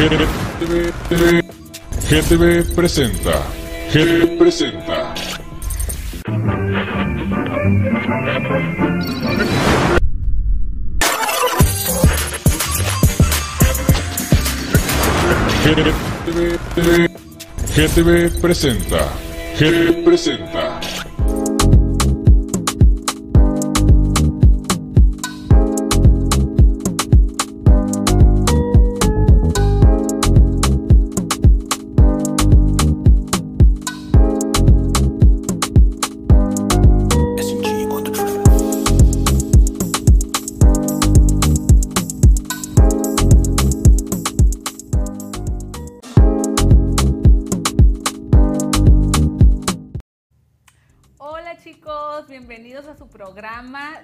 GTV, 0.00 1.42
GTV 2.08 2.74
presenta. 2.74 3.44
GTV 3.92 4.38
presenta. 4.38 5.14
GTV, 15.62 17.08
GTV 17.74 18.40
presenta. 18.40 19.12
GTV 19.58 20.02
presenta. 20.02 20.49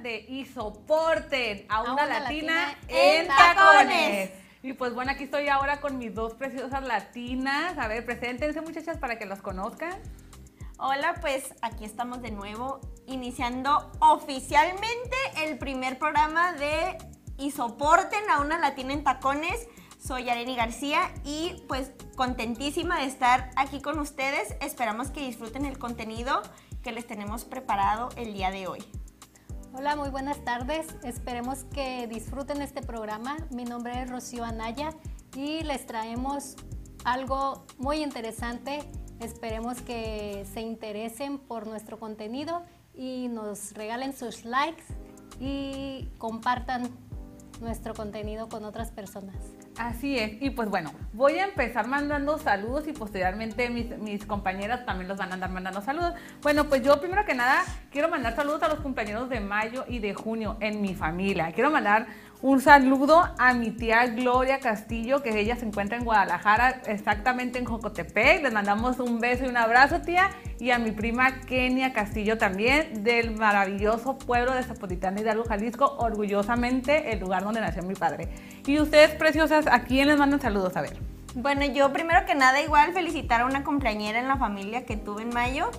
Y 0.06 0.46
Soporten 0.46 1.66
a 1.68 1.82
una, 1.82 2.06
latina, 2.06 2.78
en 2.88 3.26
tacones. 3.26 4.30
Y 4.62 4.72
pues 4.72 4.94
bueno, 4.94 5.10
aquí 5.12 5.24
estoy 5.24 5.48
ahora 5.48 5.80
con 5.80 5.98
mis 5.98 6.14
dos 6.14 6.34
preciosas 6.34 6.84
latinas. 6.84 7.76
A 7.78 7.88
ver, 7.88 8.04
preséntense 8.04 8.60
muchachas 8.60 8.98
para 8.98 9.18
que 9.18 9.26
los 9.26 9.42
conozcan. 9.42 9.94
Hola, 10.78 11.14
pues 11.20 11.54
aquí 11.60 11.84
estamos 11.84 12.22
de 12.22 12.30
nuevo 12.30 12.80
iniciando 13.06 13.90
oficialmente 13.98 15.16
el 15.44 15.58
primer 15.58 15.98
programa 15.98 16.52
de 16.52 16.98
Y 17.38 17.50
soporten 17.50 18.30
a 18.30 18.40
una 18.40 18.58
latina 18.58 18.92
en 18.92 19.02
tacones. 19.02 19.66
Soy 19.98 20.28
Areni 20.28 20.54
García 20.54 21.10
y 21.24 21.64
pues 21.66 21.90
contentísima 22.14 22.98
de 22.98 23.06
estar 23.06 23.50
aquí 23.56 23.80
con 23.80 23.98
ustedes. 23.98 24.54
Esperamos 24.60 25.10
que 25.10 25.20
disfruten 25.20 25.64
el 25.64 25.78
contenido 25.78 26.42
que 26.84 26.92
les 26.92 27.06
tenemos 27.06 27.44
preparado 27.44 28.10
el 28.16 28.34
día 28.34 28.50
de 28.52 28.68
hoy. 28.68 28.84
Hola, 29.78 29.94
muy 29.94 30.08
buenas 30.08 30.42
tardes. 30.42 30.86
Esperemos 31.02 31.64
que 31.64 32.06
disfruten 32.06 32.62
este 32.62 32.80
programa. 32.80 33.36
Mi 33.50 33.64
nombre 33.64 34.00
es 34.00 34.08
Rocío 34.08 34.42
Anaya 34.42 34.94
y 35.34 35.64
les 35.64 35.84
traemos 35.84 36.56
algo 37.04 37.66
muy 37.76 38.02
interesante. 38.02 38.78
Esperemos 39.20 39.82
que 39.82 40.46
se 40.50 40.62
interesen 40.62 41.36
por 41.36 41.66
nuestro 41.66 42.00
contenido 42.00 42.62
y 42.94 43.28
nos 43.28 43.74
regalen 43.74 44.14
sus 44.14 44.46
likes 44.46 44.82
y 45.40 46.08
compartan 46.16 46.88
nuestro 47.60 47.94
contenido 47.94 48.48
con 48.48 48.64
otras 48.64 48.90
personas. 48.90 49.34
Así 49.78 50.18
es, 50.18 50.40
y 50.40 50.50
pues 50.50 50.68
bueno, 50.70 50.92
voy 51.12 51.38
a 51.38 51.44
empezar 51.44 51.86
mandando 51.86 52.38
saludos 52.38 52.86
y 52.88 52.92
posteriormente 52.92 53.68
mis, 53.70 54.24
compañeras 54.26 54.86
también 54.86 55.08
los 55.08 55.18
van 55.18 55.30
a 55.30 55.34
andar 55.34 55.50
mandando 55.50 55.82
saludos. 55.82 56.14
Bueno, 56.42 56.64
pues 56.64 56.82
yo 56.82 56.98
primero 57.00 57.24
que 57.24 57.34
nada 57.34 57.62
quiero 57.90 58.08
mandar 58.08 58.34
saludos 58.34 58.62
a 58.62 58.68
los 58.68 58.80
compañeros 58.80 59.28
de 59.28 59.40
mayo 59.40 59.84
y 59.88 59.98
de 59.98 60.14
junio 60.14 60.56
en 60.60 60.80
mi 60.80 60.94
familia. 60.94 61.52
Quiero 61.52 61.70
mandar 61.70 62.06
un 62.42 62.60
saludo 62.60 63.24
a 63.38 63.54
mi 63.54 63.70
tía 63.70 64.06
Gloria 64.08 64.60
Castillo, 64.60 65.22
que 65.22 65.38
ella 65.40 65.56
se 65.56 65.64
encuentra 65.64 65.96
en 65.96 66.04
Guadalajara, 66.04 66.82
exactamente 66.86 67.58
en 67.58 67.64
Jocotepec. 67.64 68.42
Les 68.42 68.52
mandamos 68.52 68.98
un 68.98 69.20
beso 69.20 69.46
y 69.46 69.48
un 69.48 69.56
abrazo, 69.56 70.02
tía. 70.02 70.30
Y 70.58 70.70
a 70.70 70.78
mi 70.78 70.90
prima 70.90 71.40
Kenia 71.40 71.92
Castillo 71.92 72.36
también, 72.36 73.02
del 73.02 73.30
maravilloso 73.36 74.18
pueblo 74.18 74.52
de 74.52 74.62
Zapotitlán 74.62 75.18
Hidalgo, 75.18 75.44
Jalisco, 75.44 75.96
orgullosamente 75.98 77.12
el 77.12 77.20
lugar 77.20 77.42
donde 77.42 77.60
nació 77.60 77.82
mi 77.82 77.94
padre. 77.94 78.28
Y 78.66 78.80
ustedes, 78.80 79.14
preciosas, 79.14 79.66
¿a 79.66 79.80
quién 79.84 80.08
les 80.08 80.18
mandan 80.18 80.40
saludos? 80.40 80.76
A 80.76 80.82
ver. 80.82 80.98
Bueno, 81.34 81.64
yo 81.64 81.92
primero 81.92 82.26
que 82.26 82.34
nada 82.34 82.60
igual 82.60 82.92
felicitar 82.92 83.40
a 83.40 83.46
una 83.46 83.64
compañera 83.64 84.18
en 84.18 84.28
la 84.28 84.36
familia 84.36 84.84
que 84.84 84.96
tuve 84.96 85.22
en 85.22 85.30
mayo. 85.30 85.70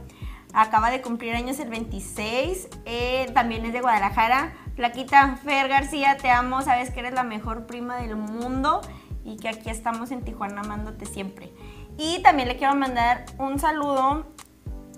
Acaba 0.53 0.89
de 0.89 1.01
cumplir 1.01 1.35
años 1.35 1.59
el 1.59 1.69
26, 1.69 2.67
eh, 2.85 3.29
también 3.33 3.65
es 3.65 3.73
de 3.73 3.81
Guadalajara. 3.81 4.53
Flaquita 4.77 5.37
Fer 5.43 5.67
García, 5.69 6.17
te 6.17 6.29
amo, 6.29 6.61
sabes 6.61 6.91
que 6.91 6.99
eres 6.99 7.15
la 7.15 7.23
mejor 7.23 7.65
prima 7.65 7.97
del 7.97 8.15
mundo 8.15 8.81
y 9.25 9.37
que 9.37 9.49
aquí 9.49 9.71
estamos 9.71 10.11
en 10.11 10.23
Tijuana 10.23 10.61
amándote 10.61 11.07
siempre. 11.07 11.51
Y 11.97 12.21
también 12.21 12.47
le 12.47 12.57
quiero 12.57 12.75
mandar 12.75 13.25
un 13.39 13.57
saludo 13.57 14.27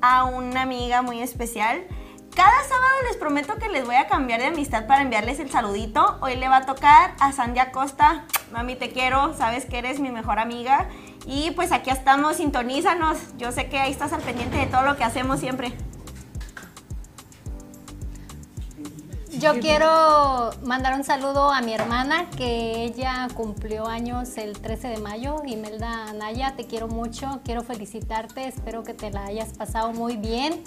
a 0.01 0.25
una 0.25 0.63
amiga 0.63 1.01
muy 1.01 1.21
especial. 1.21 1.81
Cada 2.35 2.61
sábado 2.63 2.93
les 3.07 3.15
prometo 3.15 3.55
que 3.55 3.69
les 3.69 3.85
voy 3.85 3.95
a 3.95 4.07
cambiar 4.07 4.41
de 4.41 4.47
amistad 4.47 4.85
para 4.85 5.01
enviarles 5.01 5.39
el 5.39 5.49
saludito. 5.49 6.17
Hoy 6.19 6.35
le 6.35 6.49
va 6.49 6.57
a 6.57 6.65
tocar 6.65 7.15
a 7.21 7.31
Sandy 7.31 7.59
Acosta. 7.59 8.25
Mami, 8.51 8.75
te 8.75 8.89
quiero, 8.89 9.33
sabes 9.33 9.65
que 9.65 9.77
eres 9.77 10.01
mi 10.01 10.11
mejor 10.11 10.39
amiga. 10.39 10.89
Y 11.25 11.51
pues 11.51 11.71
aquí 11.71 11.89
estamos, 11.89 12.35
sintonízanos. 12.35 13.17
Yo 13.37 13.53
sé 13.53 13.69
que 13.69 13.79
ahí 13.79 13.91
estás 13.91 14.11
al 14.11 14.21
pendiente 14.21 14.57
de 14.57 14.65
todo 14.65 14.81
lo 14.81 14.97
que 14.97 15.05
hacemos 15.05 15.39
siempre. 15.39 15.71
Yo 19.39 19.57
quiero 19.61 20.49
mandar 20.65 20.95
un 20.95 21.05
saludo 21.05 21.49
a 21.49 21.61
mi 21.61 21.73
hermana, 21.73 22.29
que 22.31 22.83
ella 22.83 23.29
cumplió 23.33 23.87
años 23.87 24.37
el 24.37 24.59
13 24.59 24.89
de 24.89 24.97
mayo. 24.97 25.41
Imelda 25.45 26.09
Anaya, 26.09 26.55
te 26.57 26.65
quiero 26.65 26.89
mucho, 26.89 27.39
quiero 27.45 27.63
felicitarte, 27.63 28.49
espero 28.49 28.83
que 28.83 28.93
te 28.93 29.11
la 29.11 29.23
hayas 29.23 29.53
pasado 29.53 29.93
muy 29.93 30.17
bien. 30.17 30.61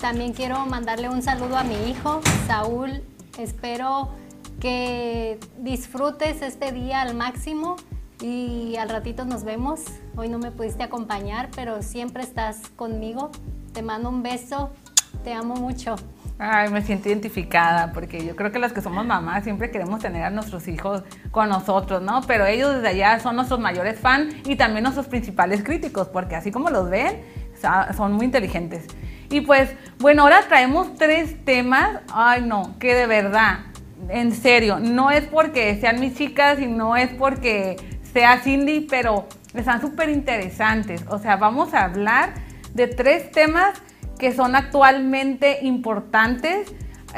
También 0.00 0.32
quiero 0.32 0.66
mandarle 0.66 1.08
un 1.08 1.22
saludo 1.22 1.56
a 1.56 1.62
mi 1.62 1.76
hijo, 1.88 2.20
Saúl. 2.48 3.04
Espero 3.38 4.08
que 4.58 5.38
disfrutes 5.58 6.42
este 6.42 6.72
día 6.72 7.02
al 7.02 7.14
máximo 7.14 7.76
y 8.20 8.74
al 8.76 8.88
ratito 8.88 9.26
nos 9.26 9.44
vemos. 9.44 9.82
Hoy 10.16 10.28
no 10.28 10.40
me 10.40 10.50
pudiste 10.50 10.82
acompañar, 10.82 11.50
pero 11.54 11.82
siempre 11.82 12.24
estás 12.24 12.62
conmigo. 12.74 13.30
Te 13.72 13.82
mando 13.82 14.08
un 14.08 14.24
beso, 14.24 14.70
te 15.22 15.32
amo 15.32 15.54
mucho. 15.54 15.94
Ay, 16.40 16.70
me 16.70 16.82
siento 16.82 17.08
identificada 17.08 17.92
porque 17.92 18.24
yo 18.24 18.36
creo 18.36 18.52
que 18.52 18.60
las 18.60 18.72
que 18.72 18.80
somos 18.80 19.04
mamás 19.04 19.42
siempre 19.42 19.72
queremos 19.72 20.00
tener 20.00 20.22
a 20.22 20.30
nuestros 20.30 20.68
hijos 20.68 21.02
con 21.32 21.48
nosotros, 21.48 22.00
¿no? 22.00 22.20
Pero 22.28 22.46
ellos 22.46 22.76
desde 22.76 22.88
allá 22.88 23.18
son 23.18 23.34
nuestros 23.34 23.58
mayores 23.58 23.98
fans 23.98 24.32
y 24.46 24.54
también 24.54 24.84
nuestros 24.84 25.08
principales 25.08 25.64
críticos 25.64 26.06
porque 26.08 26.36
así 26.36 26.52
como 26.52 26.70
los 26.70 26.88
ven, 26.88 27.22
son 27.96 28.12
muy 28.12 28.26
inteligentes. 28.26 28.86
Y 29.30 29.40
pues, 29.40 29.74
bueno, 29.98 30.22
ahora 30.22 30.42
traemos 30.46 30.94
tres 30.94 31.44
temas. 31.44 32.02
Ay, 32.12 32.42
no, 32.42 32.78
que 32.78 32.94
de 32.94 33.06
verdad, 33.06 33.58
en 34.08 34.30
serio, 34.32 34.78
no 34.78 35.10
es 35.10 35.24
porque 35.26 35.76
sean 35.80 35.98
mis 35.98 36.14
chicas 36.14 36.60
y 36.60 36.66
no 36.66 36.96
es 36.96 37.10
porque 37.10 37.76
sea 38.12 38.38
Cindy, 38.38 38.86
pero 38.88 39.26
están 39.54 39.80
súper 39.80 40.08
interesantes. 40.08 41.02
O 41.08 41.18
sea, 41.18 41.36
vamos 41.36 41.74
a 41.74 41.84
hablar 41.84 42.34
de 42.74 42.86
tres 42.86 43.32
temas 43.32 43.82
que 44.18 44.32
son 44.32 44.56
actualmente 44.56 45.60
importantes 45.62 46.72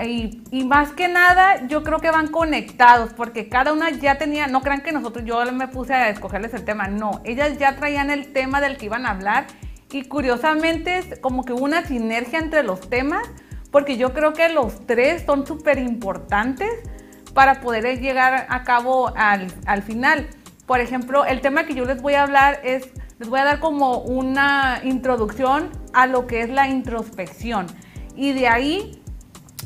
y, 0.05 0.43
y, 0.53 0.65
más 0.65 0.93
que 0.93 1.09
nada 1.09 1.66
yo 1.66 1.83
creo 1.83 1.99
que 1.99 2.11
van 2.11 2.28
conectados 2.28 3.12
porque 3.12 3.49
cada 3.49 3.72
una 3.72 3.91
ya 3.91 4.19
tenía, 4.19 4.47
no 4.47 4.62
crean 4.62 4.83
que 4.83 4.93
nosotros, 4.93 5.25
yo 5.25 5.44
me 5.53 5.66
puse 5.66 5.94
a 5.94 6.09
escogerles 6.09 6.55
el 6.55 6.65
tema, 6.65 6.87
no, 6.87 7.21
ellas 7.25 7.59
ya 7.59 7.75
traían 7.75 8.10
el 8.10 8.33
tema 8.33 8.60
del 8.60 8.77
que 8.77 8.87
iban 8.87 9.05
a 9.05 9.10
hablar 9.10 9.47
y 9.91 10.05
curiosamente 10.05 10.99
es 10.99 11.19
como 11.19 11.44
que 11.44 11.53
una 11.53 11.84
sinergia 11.84 12.39
entre 12.39 12.62
los 12.62 12.89
temas 12.89 13.28
porque 13.71 13.97
yo 13.97 14.12
creo 14.12 14.33
que 14.33 14.49
los 14.49 14.87
tres 14.87 15.25
son 15.27 15.47
súper 15.47 15.78
importantes 15.78 16.71
para 17.34 17.60
poder 17.60 18.01
llegar 18.01 18.47
a 18.48 18.65
cabo 18.65 19.13
al, 19.16 19.47
al 19.66 19.83
final. 19.83 20.28
Por 20.66 20.80
ejemplo, 20.80 21.24
el 21.24 21.41
tema 21.41 21.65
que 21.65 21.74
yo 21.74 21.84
les 21.84 22.03
voy 22.03 22.15
a 22.15 22.24
hablar 22.24 22.60
es 22.65 22.89
les 23.21 23.28
voy 23.28 23.39
a 23.39 23.45
dar 23.45 23.61
como 23.61 23.99
una 23.99 24.81
introducción 24.83 25.69
a 25.93 26.07
lo 26.07 26.27
que 26.27 26.41
es 26.41 26.49
la 26.49 26.69
introspección. 26.69 27.67
Y 28.17 28.33
de 28.33 28.49
ahí, 28.49 29.03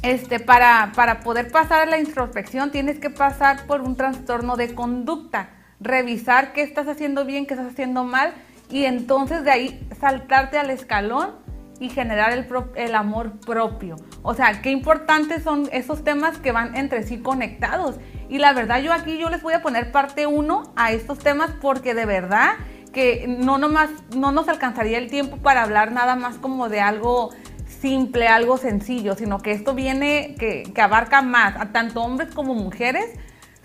este, 0.02 0.40
para, 0.40 0.90
para 0.96 1.20
poder 1.20 1.52
pasar 1.52 1.82
a 1.82 1.86
la 1.86 2.00
introspección, 2.00 2.72
tienes 2.72 2.98
que 2.98 3.10
pasar 3.10 3.64
por 3.66 3.80
un 3.80 3.94
trastorno 3.94 4.56
de 4.56 4.74
conducta, 4.74 5.50
revisar 5.78 6.52
qué 6.52 6.62
estás 6.62 6.88
haciendo 6.88 7.24
bien, 7.24 7.46
qué 7.46 7.54
estás 7.54 7.70
haciendo 7.70 8.02
mal, 8.02 8.34
y 8.70 8.86
entonces 8.86 9.44
de 9.44 9.52
ahí 9.52 9.88
saltarte 10.00 10.58
al 10.58 10.70
escalón 10.70 11.36
y 11.78 11.90
generar 11.90 12.32
el, 12.74 12.94
amor 12.96 13.38
propio. 13.38 13.96
O 14.22 14.34
sea, 14.34 14.62
qué 14.62 14.72
importantes 14.72 15.44
son 15.44 15.68
esos 15.70 16.02
temas 16.02 16.38
que 16.38 16.50
van 16.50 16.74
entre 16.74 17.04
sí 17.04 17.18
conectados. 17.18 18.00
Y 18.28 18.38
la 18.38 18.52
verdad, 18.52 18.80
yo 18.80 18.92
aquí 18.92 19.16
yo 19.16 19.30
les 19.30 19.42
voy 19.42 19.54
a 19.54 19.62
poner 19.62 19.92
parte 19.92 20.26
1 20.26 20.72
a 20.74 20.90
estos 20.90 21.20
temas 21.20 21.50
porque 21.60 21.94
de 21.94 22.06
verdad 22.06 22.54
que 22.94 23.26
no 23.28 23.58
nomás, 23.58 23.90
no 24.16 24.32
nos 24.32 24.48
alcanzaría 24.48 24.96
el 24.96 25.10
tiempo 25.10 25.36
para 25.36 25.62
hablar 25.62 25.92
nada 25.92 26.16
más 26.16 26.36
como 26.36 26.70
de 26.70 26.80
algo 26.80 27.30
simple, 27.66 28.28
algo 28.28 28.56
sencillo, 28.56 29.14
sino 29.14 29.40
que 29.40 29.52
esto 29.52 29.74
viene, 29.74 30.36
que, 30.38 30.62
que 30.74 30.80
abarca 30.80 31.20
más, 31.20 31.56
a 31.60 31.72
tanto 31.72 32.02
hombres 32.02 32.34
como 32.34 32.54
mujeres 32.54 33.10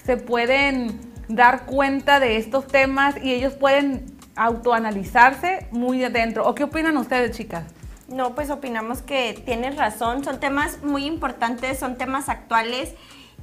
se 0.03 0.17
pueden 0.17 0.99
dar 1.29 1.65
cuenta 1.65 2.19
de 2.19 2.37
estos 2.37 2.67
temas 2.67 3.15
y 3.23 3.33
ellos 3.33 3.53
pueden 3.53 4.05
autoanalizarse 4.35 5.67
muy 5.71 6.03
adentro. 6.03 6.47
¿O 6.47 6.55
qué 6.55 6.63
opinan 6.63 6.97
ustedes, 6.97 7.37
chicas? 7.37 7.63
No, 8.07 8.33
pues 8.33 8.49
opinamos 8.49 9.03
que 9.03 9.39
tienes 9.45 9.77
razón, 9.77 10.23
son 10.23 10.39
temas 10.39 10.81
muy 10.81 11.05
importantes, 11.05 11.77
son 11.77 11.97
temas 11.97 12.27
actuales 12.27 12.95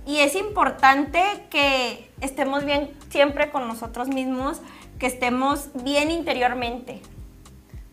y 0.05 0.19
es 0.19 0.35
importante 0.35 1.23
que 1.51 2.11
estemos 2.21 2.65
bien 2.65 2.91
siempre 3.11 3.51
con 3.51 3.69
nosotros 3.69 4.09
mismos, 4.09 4.61
que 4.99 5.07
estemos 5.07 5.71
bien 5.83 6.11
interiormente. 6.11 7.03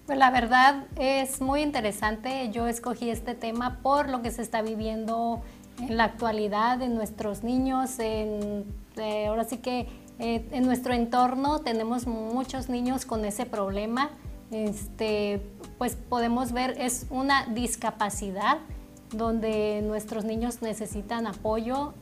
Pues 0.06 0.18
la 0.18 0.32
verdad 0.32 0.86
es 0.98 1.42
muy 1.42 1.62
interesante. 1.62 2.50
Yo 2.52 2.68
escogí 2.68 3.10
este 3.10 3.36
tema 3.36 3.80
por 3.82 4.10
lo 4.10 4.22
que 4.22 4.32
se 4.32 4.42
está 4.42 4.62
viviendo 4.62 5.42
en 5.80 5.98
la 5.98 6.06
actualidad 6.06 6.82
en 6.82 6.96
nuestros 6.96 7.44
niños. 7.44 7.96
Eh, 8.00 8.66
ahora 9.28 9.46
sí 9.46 9.58
que 9.58 9.88
eh, 10.20 10.48
en 10.52 10.66
nuestro 10.66 10.94
entorno 10.94 11.62
tenemos 11.62 12.06
muchos 12.06 12.70
niños 12.70 13.06
con 13.06 13.24
ese 13.26 13.46
problema. 13.46 14.12
Este, 14.52 15.42
pues 15.78 15.96
podemos 15.96 16.52
ver 16.52 16.76
es 16.80 17.08
una 17.10 17.46
discapacidad 17.48 18.60
donde 19.12 19.82
nuestros 19.84 20.26
niños 20.26 20.62
necesitan 20.62 21.28
apoyo. 21.28 21.94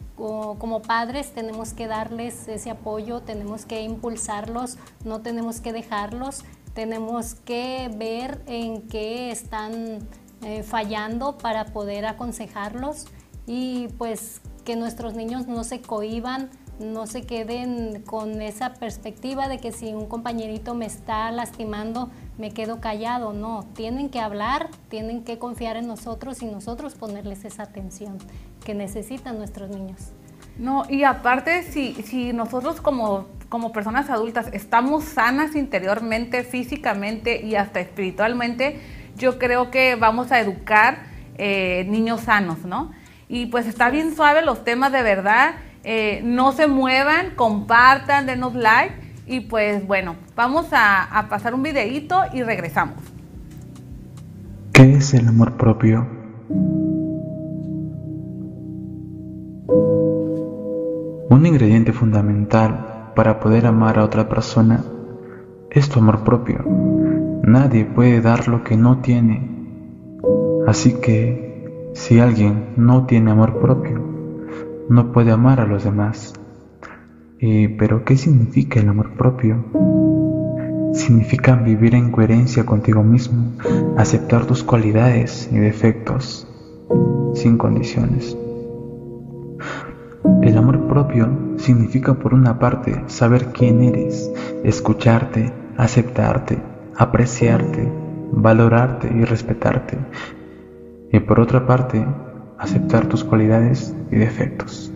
Como 0.59 0.81
padres 0.81 1.33
tenemos 1.33 1.73
que 1.73 1.87
darles 1.87 2.47
ese 2.47 2.69
apoyo, 2.69 3.21
tenemos 3.21 3.65
que 3.65 3.81
impulsarlos, 3.81 4.77
no 5.03 5.21
tenemos 5.21 5.61
que 5.61 5.73
dejarlos 5.73 6.43
tenemos 6.73 7.35
que 7.35 7.89
ver 7.95 8.41
en 8.47 8.83
qué 8.83 9.31
están 9.31 9.99
eh, 10.43 10.63
fallando 10.63 11.37
para 11.37 11.65
poder 11.65 12.05
aconsejarlos 12.05 13.05
y 13.45 13.89
pues 13.97 14.41
que 14.63 14.75
nuestros 14.75 15.13
niños 15.13 15.47
no 15.47 15.63
se 15.63 15.81
cohiban, 15.81 16.49
no 16.79 17.07
se 17.07 17.23
queden 17.23 18.01
con 18.03 18.41
esa 18.41 18.73
perspectiva 18.73 19.47
de 19.47 19.59
que 19.59 19.71
si 19.71 19.93
un 19.93 20.07
compañerito 20.07 20.73
me 20.73 20.85
está 20.85 21.29
lastimando, 21.31 22.09
me 22.37 22.51
quedo 22.51 22.79
callado. 22.79 23.33
No, 23.33 23.65
tienen 23.73 24.09
que 24.09 24.19
hablar, 24.19 24.69
tienen 24.89 25.23
que 25.23 25.37
confiar 25.37 25.77
en 25.77 25.87
nosotros 25.87 26.41
y 26.41 26.45
nosotros 26.45 26.95
ponerles 26.95 27.45
esa 27.45 27.63
atención 27.63 28.17
que 28.63 28.73
necesitan 28.73 29.37
nuestros 29.37 29.69
niños. 29.69 30.11
No, 30.57 30.83
y 30.89 31.03
aparte, 31.03 31.63
si, 31.63 31.93
si 31.93 32.33
nosotros 32.33 32.81
como, 32.81 33.27
como 33.49 33.71
personas 33.71 34.09
adultas 34.09 34.49
estamos 34.53 35.03
sanas 35.03 35.55
interiormente, 35.55 36.43
físicamente 36.43 37.43
y 37.43 37.55
hasta 37.55 37.79
espiritualmente, 37.79 38.79
yo 39.17 39.39
creo 39.39 39.71
que 39.71 39.95
vamos 39.95 40.31
a 40.31 40.39
educar 40.39 40.99
eh, 41.37 41.85
niños 41.89 42.21
sanos, 42.21 42.59
¿no? 42.65 42.91
Y 43.27 43.47
pues 43.47 43.65
está 43.65 43.89
bien 43.89 44.15
suave 44.15 44.43
los 44.43 44.63
temas 44.63 44.91
de 44.91 45.03
verdad. 45.03 45.55
Eh, 45.83 46.21
no 46.23 46.51
se 46.51 46.67
muevan, 46.67 47.31
compartan, 47.35 48.25
denos 48.25 48.53
like. 48.53 48.93
Y 49.25 49.41
pues 49.41 49.87
bueno, 49.87 50.15
vamos 50.35 50.67
a, 50.73 51.03
a 51.03 51.29
pasar 51.29 51.53
un 51.53 51.63
videíto 51.63 52.21
y 52.33 52.43
regresamos. 52.43 52.97
¿Qué 54.73 54.95
es 54.95 55.13
el 55.13 55.27
amor 55.27 55.55
propio? 55.55 56.07
Un 61.31 61.45
ingrediente 61.45 61.93
fundamental 61.93 63.13
para 63.15 63.39
poder 63.39 63.65
amar 63.65 63.97
a 63.97 64.03
otra 64.03 64.27
persona 64.27 64.83
es 65.69 65.87
tu 65.87 65.99
amor 65.99 66.25
propio. 66.25 66.57
Nadie 67.43 67.85
puede 67.85 68.19
dar 68.19 68.49
lo 68.49 68.65
que 68.65 68.75
no 68.75 68.97
tiene. 68.97 69.49
Así 70.67 70.99
que 70.99 71.89
si 71.93 72.19
alguien 72.19 72.73
no 72.75 73.05
tiene 73.05 73.31
amor 73.31 73.61
propio, 73.61 74.01
no 74.89 75.13
puede 75.13 75.31
amar 75.31 75.61
a 75.61 75.65
los 75.65 75.85
demás. 75.85 76.33
pero 77.39 78.03
¿qué 78.03 78.17
significa 78.17 78.81
el 78.81 78.89
amor 78.89 79.11
propio? 79.11 79.63
Significa 80.91 81.55
vivir 81.55 81.95
en 81.95 82.11
coherencia 82.11 82.65
contigo 82.65 83.03
mismo, 83.03 83.53
aceptar 83.95 84.47
tus 84.47 84.65
cualidades 84.65 85.49
y 85.49 85.59
defectos 85.59 86.45
sin 87.35 87.57
condiciones. 87.57 88.37
Propio 90.91 91.29
significa 91.55 92.15
por 92.15 92.33
una 92.33 92.59
parte 92.59 93.01
saber 93.07 93.53
quién 93.53 93.81
eres, 93.81 94.29
escucharte, 94.65 95.53
aceptarte, 95.77 96.57
apreciarte, 96.97 97.89
valorarte 98.33 99.07
y 99.07 99.23
respetarte. 99.23 99.97
Y 101.13 101.21
por 101.21 101.39
otra 101.39 101.65
parte, 101.65 102.05
aceptar 102.57 103.05
tus 103.05 103.23
cualidades 103.23 103.95
y 104.11 104.17
defectos. 104.17 104.91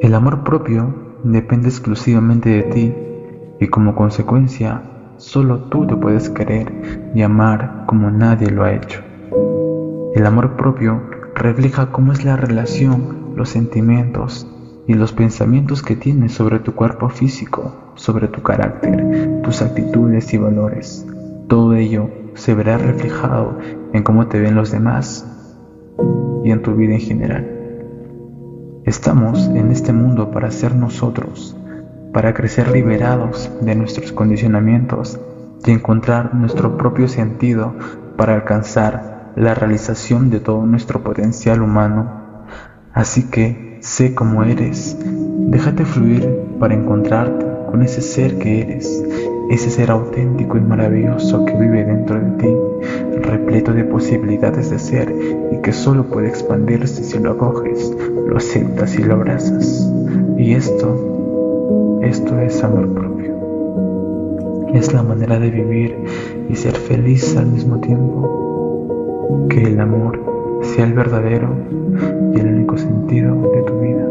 El 0.00 0.14
amor 0.14 0.44
propio 0.44 1.18
depende 1.22 1.68
exclusivamente 1.68 2.48
de 2.48 2.62
ti 2.62 2.94
y 3.60 3.66
como 3.68 3.94
consecuencia 3.94 4.80
solo 5.18 5.64
tú 5.64 5.86
te 5.86 5.94
puedes 5.94 6.30
querer 6.30 7.10
y 7.14 7.20
amar 7.20 7.84
como 7.86 8.10
nadie 8.10 8.50
lo 8.50 8.64
ha 8.64 8.72
hecho. 8.72 9.02
El 10.14 10.24
amor 10.24 10.56
propio 10.56 11.02
refleja 11.34 11.92
cómo 11.92 12.14
es 12.14 12.24
la 12.24 12.38
relación, 12.38 13.23
los 13.34 13.48
sentimientos 13.50 14.46
y 14.86 14.94
los 14.94 15.12
pensamientos 15.12 15.82
que 15.82 15.96
tienes 15.96 16.32
sobre 16.32 16.58
tu 16.58 16.74
cuerpo 16.74 17.08
físico, 17.08 17.92
sobre 17.94 18.28
tu 18.28 18.42
carácter, 18.42 19.40
tus 19.42 19.62
actitudes 19.62 20.32
y 20.34 20.38
valores. 20.38 21.06
Todo 21.48 21.74
ello 21.74 22.10
se 22.34 22.54
verá 22.54 22.78
reflejado 22.78 23.58
en 23.92 24.02
cómo 24.02 24.26
te 24.26 24.40
ven 24.40 24.54
los 24.54 24.70
demás 24.70 25.26
y 26.44 26.50
en 26.50 26.62
tu 26.62 26.74
vida 26.74 26.94
en 26.94 27.00
general. 27.00 27.50
Estamos 28.84 29.46
en 29.48 29.70
este 29.70 29.92
mundo 29.92 30.30
para 30.30 30.50
ser 30.50 30.74
nosotros, 30.74 31.56
para 32.12 32.34
crecer 32.34 32.70
liberados 32.70 33.50
de 33.62 33.74
nuestros 33.74 34.12
condicionamientos 34.12 35.18
y 35.64 35.70
encontrar 35.70 36.34
nuestro 36.34 36.76
propio 36.76 37.08
sentido 37.08 37.74
para 38.16 38.34
alcanzar 38.34 39.32
la 39.36 39.54
realización 39.54 40.30
de 40.30 40.40
todo 40.40 40.66
nuestro 40.66 41.02
potencial 41.02 41.62
humano. 41.62 42.23
Así 42.94 43.24
que 43.24 43.78
sé 43.80 44.14
cómo 44.14 44.44
eres, 44.44 44.96
déjate 45.48 45.84
fluir 45.84 46.28
para 46.60 46.74
encontrarte 46.74 47.44
con 47.68 47.82
ese 47.82 48.00
ser 48.00 48.38
que 48.38 48.60
eres, 48.60 49.04
ese 49.50 49.68
ser 49.68 49.90
auténtico 49.90 50.56
y 50.58 50.60
maravilloso 50.60 51.44
que 51.44 51.56
vive 51.56 51.84
dentro 51.84 52.20
de 52.20 52.30
ti, 52.38 52.46
repleto 53.20 53.72
de 53.72 53.82
posibilidades 53.82 54.70
de 54.70 54.78
ser 54.78 55.12
y 55.50 55.56
que 55.56 55.72
solo 55.72 56.04
puede 56.04 56.28
expandirse 56.28 57.02
si 57.02 57.18
lo 57.18 57.32
acoges, 57.32 57.92
lo 58.28 58.36
aceptas 58.36 58.96
y 58.96 59.02
lo 59.02 59.14
abrazas. 59.14 59.90
Y 60.38 60.52
esto, 60.52 61.98
esto 62.00 62.38
es 62.38 62.62
amor 62.62 62.94
propio. 62.94 64.70
Es 64.72 64.92
la 64.92 65.02
manera 65.02 65.40
de 65.40 65.50
vivir 65.50 65.96
y 66.48 66.54
ser 66.54 66.76
feliz 66.76 67.36
al 67.36 67.46
mismo 67.46 67.80
tiempo 67.80 69.48
que 69.50 69.64
el 69.64 69.80
amor 69.80 70.33
sea 70.64 70.84
el 70.84 70.94
verdadero 70.94 71.54
y 72.34 72.40
el 72.40 72.46
único 72.46 72.76
sentido 72.76 73.34
de 73.52 73.62
tu 73.62 73.80
vida. 73.80 74.04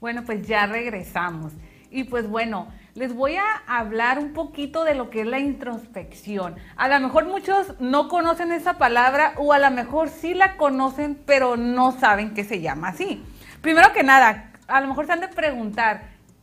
Bueno, 0.00 0.22
pues 0.24 0.46
ya 0.46 0.66
regresamos. 0.66 1.52
Y 1.90 2.04
pues 2.04 2.28
bueno, 2.28 2.68
les 2.94 3.14
voy 3.14 3.36
a 3.36 3.62
hablar 3.66 4.18
un 4.18 4.32
poquito 4.32 4.84
de 4.84 4.94
lo 4.94 5.08
que 5.10 5.22
es 5.22 5.26
la 5.26 5.38
introspección. 5.38 6.56
A 6.76 6.88
lo 6.88 7.00
mejor 7.00 7.26
muchos 7.26 7.80
no 7.80 8.08
conocen 8.08 8.52
esa 8.52 8.76
palabra 8.76 9.32
o 9.36 9.52
a 9.52 9.58
lo 9.58 9.70
mejor 9.70 10.08
sí 10.08 10.34
la 10.34 10.56
conocen, 10.56 11.18
pero 11.26 11.56
no 11.56 11.92
saben 11.92 12.34
que 12.34 12.44
se 12.44 12.60
llama 12.60 12.88
así. 12.88 13.24
Primero 13.62 13.92
que 13.92 14.02
nada, 14.02 14.47
a 14.68 14.80
lo 14.80 14.86
mejor 14.86 15.06
se 15.06 15.12
han 15.12 15.20
de 15.20 15.28
preguntar, 15.28 16.02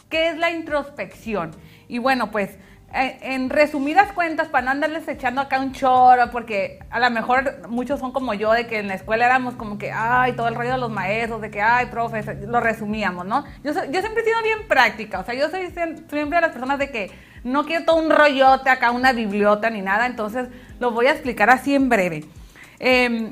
¿qué 0.10 0.30
es 0.30 0.38
la 0.38 0.52
introspección? 0.52 1.52
Y 1.88 2.00
bueno, 2.00 2.32
pues 2.32 2.58
eh, 2.94 3.18
en 3.22 3.50
resumidas 3.50 4.12
cuentas, 4.14 4.48
para 4.48 4.66
no 4.66 4.72
andarles 4.72 5.08
echando 5.08 5.42
acá 5.42 5.60
un 5.60 5.74
choro, 5.74 6.32
porque 6.32 6.80
a 6.90 7.00
lo 7.00 7.10
mejor 7.12 7.68
muchos 7.68 8.00
son 8.00 8.12
como 8.12 8.34
yo, 8.34 8.52
de 8.54 8.68
que 8.68 8.80
en 8.80 8.88
la 8.88 8.94
escuela 8.94 9.26
éramos 9.26 9.56
como 9.56 9.78
que, 9.78 9.92
ay, 9.92 10.34
todo 10.34 10.48
el 10.48 10.56
rollo 10.56 10.72
de 10.72 10.78
los 10.78 10.92
maestros, 10.92 11.42
de 11.42 11.52
que, 11.52 11.62
ay, 11.62 11.88
profes, 11.88 12.26
lo 12.48 12.60
resumíamos, 12.60 13.26
¿no? 13.26 13.44
Yo, 13.64 13.74
yo 13.74 14.02
siempre 14.02 14.22
he 14.22 14.26
sido 14.26 14.42
bien 14.44 14.68
práctica, 14.68 15.20
o 15.20 15.26
sea, 15.26 15.36
yo 15.36 15.50
soy 15.50 15.72
siempre 15.72 16.24
de 16.24 16.42
las 16.42 16.52
personas 16.52 16.80
de 16.80 16.90
que 16.90 17.12
no 17.44 17.66
quiero 17.66 17.86
todo 17.86 17.98
un 17.98 18.10
rollote 18.10 18.70
acá, 18.70 18.92
una 18.92 19.12
bibliota 19.12 19.70
ni 19.70 19.82
nada, 19.82 20.06
entonces 20.06 20.48
lo 20.80 20.92
voy 20.92 21.08
a 21.08 21.12
explicar 21.12 21.50
así 21.50 21.76
en 21.76 21.90
breve. 21.90 22.24
Em, 22.80 23.32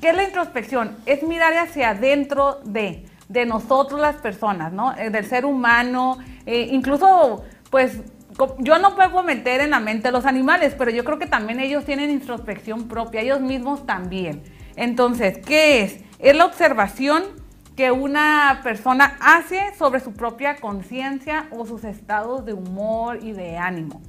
¿Qué 0.00 0.10
es 0.10 0.16
la 0.16 0.24
introspección? 0.24 0.96
Es 1.06 1.22
mirar 1.22 1.54
hacia 1.54 1.90
adentro 1.90 2.60
de 2.64 3.04
de 3.28 3.46
nosotros 3.46 4.00
las 4.00 4.16
personas, 4.16 4.72
¿no? 4.72 4.96
Eh, 4.96 5.10
del 5.10 5.26
ser 5.26 5.44
humano, 5.44 6.18
eh, 6.46 6.68
incluso, 6.70 7.44
pues, 7.70 8.00
yo 8.58 8.78
no 8.78 8.94
puedo 8.94 9.22
meter 9.22 9.60
en 9.60 9.70
la 9.70 9.80
mente 9.80 10.08
a 10.08 10.10
los 10.12 10.24
animales, 10.24 10.74
pero 10.78 10.90
yo 10.90 11.04
creo 11.04 11.18
que 11.18 11.26
también 11.26 11.60
ellos 11.60 11.84
tienen 11.84 12.10
introspección 12.10 12.88
propia, 12.88 13.20
ellos 13.20 13.40
mismos 13.40 13.84
también. 13.84 14.42
Entonces, 14.76 15.38
¿qué 15.38 15.82
es? 15.82 16.00
Es 16.18 16.36
la 16.36 16.44
observación 16.44 17.24
que 17.76 17.90
una 17.90 18.60
persona 18.62 19.16
hace 19.20 19.72
sobre 19.76 20.00
su 20.00 20.12
propia 20.12 20.56
conciencia 20.56 21.46
o 21.50 21.66
sus 21.66 21.84
estados 21.84 22.44
de 22.44 22.52
humor 22.52 23.18
y 23.22 23.32
de 23.32 23.56
ánimo. 23.56 24.00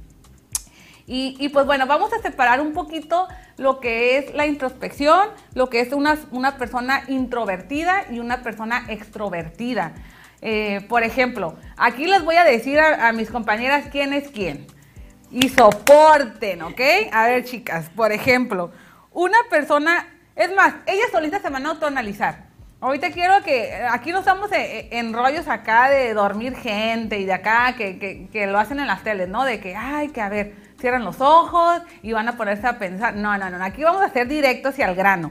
Y, 1.12 1.48
pues 1.48 1.66
bueno, 1.66 1.88
vamos 1.88 2.12
a 2.12 2.22
separar 2.22 2.60
un 2.60 2.72
poquito 2.72 3.26
lo 3.56 3.80
que 3.80 4.16
es 4.16 4.32
la 4.32 4.46
introspección, 4.46 5.28
lo 5.54 5.68
que 5.68 5.80
es 5.80 5.92
una, 5.92 6.16
una 6.30 6.56
persona 6.56 7.02
introvertida 7.08 8.04
y 8.12 8.20
una 8.20 8.44
persona 8.44 8.84
extrovertida. 8.86 9.92
Eh, 10.40 10.86
por 10.88 11.02
ejemplo, 11.02 11.56
aquí 11.76 12.06
les 12.06 12.24
voy 12.24 12.36
a 12.36 12.44
decir 12.44 12.78
a, 12.78 13.10
mis 13.12 13.28
compañeras 13.28 13.86
quién 13.90 14.12
es 14.12 14.28
quién. 14.28 14.68
Y 15.32 15.48
soporten, 15.48 16.62
¿ok? 16.62 16.80
A 17.10 17.26
ver, 17.26 17.44
chicas, 17.44 17.90
por 17.96 18.12
ejemplo, 18.12 18.70
una 19.10 19.38
persona, 19.50 20.06
es 20.36 20.54
más, 20.54 20.74
ellas 20.86 21.08
solitas 21.10 21.42
se 21.42 21.50
van 21.50 21.66
a 21.66 21.70
autoanalizar. 21.70 22.48
Ahorita 22.80 23.10
quiero 23.10 23.42
que, 23.42 23.74
aquí 23.90 24.12
no 24.12 24.20
estamos 24.20 24.48
en 24.52 25.12
rollos 25.12 25.48
acá 25.48 25.90
de 25.90 26.14
dormir 26.14 26.54
gente 26.54 27.18
y 27.18 27.24
de 27.24 27.32
acá 27.32 27.74
que, 27.76 27.98
que, 27.98 28.28
que, 28.32 28.46
lo 28.46 28.60
hacen 28.60 28.78
en 28.78 28.86
las 28.86 29.02
teles, 29.02 29.28
¿no? 29.28 29.44
De 29.44 29.58
que, 29.58 29.74
ay, 29.74 30.10
que 30.10 30.20
a 30.20 30.28
ver, 30.28 30.69
cierran 30.80 31.04
los 31.04 31.20
ojos 31.20 31.82
y 32.02 32.12
van 32.12 32.28
a 32.28 32.36
ponerse 32.36 32.66
a 32.66 32.78
pensar. 32.78 33.14
No, 33.14 33.36
no, 33.38 33.50
no, 33.50 33.62
aquí 33.64 33.84
vamos 33.84 34.02
a 34.02 34.10
ser 34.10 34.26
directos 34.26 34.78
y 34.78 34.82
al 34.82 34.94
grano. 34.94 35.30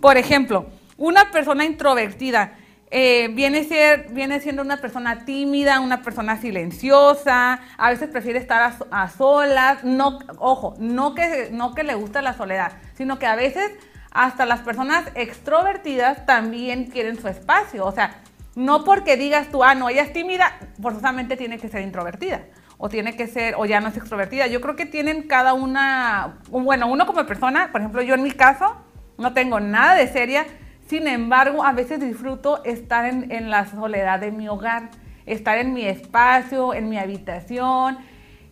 Por 0.00 0.16
ejemplo, 0.16 0.66
una 0.96 1.30
persona 1.30 1.64
introvertida 1.64 2.54
eh, 2.90 3.28
viene, 3.32 3.64
ser, 3.64 4.08
viene 4.10 4.38
siendo 4.40 4.62
una 4.62 4.76
persona 4.76 5.24
tímida, 5.24 5.80
una 5.80 6.02
persona 6.02 6.36
silenciosa, 6.36 7.60
a 7.76 7.90
veces 7.90 8.08
prefiere 8.08 8.38
estar 8.38 8.76
a, 8.90 9.08
solas, 9.08 9.82
no, 9.82 10.20
ojo, 10.38 10.76
no 10.78 11.14
que, 11.14 11.48
no 11.50 11.74
que 11.74 11.82
le 11.82 11.94
gusta 11.94 12.22
la 12.22 12.34
soledad, 12.34 12.72
sino 12.96 13.18
que 13.18 13.26
a 13.26 13.34
veces 13.34 13.72
hasta 14.12 14.46
las 14.46 14.60
personas 14.60 15.10
extrovertidas 15.16 16.24
también 16.24 16.84
quieren 16.84 17.20
su 17.20 17.26
espacio. 17.26 17.84
O 17.84 17.90
sea, 17.90 18.20
no 18.54 18.84
porque 18.84 19.16
digas 19.16 19.48
tú, 19.50 19.64
ah, 19.64 19.74
no, 19.74 19.88
ella 19.88 20.02
es 20.02 20.12
tímida, 20.12 20.56
forzosamente 20.80 21.36
tiene 21.36 21.58
que 21.58 21.68
ser 21.68 21.82
introvertida. 21.82 22.42
O 22.76 22.88
tiene 22.88 23.16
que 23.16 23.26
ser, 23.26 23.54
o 23.56 23.66
ya 23.66 23.80
no 23.80 23.88
es 23.88 23.96
extrovertida. 23.96 24.46
Yo 24.46 24.60
creo 24.60 24.76
que 24.76 24.86
tienen 24.86 25.22
cada 25.22 25.54
una, 25.54 26.38
bueno, 26.50 26.86
uno 26.88 27.06
como 27.06 27.24
persona, 27.24 27.70
por 27.72 27.80
ejemplo, 27.80 28.02
yo 28.02 28.14
en 28.14 28.22
mi 28.22 28.32
caso, 28.32 28.76
no 29.18 29.32
tengo 29.32 29.60
nada 29.60 29.94
de 29.94 30.08
seria. 30.08 30.44
Sin 30.86 31.06
embargo, 31.06 31.64
a 31.64 31.72
veces 31.72 32.00
disfruto 32.00 32.62
estar 32.64 33.06
en, 33.06 33.30
en 33.30 33.50
la 33.50 33.66
soledad 33.66 34.20
de 34.20 34.32
mi 34.32 34.48
hogar, 34.48 34.90
estar 35.24 35.58
en 35.58 35.72
mi 35.72 35.84
espacio, 35.86 36.74
en 36.74 36.88
mi 36.88 36.98
habitación. 36.98 37.98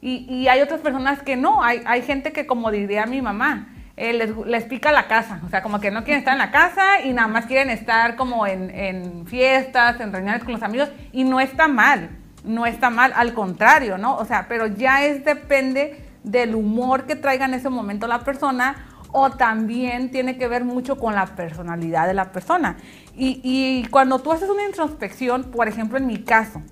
Y, 0.00 0.26
y 0.32 0.48
hay 0.48 0.60
otras 0.60 0.80
personas 0.80 1.22
que 1.22 1.36
no. 1.36 1.62
Hay, 1.62 1.82
hay 1.84 2.02
gente 2.02 2.32
que, 2.32 2.46
como 2.46 2.70
diría 2.70 3.06
mi 3.06 3.20
mamá, 3.20 3.68
eh, 3.96 4.14
les, 4.14 4.34
les, 4.46 4.64
pica 4.64 4.90
la 4.90 5.06
casa, 5.06 5.40
o 5.44 5.50
sea, 5.50 5.62
como 5.62 5.78
que 5.78 5.90
no 5.90 6.02
quieren 6.02 6.20
estar 6.20 6.32
en 6.32 6.38
la 6.38 6.50
casa 6.50 7.02
y 7.04 7.12
nada 7.12 7.28
más 7.28 7.44
quieren 7.44 7.68
estar 7.68 8.16
como 8.16 8.46
en, 8.46 8.70
en, 8.70 9.26
fiestas, 9.26 10.00
en 10.00 10.12
reuniones 10.12 10.42
con 10.44 10.54
los 10.54 10.62
amigos 10.62 10.90
y 11.12 11.24
no 11.24 11.40
está 11.40 11.68
mal, 11.68 12.08
no 12.44 12.66
está 12.66 12.90
mal, 12.90 13.12
al 13.14 13.34
contrario, 13.34 13.98
¿no? 13.98 14.16
O 14.16 14.24
sea, 14.24 14.46
pero 14.48 14.66
ya 14.66 15.04
es 15.04 15.24
depende 15.24 16.04
del 16.24 16.54
humor 16.54 17.04
que 17.04 17.16
traiga 17.16 17.44
en 17.46 17.54
ese 17.54 17.68
momento 17.68 18.06
la 18.06 18.20
persona 18.20 18.86
o 19.12 19.30
también 19.30 20.10
tiene 20.10 20.38
que 20.38 20.48
ver 20.48 20.64
mucho 20.64 20.96
con 20.96 21.14
la 21.14 21.26
personalidad 21.26 22.06
de 22.06 22.14
la 22.14 22.32
persona. 22.32 22.76
Y, 23.14 23.40
y 23.42 23.86
cuando 23.88 24.18
tú 24.20 24.32
haces 24.32 24.48
una 24.48 24.64
introspección, 24.64 25.44
por 25.44 25.68
ejemplo, 25.68 25.98
en 25.98 26.06
mi 26.06 26.22
caso, 26.22 26.62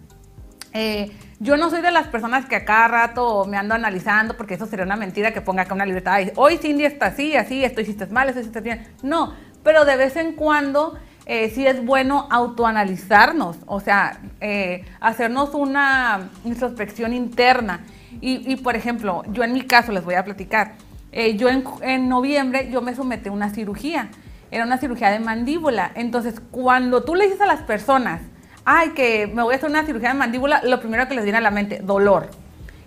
eh, 0.73 1.11
yo 1.39 1.57
no 1.57 1.71
soy 1.71 1.81
de 1.83 1.91
las 1.91 2.07
personas 2.09 2.47
que 2.47 2.57
a 2.57 2.65
cada 2.65 2.89
rato 2.89 3.45
me 3.47 3.57
ando 3.57 3.75
analizando, 3.75 4.37
porque 4.37 4.55
eso 4.55 4.67
sería 4.67 4.85
una 4.85 4.97
mentira 4.97 5.33
que 5.33 5.41
ponga 5.41 5.63
acá 5.63 5.75
una 5.75 5.87
libertad. 5.87 6.21
Hoy 6.37 6.59
Cindy 6.59 6.85
está 6.85 7.07
así, 7.07 7.37
así, 7.37 7.65
esto 7.65 7.81
hiciste 7.81 8.07
mal, 8.07 8.29
esto 8.29 8.41
hiciste 8.41 8.61
bien. 8.61 8.87
No, 9.03 9.35
pero 9.63 9.85
de 9.85 9.97
vez 9.97 10.17
en 10.17 10.35
cuando 10.35 10.99
eh, 11.33 11.49
sí 11.55 11.65
es 11.65 11.87
bueno 11.87 12.27
autoanalizarnos, 12.29 13.59
o 13.67 13.79
sea, 13.79 14.19
eh, 14.41 14.85
hacernos 14.99 15.55
una 15.55 16.29
introspección 16.45 17.13
interna. 17.13 17.85
Y, 18.21 18.53
y, 18.53 18.57
por 18.57 18.75
ejemplo, 18.75 19.23
yo 19.31 19.45
en 19.45 19.53
mi 19.53 19.63
caso 19.63 19.93
les 19.93 20.05
voy 20.05 20.17
a 20.17 20.25
platicar. 20.25 20.73
Eh, 21.13 21.37
yo 21.37 21.49
en, 21.49 21.63
en 21.83 22.09
noviembre 22.09 22.69
yo 22.73 22.83
me 22.83 22.97
sometí 22.97 23.29
a 23.29 23.33
una 23.33 23.51
cirugía. 23.51 24.11
Era 24.51 24.65
una 24.65 24.79
cirugía 24.79 25.11
de 25.11 25.21
mandíbula. 25.21 25.93
Entonces, 25.95 26.43
cuando 26.51 27.05
tú 27.05 27.15
le 27.15 27.27
dices 27.27 27.41
a 27.43 27.47
las 27.47 27.61
personas, 27.61 28.23
ay, 28.65 28.89
que 28.91 29.29
me 29.29 29.45
voy 29.45 29.55
a 29.55 29.59
hacer 29.59 29.71
una 29.71 29.87
cirugía 29.87 30.09
de 30.09 30.17
mandíbula, 30.17 30.63
lo 30.65 30.81
primero 30.81 31.07
que 31.07 31.15
les 31.15 31.23
viene 31.23 31.39
a 31.39 31.43
la 31.43 31.53
mente, 31.53 31.79
dolor. 31.79 32.29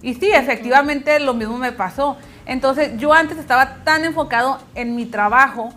Y 0.02 0.16
sí, 0.16 0.30
efectivamente 0.34 1.18
lo 1.22 1.34
mismo 1.34 1.58
me 1.58 1.72
pasó. 1.72 2.18
Entonces 2.46 2.98
yo 2.98 3.14
antes 3.14 3.38
estaba 3.38 3.86
tan 3.86 4.04
enfocado 4.04 4.60
en 4.76 4.98
mi 4.98 5.06
trabajo 5.06 5.70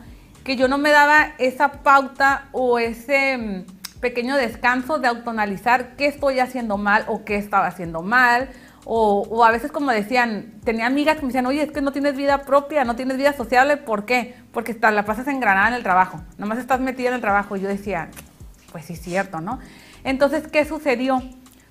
que 0.46 0.54
yo 0.54 0.68
no 0.68 0.78
me 0.78 0.92
daba 0.92 1.32
esa 1.38 1.82
pauta 1.82 2.44
o 2.52 2.78
ese 2.78 3.36
mm, 3.36 4.00
pequeño 4.00 4.36
descanso 4.36 5.00
de 5.00 5.08
autoanalizar 5.08 5.96
qué 5.96 6.06
estoy 6.06 6.38
haciendo 6.38 6.78
mal 6.78 7.04
o 7.08 7.24
qué 7.24 7.34
estaba 7.34 7.66
haciendo 7.66 8.00
mal. 8.00 8.48
O, 8.84 9.44
a 9.44 9.50
veces 9.50 9.72
como 9.72 9.90
decían, 9.90 10.60
tenía 10.62 10.86
amigas 10.86 11.16
que 11.16 11.22
me 11.22 11.28
decían, 11.28 11.46
oye, 11.46 11.64
es 11.64 11.72
que 11.72 11.80
no 11.80 11.90
tienes 11.90 12.16
vida 12.16 12.42
propia, 12.42 12.84
no 12.84 12.94
tienes 12.94 13.16
vida 13.16 13.32
sociable, 13.32 13.76
¿por 13.76 14.04
qué? 14.04 14.36
Porque 14.52 14.70
está, 14.70 14.92
la 14.92 15.04
pasas 15.04 15.26
engranada 15.26 15.66
en 15.66 15.74
el 15.74 15.82
trabajo, 15.82 16.20
nomás 16.38 16.58
estás 16.58 16.78
metida 16.78 17.08
en 17.08 17.14
el 17.14 17.20
trabajo. 17.20 17.56
Y 17.56 17.62
yo 17.62 17.68
decía, 17.68 18.08
pues 18.70 18.84
sí 18.84 18.92
es 18.92 19.02
cierto, 19.02 19.40
¿no? 19.40 19.58
Entonces, 20.04 20.46
¿qué 20.46 20.64
sucedió? 20.64 21.20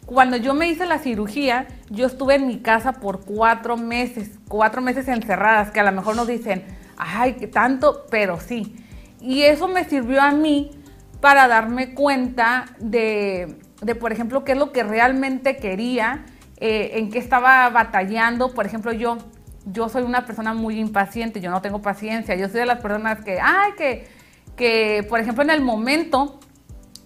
Cuando 0.06 0.36
yo 0.36 0.54
me 0.54 0.68
hice 0.68 0.86
la 0.86 1.00
cirugía, 1.00 1.68
yo 1.90 2.08
estuve 2.08 2.36
en 2.36 2.48
mi 2.48 2.60
casa 2.60 2.92
por 2.92 3.24
cuatro 3.24 3.78
meses, 3.78 4.32
cuatro 4.50 4.82
meses 4.82 5.08
encerradas, 5.08 5.72
que 5.72 5.80
a 5.80 5.84
lo 5.84 5.94
mejor 5.94 6.18
nos 6.18 6.28
dicen, 6.28 6.66
ay, 6.98 7.34
qué 7.34 7.48
tanto, 7.48 8.06
pero 8.10 8.40
sí. 8.40 8.76
Y 9.20 9.44
eso 9.44 9.68
me 9.68 9.84
sirvió 9.86 10.22
a 10.22 10.32
mí 10.32 10.72
para 11.20 11.48
darme 11.48 11.94
cuenta 11.94 12.66
de, 12.80 13.58
de 13.82 13.96
por 13.96 14.12
ejemplo, 14.12 14.44
qué 14.44 14.54
es 14.54 14.58
lo 14.58 14.72
que 14.72 14.84
realmente 14.84 15.58
quería, 15.58 16.26
eh, 16.58 16.92
en 16.96 17.10
qué 17.10 17.20
estaba 17.20 17.70
batallando. 17.70 18.54
Por 18.54 18.66
ejemplo, 18.66 18.92
yo, 18.92 19.18
yo 19.66 19.90
soy 19.90 20.04
una 20.04 20.26
persona 20.26 20.54
muy 20.54 20.80
impaciente, 20.80 21.42
yo 21.42 21.52
no 21.52 21.62
tengo 21.62 21.82
paciencia, 21.82 22.36
yo 22.36 22.48
soy 22.48 22.62
de 22.62 22.66
las 22.66 22.80
personas 22.80 23.24
que, 23.24 23.40
ay, 23.42 23.72
que, 23.78 24.08
que 24.56 25.06
por 25.10 25.20
ejemplo, 25.20 25.44
en 25.44 25.50
el 25.50 25.62
momento 25.62 26.40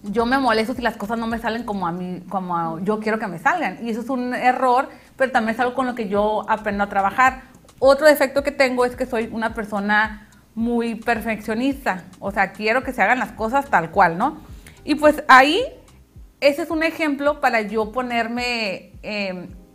yo 0.02 0.24
me 0.24 0.38
molesto 0.38 0.74
si 0.74 0.82
las 0.82 0.96
cosas 0.96 1.18
no 1.18 1.26
me 1.26 1.38
salen 1.38 1.64
como 1.64 1.86
a 1.86 1.92
mí, 1.92 2.22
como 2.28 2.78
yo 2.80 3.00
quiero 3.00 3.18
que 3.18 3.26
me 3.26 3.38
salgan. 3.38 3.84
Y 3.86 3.90
eso 3.90 4.00
es 4.00 4.08
un 4.08 4.34
error, 4.34 4.88
pero 5.16 5.30
también 5.30 5.54
es 5.54 5.60
algo 5.60 5.74
con 5.74 5.86
lo 5.86 5.94
que 5.94 6.08
yo 6.08 6.44
aprendo 6.48 6.84
a 6.84 6.88
trabajar. 6.88 7.42
Otro 7.80 8.06
defecto 8.06 8.44
que 8.44 8.52
tengo 8.52 8.84
es 8.84 8.94
que 8.94 9.06
soy 9.06 9.28
una 9.32 9.54
persona 9.54 10.28
muy 10.54 10.94
perfeccionista. 10.94 12.04
O 12.20 12.30
sea, 12.30 12.52
quiero 12.52 12.84
que 12.84 12.92
se 12.92 13.02
hagan 13.02 13.18
las 13.18 13.32
cosas 13.32 13.68
tal 13.68 13.90
cual, 13.90 14.18
¿no? 14.18 14.38
Y 14.84 14.94
pues 14.94 15.24
ahí, 15.26 15.64
ese 16.40 16.62
es 16.62 16.70
un 16.70 16.82
ejemplo 16.82 17.40
para 17.40 17.62
yo 17.62 17.90
ponerme 17.90 18.92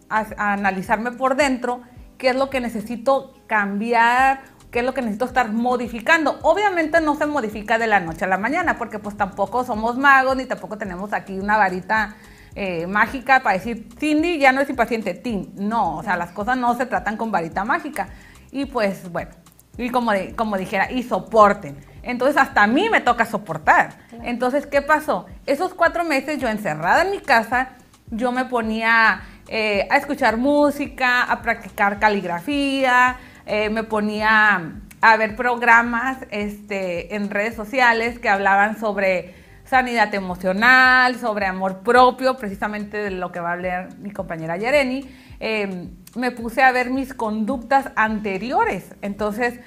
a, 0.08 0.26
a 0.38 0.54
analizarme 0.54 1.12
por 1.12 1.36
dentro 1.36 1.82
qué 2.18 2.30
es 2.30 2.36
lo 2.36 2.50
que 2.50 2.62
necesito 2.62 3.34
cambiar 3.48 4.56
qué 4.76 4.80
es 4.80 4.86
lo 4.86 4.94
que 4.94 5.02
necesito 5.02 5.24
estar 5.24 5.54
modificando. 5.54 6.38
Obviamente 6.42 7.00
no 7.00 7.16
se 7.16 7.26
modifica 7.26 7.78
de 7.78 7.88
la 7.88 8.02
noche 8.02 8.26
a 8.26 8.28
la 8.28 8.38
mañana, 8.38 8.78
porque 8.78 9.00
pues 9.00 9.16
tampoco 9.16 9.64
somos 9.64 9.98
magos, 9.98 10.36
ni 10.36 10.44
tampoco 10.44 10.78
tenemos 10.78 11.14
aquí 11.14 11.40
una 11.40 11.56
varita 11.56 12.18
eh, 12.56 12.88
mágica 12.88 13.44
para 13.44 13.58
decir, 13.58 13.90
Cindy 14.00 14.40
ya 14.40 14.52
no 14.52 14.62
es 14.62 14.70
impaciente, 14.70 15.14
Tim. 15.14 15.50
No, 15.56 15.98
o 15.98 16.04
sea, 16.04 16.16
las 16.16 16.32
cosas 16.32 16.58
no 16.58 16.76
se 16.76 16.86
tratan 16.86 17.18
con 17.18 17.32
varita 17.32 17.66
mágica. 17.66 18.08
Y 18.52 18.66
pues 18.66 19.12
bueno, 19.12 19.32
y 19.78 19.90
como, 19.90 20.12
de, 20.12 20.34
como 20.36 20.58
dijera, 20.58 20.92
y 20.92 21.04
soporten. 21.04 21.78
Entonces 22.02 22.38
hasta 22.38 22.64
a 22.64 22.68
mí 22.68 22.90
me 22.90 23.02
toca 23.02 23.26
soportar. 23.26 23.96
Claro. 24.10 24.24
Entonces, 24.26 24.66
¿qué 24.66 24.82
pasó? 24.82 25.26
Esos 25.46 25.74
cuatro 25.74 26.04
meses 26.04 26.40
yo 26.40 26.48
encerrada 26.48 27.04
en 27.04 27.12
mi 27.12 27.20
casa, 27.20 27.70
yo 28.10 28.32
me 28.32 28.46
ponía 28.46 29.22
eh, 29.48 29.88
a 29.92 29.98
escuchar 29.98 30.38
música, 30.38 31.24
a 31.24 31.42
practicar 31.42 32.00
caligrafía, 32.00 33.18
eh, 33.46 33.70
me 33.70 33.84
ponía 33.84 34.72
a 35.02 35.18
ver 35.18 35.36
programas 35.36 36.18
este, 36.32 37.16
en 37.16 37.30
redes 37.30 37.56
sociales 37.56 38.18
que 38.18 38.30
hablaban 38.30 38.80
sobre 38.80 39.36
sanidad 39.66 40.14
emocional, 40.14 41.16
sobre 41.16 41.46
amor 41.46 41.80
propio, 41.80 42.38
precisamente 42.38 42.98
de 42.98 43.12
lo 43.12 43.32
que 43.32 43.40
va 43.40 43.50
a 43.50 43.54
hablar 43.54 43.98
mi 43.98 44.12
compañera 44.12 44.58
Yereni. 44.58 45.10
Eh, 45.40 45.90
me 46.16 46.32
puse 46.32 46.64
a 46.64 46.72
ver 46.72 46.90
mis 46.90 47.14
conductas 47.14 47.92
anteriores. 47.96 48.96
Entonces, 49.02 49.60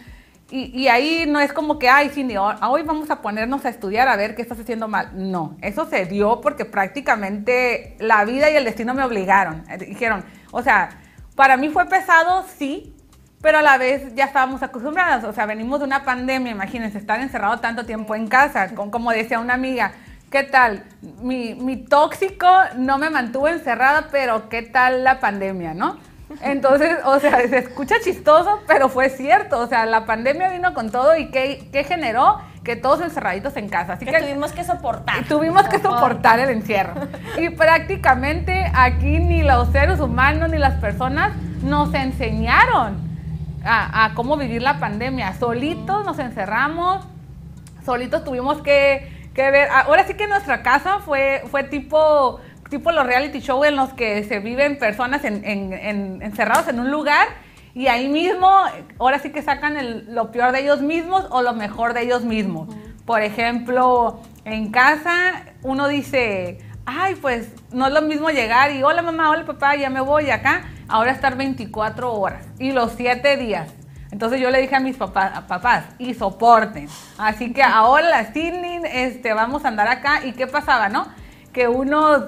y, 0.50 0.71
y, 0.81 0.88
ahí 0.88 1.26
no 1.28 1.40
es 1.40 1.52
como 1.52 1.78
que, 1.78 1.90
ay, 1.90 2.09
Cindy, 2.09 2.37
hoy 2.38 2.83
vamos 2.83 3.11
a 3.11 3.21
ponernos 3.21 3.67
a 3.67 3.69
estudiar 3.69 4.09
a 4.09 4.17
ver 4.17 4.35
qué 4.35 4.40
estás 4.40 4.59
haciendo 4.59 4.88
mal. 4.88 5.11
No, 5.14 5.59
eso 5.61 5.85
se 5.85 6.07
dio 6.07 6.40
porque 6.40 6.64
prácticamente 6.64 7.97
la 7.99 8.25
vida 8.25 8.50
y 8.50 8.57
el 8.57 8.64
destino 8.64 8.95
me 8.95 9.05
obligaron. 9.05 9.64
Dijeron, 9.78 10.25
o 10.50 10.62
sea, 10.62 10.88
para 11.35 11.59
mí 11.59 11.69
fue 11.69 11.85
pesado, 11.87 12.47
sí, 12.57 12.97
pero 13.40 13.59
a 13.59 13.62
la 13.62 13.78
vez 13.78 14.14
ya 14.14 14.25
estábamos 14.25 14.62
acostumbradas, 14.62 15.25
o 15.25 15.33
sea, 15.33 15.47
venimos 15.47 15.78
de 15.78 15.87
una 15.87 16.04
pandemia, 16.04 16.52
imagínense, 16.52 16.99
estar 16.99 17.21
encerrado 17.21 17.59
tanto 17.59 17.87
tiempo 17.87 18.14
en 18.14 18.26
casa, 18.26 18.75
con, 18.75 18.90
como 18.90 19.11
decía 19.12 19.38
una 19.38 19.54
amiga, 19.54 19.92
¿qué 20.30 20.42
tal? 20.42 20.85
Mi, 21.23 21.54
mi, 21.54 21.76
tóxico 21.76 22.47
no 22.76 22.99
me 22.99 23.11
mantuvo 23.11 23.49
encerrada, 23.49 24.09
pero 24.11 24.49
¿qué 24.49 24.62
tal 24.62 25.04
la 25.04 25.21
pandemia, 25.21 25.73
no? 25.73 25.99
Entonces, 26.42 26.99
o 27.04 27.18
sea, 27.21 27.38
se 27.49 27.59
escucha 27.59 27.95
chistoso, 28.02 28.61
pero 28.66 28.88
fue 28.88 29.09
cierto, 29.09 29.59
o 29.61 29.66
sea, 29.66 29.87
la 29.87 30.04
pandemia 30.04 30.50
vino 30.50 30.75
con 30.75 30.90
todo 30.90 31.16
y 31.16 31.30
¿qué, 31.30 31.68
qué 31.73 31.85
generó? 31.85 32.38
Que 32.64 32.76
todos 32.76 33.00
encerraditos 33.00 33.57
en 33.57 33.71
casa. 33.71 33.95
Así 33.95 34.04
que, 34.04 34.11
que 34.11 34.21
tuvimos 34.21 34.52
que 34.52 34.62
soportar. 34.62 35.25
Tuvimos 35.25 35.66
que 35.68 35.78
soportar 35.78 36.38
el 36.38 36.50
encierro. 36.50 36.92
Y 37.38 37.49
prácticamente 37.49 38.71
aquí 38.75 39.21
ni 39.21 39.42
los 39.42 39.68
seres 39.68 40.00
humanos 40.00 40.50
ni 40.50 40.59
las 40.59 40.75
personas 40.75 41.35
nos 41.62 41.95
enseñaron 41.95 43.08
a, 43.65 44.05
a 44.05 44.15
cómo 44.15 44.37
vivir 44.37 44.62
la 44.62 44.79
pandemia. 44.79 45.35
Solitos 45.35 46.05
nos 46.05 46.19
encerramos, 46.19 47.07
solitos 47.85 48.25
tuvimos 48.25 48.61
que, 48.62 49.31
que 49.35 49.50
ver. 49.50 49.69
Ahora 49.71 50.07
sí 50.07 50.15
que 50.15 50.27
nuestra 50.27 50.62
casa 50.62 50.99
fue, 51.00 51.43
fue 51.50 51.65
tipo, 51.65 52.41
tipo 52.71 52.93
los 52.93 53.07
reality 53.07 53.41
show 53.41 53.65
en 53.65 53.77
los 53.77 53.93
que 53.95 54.25
se 54.25 54.41
viven 54.41 54.79
personas 54.79 55.25
en, 55.25 55.45
en, 55.45 55.73
en- 55.73 56.23
encerrados 56.23 56.69
en 56.69 56.81
un 56.81 56.91
lugar 56.91 57.27
y 57.75 57.87
ahí 57.87 58.09
mismo, 58.09 58.50
ahora 58.99 59.19
sí 59.19 59.31
que 59.31 59.43
sacan 59.43 59.77
el- 59.77 60.15
lo 60.15 60.31
peor 60.33 60.53
de 60.53 60.61
ellos 60.61 60.81
mismos 60.83 61.27
o 61.31 61.43
lo 61.43 61.53
mejor 61.55 61.95
de 61.95 62.03
ellos 62.03 62.25
mismos. 62.25 62.69
Por 63.07 63.23
ejemplo, 63.23 64.21
en 64.45 64.71
casa 64.71 65.45
uno 65.62 65.88
dice, 65.88 66.59
ay, 66.88 67.16
pues 67.16 67.50
no 67.71 67.87
es 67.87 67.92
lo 67.92 68.00
mismo 68.00 68.30
llegar 68.30 68.73
y 68.73 68.83
hola 68.83 69.02
mamá, 69.02 69.30
hola 69.30 69.45
papá, 69.45 69.76
ya 69.76 69.90
me 69.90 70.00
voy 70.00 70.30
acá. 70.30 70.62
Ahora 70.88 71.12
estar 71.12 71.37
24 71.37 72.14
horas 72.14 72.47
y 72.59 72.73
los 72.73 72.92
7 72.97 73.37
días. 73.37 73.71
Entonces 74.11 74.40
yo 74.40 74.50
le 74.50 74.62
dije 74.62 74.75
a 74.75 74.80
mis 74.80 74.97
papás, 74.97 75.85
y 75.99 76.14
soporten. 76.14 76.88
Así 77.18 77.52
que 77.52 77.62
ahora 77.62 78.33
Sidney, 78.33 78.80
este, 78.90 79.35
vamos 79.35 79.66
a 79.66 79.68
andar 79.68 79.87
acá. 79.87 80.25
¿Y 80.25 80.33
qué 80.33 80.47
pasaba, 80.47 80.88
no? 80.88 81.07
Que 81.52 81.68
uno 81.68 82.26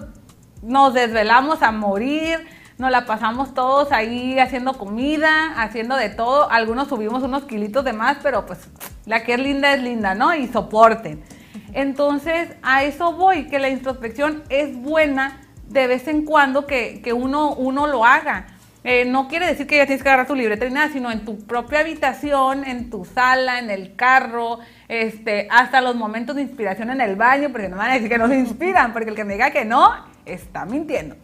nos 0.60 0.92
desvelamos 0.92 1.62
a 1.62 1.72
morir, 1.72 2.46
nos 2.76 2.90
la 2.90 3.06
pasamos 3.06 3.54
todos 3.54 3.92
ahí 3.92 4.38
haciendo 4.38 4.74
comida, 4.74 5.54
haciendo 5.56 5.96
de 5.96 6.10
todo. 6.10 6.50
Algunos 6.50 6.88
subimos 6.88 7.22
unos 7.22 7.44
kilitos 7.44 7.82
de 7.82 7.94
más, 7.94 8.18
pero 8.22 8.44
pues 8.44 8.68
la 9.06 9.22
que 9.22 9.32
es 9.34 9.40
linda 9.40 9.72
es 9.72 9.82
linda, 9.82 10.14
¿no? 10.14 10.34
Y 10.34 10.48
soporten. 10.48 11.24
Entonces, 11.72 12.50
a 12.62 12.84
eso 12.84 13.12
voy, 13.12 13.46
que 13.46 13.58
la 13.58 13.68
introspección 13.68 14.42
es 14.48 14.76
buena 14.76 15.40
de 15.68 15.86
vez 15.86 16.08
en 16.08 16.24
cuando 16.24 16.66
que, 16.66 17.00
que 17.02 17.12
uno, 17.12 17.54
uno 17.54 17.86
lo 17.86 18.04
haga. 18.04 18.46
Eh, 18.82 19.04
no 19.04 19.28
quiere 19.28 19.46
decir 19.46 19.66
que 19.66 19.76
ya 19.76 19.84
tienes 19.84 20.02
que 20.02 20.08
agarrar 20.08 20.26
tu 20.26 20.34
libreta 20.34 20.64
ni 20.64 20.72
nada, 20.72 20.88
sino 20.90 21.10
en 21.10 21.24
tu 21.24 21.38
propia 21.38 21.80
habitación, 21.80 22.64
en 22.64 22.88
tu 22.88 23.04
sala, 23.04 23.58
en 23.58 23.70
el 23.70 23.94
carro, 23.94 24.58
este, 24.88 25.48
hasta 25.50 25.82
los 25.82 25.96
momentos 25.96 26.34
de 26.36 26.42
inspiración 26.42 26.90
en 26.90 27.02
el 27.02 27.14
baño, 27.14 27.50
porque 27.50 27.68
no 27.68 27.76
van 27.76 27.90
a 27.90 27.94
decir 27.94 28.08
que 28.08 28.16
no 28.16 28.26
se 28.28 28.38
inspiran, 28.38 28.92
porque 28.94 29.10
el 29.10 29.16
que 29.16 29.24
me 29.24 29.34
diga 29.34 29.50
que 29.50 29.66
no, 29.66 29.92
está 30.24 30.64
mintiendo. 30.64 31.16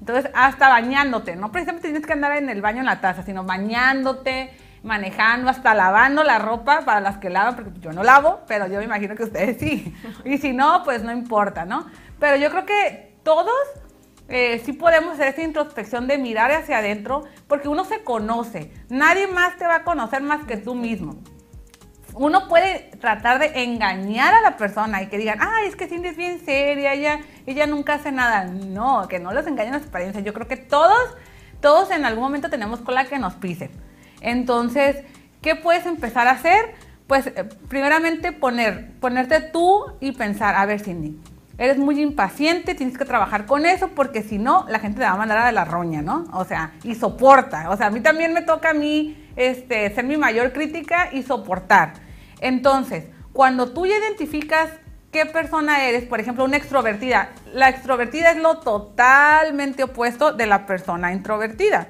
Entonces, 0.00 0.30
hasta 0.34 0.68
bañándote, 0.68 1.36
no 1.36 1.52
precisamente 1.52 1.88
tienes 1.88 2.06
que 2.06 2.12
andar 2.12 2.36
en 2.36 2.50
el 2.50 2.60
baño 2.60 2.80
en 2.80 2.86
la 2.86 3.00
taza, 3.00 3.22
sino 3.22 3.44
bañándote, 3.44 4.50
manejando, 4.84 5.50
hasta 5.50 5.74
lavando 5.74 6.22
la 6.22 6.38
ropa 6.38 6.82
para 6.84 7.00
las 7.00 7.18
que 7.18 7.30
lavan, 7.30 7.56
porque 7.56 7.72
yo 7.80 7.92
no 7.92 8.04
lavo, 8.04 8.42
pero 8.46 8.68
yo 8.68 8.78
me 8.78 8.84
imagino 8.84 9.16
que 9.16 9.24
ustedes 9.24 9.58
sí. 9.58 9.94
Y 10.24 10.38
si 10.38 10.52
no, 10.52 10.82
pues 10.84 11.02
no 11.02 11.10
importa, 11.10 11.64
¿no? 11.64 11.86
Pero 12.20 12.36
yo 12.36 12.50
creo 12.50 12.66
que 12.66 13.16
todos 13.24 13.54
eh, 14.28 14.62
sí 14.64 14.74
podemos 14.74 15.14
hacer 15.14 15.28
esa 15.28 15.42
introspección 15.42 16.06
de 16.06 16.18
mirar 16.18 16.52
hacia 16.52 16.78
adentro, 16.78 17.24
porque 17.48 17.68
uno 17.68 17.84
se 17.84 18.04
conoce. 18.04 18.72
Nadie 18.90 19.26
más 19.26 19.56
te 19.56 19.66
va 19.66 19.76
a 19.76 19.84
conocer 19.84 20.22
más 20.22 20.44
que 20.44 20.58
tú 20.58 20.74
mismo. 20.74 21.16
Uno 22.12 22.46
puede 22.46 22.90
tratar 23.00 23.38
de 23.40 23.64
engañar 23.64 24.34
a 24.34 24.40
la 24.40 24.56
persona 24.56 25.02
y 25.02 25.08
que 25.08 25.18
digan, 25.18 25.38
ay, 25.40 25.66
es 25.66 25.76
que 25.76 25.88
Cindy 25.88 26.08
es 26.08 26.16
bien 26.16 26.44
seria, 26.44 26.92
ella, 26.92 27.20
ella 27.44 27.66
nunca 27.66 27.94
hace 27.94 28.12
nada. 28.12 28.44
No, 28.44 29.08
que 29.08 29.18
no 29.18 29.32
les 29.32 29.46
engañen 29.46 29.72
las 29.72 29.86
apariencias. 29.86 30.22
Yo 30.24 30.32
creo 30.32 30.46
que 30.46 30.56
todos, 30.56 31.16
todos 31.60 31.90
en 31.90 32.04
algún 32.04 32.22
momento 32.22 32.50
tenemos 32.50 32.80
cola 32.80 33.06
que 33.06 33.18
nos 33.18 33.34
pisen. 33.34 33.70
Entonces, 34.24 34.96
¿qué 35.42 35.54
puedes 35.54 35.84
empezar 35.86 36.26
a 36.26 36.32
hacer? 36.32 36.74
Pues, 37.06 37.26
eh, 37.26 37.44
primeramente, 37.68 38.32
poner, 38.32 38.90
ponerte 38.98 39.40
tú 39.40 39.84
y 40.00 40.12
pensar, 40.12 40.56
a 40.56 40.64
ver, 40.64 40.80
Cindy, 40.80 41.20
eres 41.58 41.76
muy 41.76 42.00
impaciente, 42.00 42.74
tienes 42.74 42.96
que 42.96 43.04
trabajar 43.04 43.44
con 43.44 43.66
eso, 43.66 43.88
porque 43.88 44.22
si 44.22 44.38
no, 44.38 44.64
la 44.70 44.78
gente 44.78 45.00
te 45.00 45.04
va 45.04 45.10
a 45.10 45.16
mandar 45.16 45.38
a 45.38 45.52
la 45.52 45.66
roña, 45.66 46.00
¿no? 46.00 46.24
O 46.32 46.44
sea, 46.46 46.72
y 46.82 46.94
soporta. 46.94 47.68
O 47.68 47.76
sea, 47.76 47.88
a 47.88 47.90
mí 47.90 48.00
también 48.00 48.32
me 48.32 48.40
toca 48.40 48.70
a 48.70 48.74
mí 48.74 49.30
este, 49.36 49.94
ser 49.94 50.04
mi 50.04 50.16
mayor 50.16 50.54
crítica 50.54 51.10
y 51.12 51.22
soportar. 51.22 51.92
Entonces, 52.40 53.04
cuando 53.34 53.72
tú 53.72 53.84
ya 53.84 53.98
identificas 53.98 54.70
qué 55.12 55.26
persona 55.26 55.84
eres, 55.84 56.04
por 56.04 56.18
ejemplo, 56.18 56.44
una 56.44 56.56
extrovertida, 56.56 57.28
la 57.52 57.68
extrovertida 57.68 58.30
es 58.30 58.38
lo 58.38 58.60
totalmente 58.60 59.84
opuesto 59.84 60.32
de 60.32 60.46
la 60.46 60.64
persona 60.64 61.12
introvertida. 61.12 61.88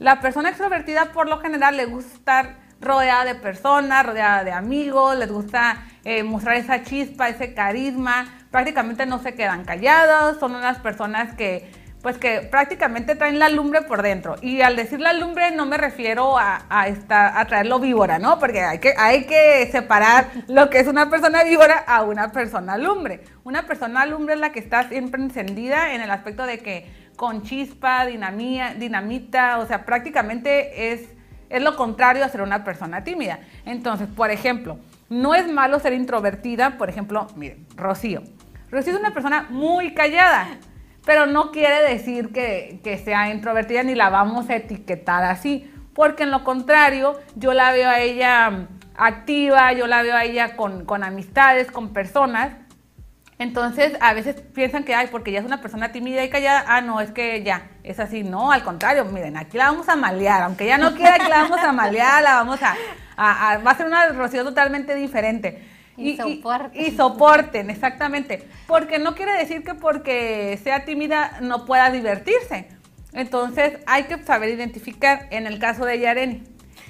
La 0.00 0.18
persona 0.18 0.48
extrovertida 0.48 1.12
por 1.12 1.28
lo 1.28 1.40
general 1.40 1.76
le 1.76 1.84
gusta 1.84 2.14
estar 2.14 2.56
rodeada 2.80 3.26
de 3.26 3.34
personas, 3.34 4.06
rodeada 4.06 4.44
de 4.44 4.50
amigos, 4.50 5.14
les 5.18 5.30
gusta 5.30 5.84
eh, 6.04 6.22
mostrar 6.22 6.56
esa 6.56 6.82
chispa, 6.82 7.28
ese 7.28 7.52
carisma, 7.52 8.24
prácticamente 8.50 9.04
no 9.04 9.18
se 9.18 9.34
quedan 9.34 9.66
callados, 9.66 10.40
son 10.40 10.54
unas 10.54 10.78
personas 10.78 11.34
que 11.34 11.70
pues 12.00 12.16
que 12.16 12.40
prácticamente 12.40 13.14
traen 13.14 13.38
la 13.38 13.50
lumbre 13.50 13.82
por 13.82 14.00
dentro. 14.00 14.36
Y 14.40 14.62
al 14.62 14.74
decir 14.74 15.00
la 15.00 15.12
lumbre 15.12 15.50
no 15.50 15.66
me 15.66 15.76
refiero 15.76 16.38
a, 16.38 16.62
a, 16.70 16.88
esta, 16.88 17.38
a 17.38 17.44
traerlo 17.44 17.78
víbora, 17.78 18.18
¿no? 18.18 18.38
Porque 18.38 18.62
hay 18.62 18.78
que, 18.78 18.94
hay 18.96 19.26
que 19.26 19.68
separar 19.70 20.30
lo 20.48 20.70
que 20.70 20.80
es 20.80 20.88
una 20.88 21.10
persona 21.10 21.44
víbora 21.44 21.76
a 21.76 22.02
una 22.04 22.32
persona 22.32 22.78
lumbre. 22.78 23.22
Una 23.44 23.66
persona 23.66 24.06
lumbre 24.06 24.32
es 24.32 24.40
la 24.40 24.50
que 24.50 24.60
está 24.60 24.88
siempre 24.88 25.22
encendida 25.22 25.92
en 25.92 26.00
el 26.00 26.10
aspecto 26.10 26.46
de 26.46 26.60
que 26.60 27.09
con 27.20 27.42
chispa, 27.42 28.06
dinamita, 28.06 29.58
o 29.58 29.66
sea, 29.66 29.84
prácticamente 29.84 30.90
es, 30.90 31.06
es 31.50 31.62
lo 31.62 31.76
contrario 31.76 32.24
a 32.24 32.30
ser 32.30 32.40
una 32.40 32.64
persona 32.64 33.04
tímida. 33.04 33.40
Entonces, 33.66 34.08
por 34.08 34.30
ejemplo, 34.30 34.78
no 35.10 35.34
es 35.34 35.46
malo 35.52 35.78
ser 35.80 35.92
introvertida, 35.92 36.78
por 36.78 36.88
ejemplo, 36.88 37.26
miren, 37.36 37.66
Rocío. 37.76 38.22
Rocío 38.70 38.94
es 38.94 38.98
una 38.98 39.12
persona 39.12 39.48
muy 39.50 39.92
callada, 39.92 40.48
pero 41.04 41.26
no 41.26 41.50
quiere 41.50 41.82
decir 41.82 42.32
que, 42.32 42.80
que, 42.82 42.96
sea 42.96 43.28
introvertida 43.28 43.82
ni 43.82 43.94
la 43.94 44.08
vamos 44.08 44.48
a 44.48 44.56
etiquetar 44.56 45.22
así, 45.24 45.70
porque 45.92 46.22
en 46.22 46.30
lo 46.30 46.42
contrario, 46.42 47.20
yo 47.36 47.52
la 47.52 47.70
veo 47.72 47.90
a 47.90 48.00
ella 48.00 48.66
activa, 48.96 49.74
yo 49.74 49.86
la 49.86 50.00
veo 50.00 50.16
a 50.16 50.24
ella 50.24 50.56
con, 50.56 50.86
con 50.86 51.04
amistades, 51.04 51.70
con 51.70 51.92
personas. 51.92 52.54
Entonces, 53.40 53.94
a 54.02 54.12
veces 54.12 54.36
piensan 54.52 54.84
que, 54.84 54.94
ay, 54.94 55.08
porque 55.10 55.32
ya 55.32 55.38
es 55.38 55.46
una 55.46 55.62
persona 55.62 55.92
tímida 55.92 56.22
y 56.22 56.28
callada, 56.28 56.62
ah, 56.68 56.82
no, 56.82 57.00
es 57.00 57.10
que 57.10 57.42
ya, 57.42 57.70
es 57.82 57.98
así. 57.98 58.22
No, 58.22 58.52
al 58.52 58.62
contrario, 58.62 59.06
miren, 59.06 59.38
aquí 59.38 59.56
la 59.56 59.70
vamos 59.70 59.88
a 59.88 59.96
malear, 59.96 60.42
aunque 60.42 60.64
ella 60.64 60.76
no 60.76 60.94
quiera 60.94 61.18
que 61.18 61.30
la 61.30 61.44
vamos 61.44 61.58
a 61.58 61.72
malear, 61.72 62.22
la 62.22 62.34
vamos 62.34 62.62
a, 62.62 62.76
a, 63.16 63.52
a 63.52 63.58
va 63.58 63.70
a 63.70 63.76
ser 63.78 63.86
una 63.86 64.08
Rocío 64.08 64.44
totalmente 64.44 64.94
diferente. 64.94 65.62
Y, 65.96 66.10
y, 66.10 66.16
soporten. 66.18 66.82
Y, 66.84 66.90
soporten, 66.90 67.70
exactamente. 67.70 68.46
Porque 68.66 68.98
no 68.98 69.14
quiere 69.14 69.32
decir 69.32 69.64
que 69.64 69.72
porque 69.72 70.60
sea 70.62 70.84
tímida 70.84 71.38
no 71.40 71.64
pueda 71.64 71.90
divertirse. 71.90 72.68
Entonces 73.14 73.78
hay 73.86 74.02
que 74.02 74.22
saber 74.22 74.50
identificar. 74.50 75.28
En 75.30 75.46
el 75.46 75.58
caso 75.58 75.86
de 75.86 75.98
Yareni, 75.98 76.42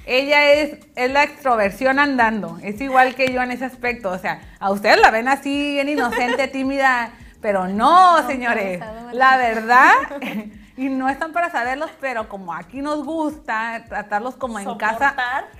ella 0.05 0.53
es, 0.53 0.77
es 0.95 1.11
la 1.11 1.23
extroversión 1.23 1.99
andando. 1.99 2.59
Es 2.63 2.81
igual 2.81 3.15
que 3.15 3.31
yo 3.31 3.41
en 3.41 3.51
ese 3.51 3.65
aspecto. 3.65 4.09
O 4.09 4.17
sea, 4.17 4.41
a 4.59 4.71
ustedes 4.71 4.99
la 4.99 5.11
ven 5.11 5.27
así, 5.27 5.73
bien 5.73 5.89
inocente, 5.89 6.47
tímida. 6.49 7.11
Pero 7.41 7.67
no, 7.67 8.21
no 8.21 8.27
señores. 8.27 8.81
La 9.13 9.37
verdad. 9.37 9.93
y 10.77 10.89
no 10.89 11.09
están 11.09 11.31
para 11.31 11.51
saberlos, 11.51 11.91
pero 11.99 12.29
como 12.29 12.53
aquí 12.53 12.81
nos 12.81 13.03
gusta 13.03 13.83
tratarlos 13.87 14.35
como 14.35 14.59
en 14.59 14.65
soportar. 14.65 15.15
casa. 15.15 15.15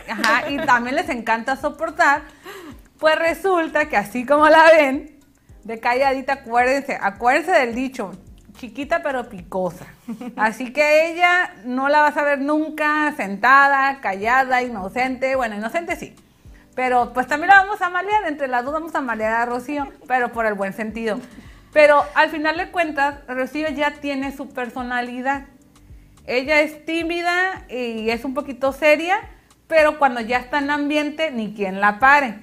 Ajá, 0.09 0.49
y 0.49 0.57
también 0.57 0.95
les 0.95 1.09
encanta 1.09 1.55
soportar. 1.55 2.23
Pues 2.99 3.17
resulta 3.17 3.89
que 3.89 3.97
así 3.97 4.25
como 4.25 4.47
la 4.47 4.63
ven, 4.71 5.19
de 5.63 5.79
calladita, 5.79 6.33
acuérdense, 6.33 6.97
acuérdense 6.99 7.51
del 7.51 7.75
dicho, 7.75 8.11
chiquita 8.61 9.01
pero 9.01 9.27
picosa. 9.27 9.87
Así 10.35 10.71
que 10.71 11.09
ella 11.09 11.55
no 11.65 11.89
la 11.89 12.01
vas 12.01 12.15
a 12.15 12.23
ver 12.23 12.39
nunca 12.39 13.11
sentada, 13.17 13.99
callada, 14.01 14.61
inocente. 14.61 15.35
Bueno, 15.35 15.55
inocente 15.55 15.95
sí. 15.95 16.15
Pero 16.75 17.11
pues 17.11 17.25
también 17.25 17.49
la 17.49 17.63
vamos 17.63 17.81
a 17.81 17.89
malear, 17.89 18.27
entre 18.27 18.47
las 18.47 18.63
dos 18.63 18.73
vamos 18.73 18.93
a 18.93 19.01
malear 19.01 19.33
a 19.33 19.45
Rocío, 19.45 19.87
pero 20.07 20.31
por 20.31 20.45
el 20.45 20.53
buen 20.53 20.73
sentido. 20.73 21.19
Pero 21.73 22.05
al 22.13 22.29
final 22.29 22.55
de 22.57 22.69
cuentas, 22.69 23.15
Rocío 23.27 23.67
ya 23.69 23.93
tiene 23.95 24.31
su 24.31 24.47
personalidad. 24.49 25.45
Ella 26.27 26.61
es 26.61 26.85
tímida 26.85 27.65
y 27.67 28.11
es 28.11 28.23
un 28.23 28.35
poquito 28.35 28.73
seria, 28.73 29.17
pero 29.67 29.97
cuando 29.97 30.21
ya 30.21 30.37
está 30.37 30.59
en 30.59 30.69
ambiente, 30.69 31.31
ni 31.31 31.55
quien 31.55 31.81
la 31.81 31.97
pare. 31.97 32.35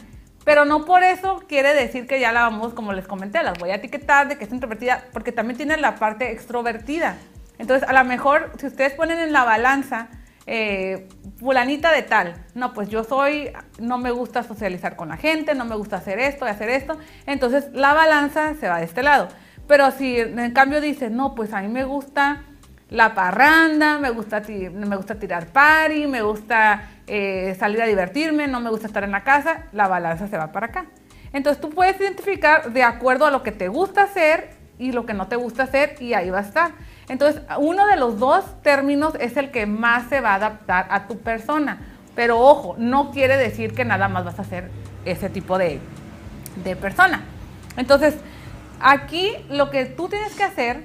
Pero 0.49 0.65
no 0.65 0.87
por 0.87 1.03
eso 1.03 1.43
quiere 1.47 1.75
decir 1.75 2.07
que 2.07 2.21
ya 2.21 2.33
la 2.33 2.41
vamos, 2.41 2.73
como 2.73 2.95
les 2.95 3.07
comenté, 3.07 3.43
las 3.43 3.59
voy 3.59 3.69
a 3.69 3.75
etiquetar 3.75 4.29
de 4.29 4.39
que 4.39 4.45
es 4.45 4.51
introvertida, 4.51 5.05
porque 5.13 5.31
también 5.31 5.59
tiene 5.59 5.77
la 5.77 5.97
parte 5.97 6.33
extrovertida. 6.33 7.19
Entonces, 7.59 7.87
a 7.87 7.93
lo 7.93 8.03
mejor, 8.09 8.53
si 8.59 8.65
ustedes 8.65 8.95
ponen 8.95 9.19
en 9.19 9.35
la 9.35 9.45
balanza, 9.45 10.09
eh, 10.47 11.07
fulanita 11.39 11.93
de 11.93 12.01
tal, 12.01 12.47
no, 12.55 12.73
pues 12.73 12.89
yo 12.89 13.05
soy, 13.05 13.53
no 13.79 13.99
me 13.99 14.11
gusta 14.11 14.43
socializar 14.43 14.97
con 14.97 15.11
la 15.11 15.19
gente, 15.19 15.55
no 15.55 15.67
me 15.67 15.77
gusta 15.77 15.97
hacer 15.97 16.19
esto 16.19 16.47
y 16.47 16.49
hacer 16.49 16.71
esto, 16.71 16.97
entonces 17.27 17.67
la 17.75 17.93
balanza 17.93 18.55
se 18.55 18.71
va 18.71 18.79
de 18.79 18.87
este 18.87 19.03
lado. 19.03 19.29
Pero 19.67 19.91
si 19.91 20.17
en 20.17 20.53
cambio 20.53 20.81
dice, 20.81 21.11
no, 21.11 21.35
pues 21.35 21.53
a 21.53 21.61
mí 21.61 21.69
me 21.69 21.85
gusta 21.85 22.41
la 22.89 23.15
parranda, 23.15 23.99
me 23.99 24.09
gusta, 24.09 24.41
me 24.49 24.97
gusta 24.97 25.17
tirar 25.17 25.49
party, 25.49 26.07
me 26.07 26.23
gusta 26.23 26.89
eh, 27.09 27.57
salir 27.59 27.81
a 27.83 27.87
divertirme, 27.87 28.49
no 28.49 28.61
me 28.61 28.71
gusta 28.71 28.87
estar 28.87 29.05
en 29.05 29.11
la 29.11 29.25
casa, 29.25 29.65
la 29.73 29.89
balanza 29.89 30.29
se 30.29 30.37
va 30.37 30.53
para 30.53 30.67
acá. 30.67 30.87
Entonces 31.33 31.61
tú 31.61 31.71
puedes 31.71 32.01
identificar 32.01 32.73
de 32.73 32.83
acuerdo 32.83 33.27
a 33.27 33.31
lo 33.31 33.43
que 33.43 33.53
te 33.53 33.69
gusta 33.69 34.05
hacer 34.05 34.51
y 34.79 34.93
lo 34.93 35.07
que 35.07 35.15
no 35.15 35.27
te 35.27 35.37
gusta 35.37 35.65
hacer 35.65 35.97
y 36.01 36.15
ahí 36.15 36.31
va 36.31 36.39
a 36.39 36.43
estar. 36.43 36.73
Entonces 37.09 37.43
uno 37.59 37.87
de 37.87 37.97
los 37.97 38.19
dos 38.19 38.45
términos 38.63 39.15
es 39.21 39.37
el 39.37 39.51
que 39.51 39.67
más 39.67 40.09
se 40.09 40.21
va 40.21 40.33
a 40.33 40.35
adaptar 40.35 40.87
a 40.91 41.07
tu 41.07 41.19
persona. 41.19 41.81
Pero 42.15 42.39
ojo, 42.41 42.75
no 42.79 43.11
quiere 43.11 43.37
decir 43.37 43.75
que 43.75 43.85
nada 43.85 44.09
más 44.09 44.25
vas 44.25 44.39
a 44.39 44.45
ser 44.45 44.71
ese 45.05 45.31
tipo 45.31 45.59
de, 45.59 45.81
de 46.65 46.77
persona. 46.77 47.23
Entonces, 47.77 48.17
aquí 48.81 49.31
lo 49.49 49.71
que 49.71 49.85
tú 49.87 50.09
tienes 50.09 50.35
que 50.35 50.43
hacer 50.43 50.83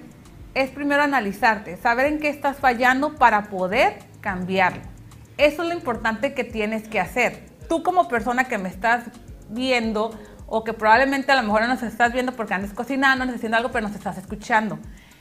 es 0.54 0.70
primero 0.70 1.02
analizarte, 1.02 1.78
saber 1.78 2.06
en 2.06 2.20
qué 2.20 2.30
estás 2.30 2.58
fallando 2.58 3.16
para 3.16 3.46
poder 3.46 3.98
cambiarlo. 4.22 4.93
Eso 5.38 5.64
es 5.64 5.70
lo 5.70 5.74
importante 5.74 6.34
que 6.34 6.44
tienes 6.44 6.88
que 6.88 7.00
hacer. 7.00 7.48
Tú 7.68 7.84
como 7.84 8.08
persona 8.08 8.46
que 8.46 8.58
me 8.58 8.70
estás 8.70 9.06
viendo 9.50 10.18
o 10.48 10.64
que 10.64 10.74
probablemente 10.74 11.32
a 11.32 11.36
lo 11.36 11.44
mejor 11.44 11.62
no 11.62 11.68
nos 11.68 11.84
estás 11.84 12.14
viendo 12.14 12.34
porque 12.34 12.54
andes 12.54 12.74
cocinando, 12.74 13.24
andes 13.24 13.38
haciendo 13.38 13.58
algo, 13.58 13.72
pero 13.72 13.88
nos 13.88 13.96
estás 13.96 14.18
escuchando. 14.18 14.78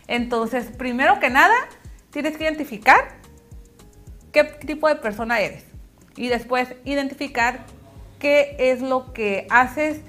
Entonces, 0.06 0.66
primero 0.76 1.20
que 1.20 1.30
nada, 1.30 1.54
tienes 2.10 2.36
que 2.36 2.44
identificar 2.44 3.00
qué 4.32 4.44
tipo 4.44 4.88
de 4.88 4.96
persona 4.96 5.40
eres 5.40 5.64
y 6.16 6.28
después 6.28 6.74
identificar 6.84 7.60
qué 8.18 8.56
es 8.58 8.82
lo 8.82 9.12
que 9.12 9.46
haces 9.50 10.00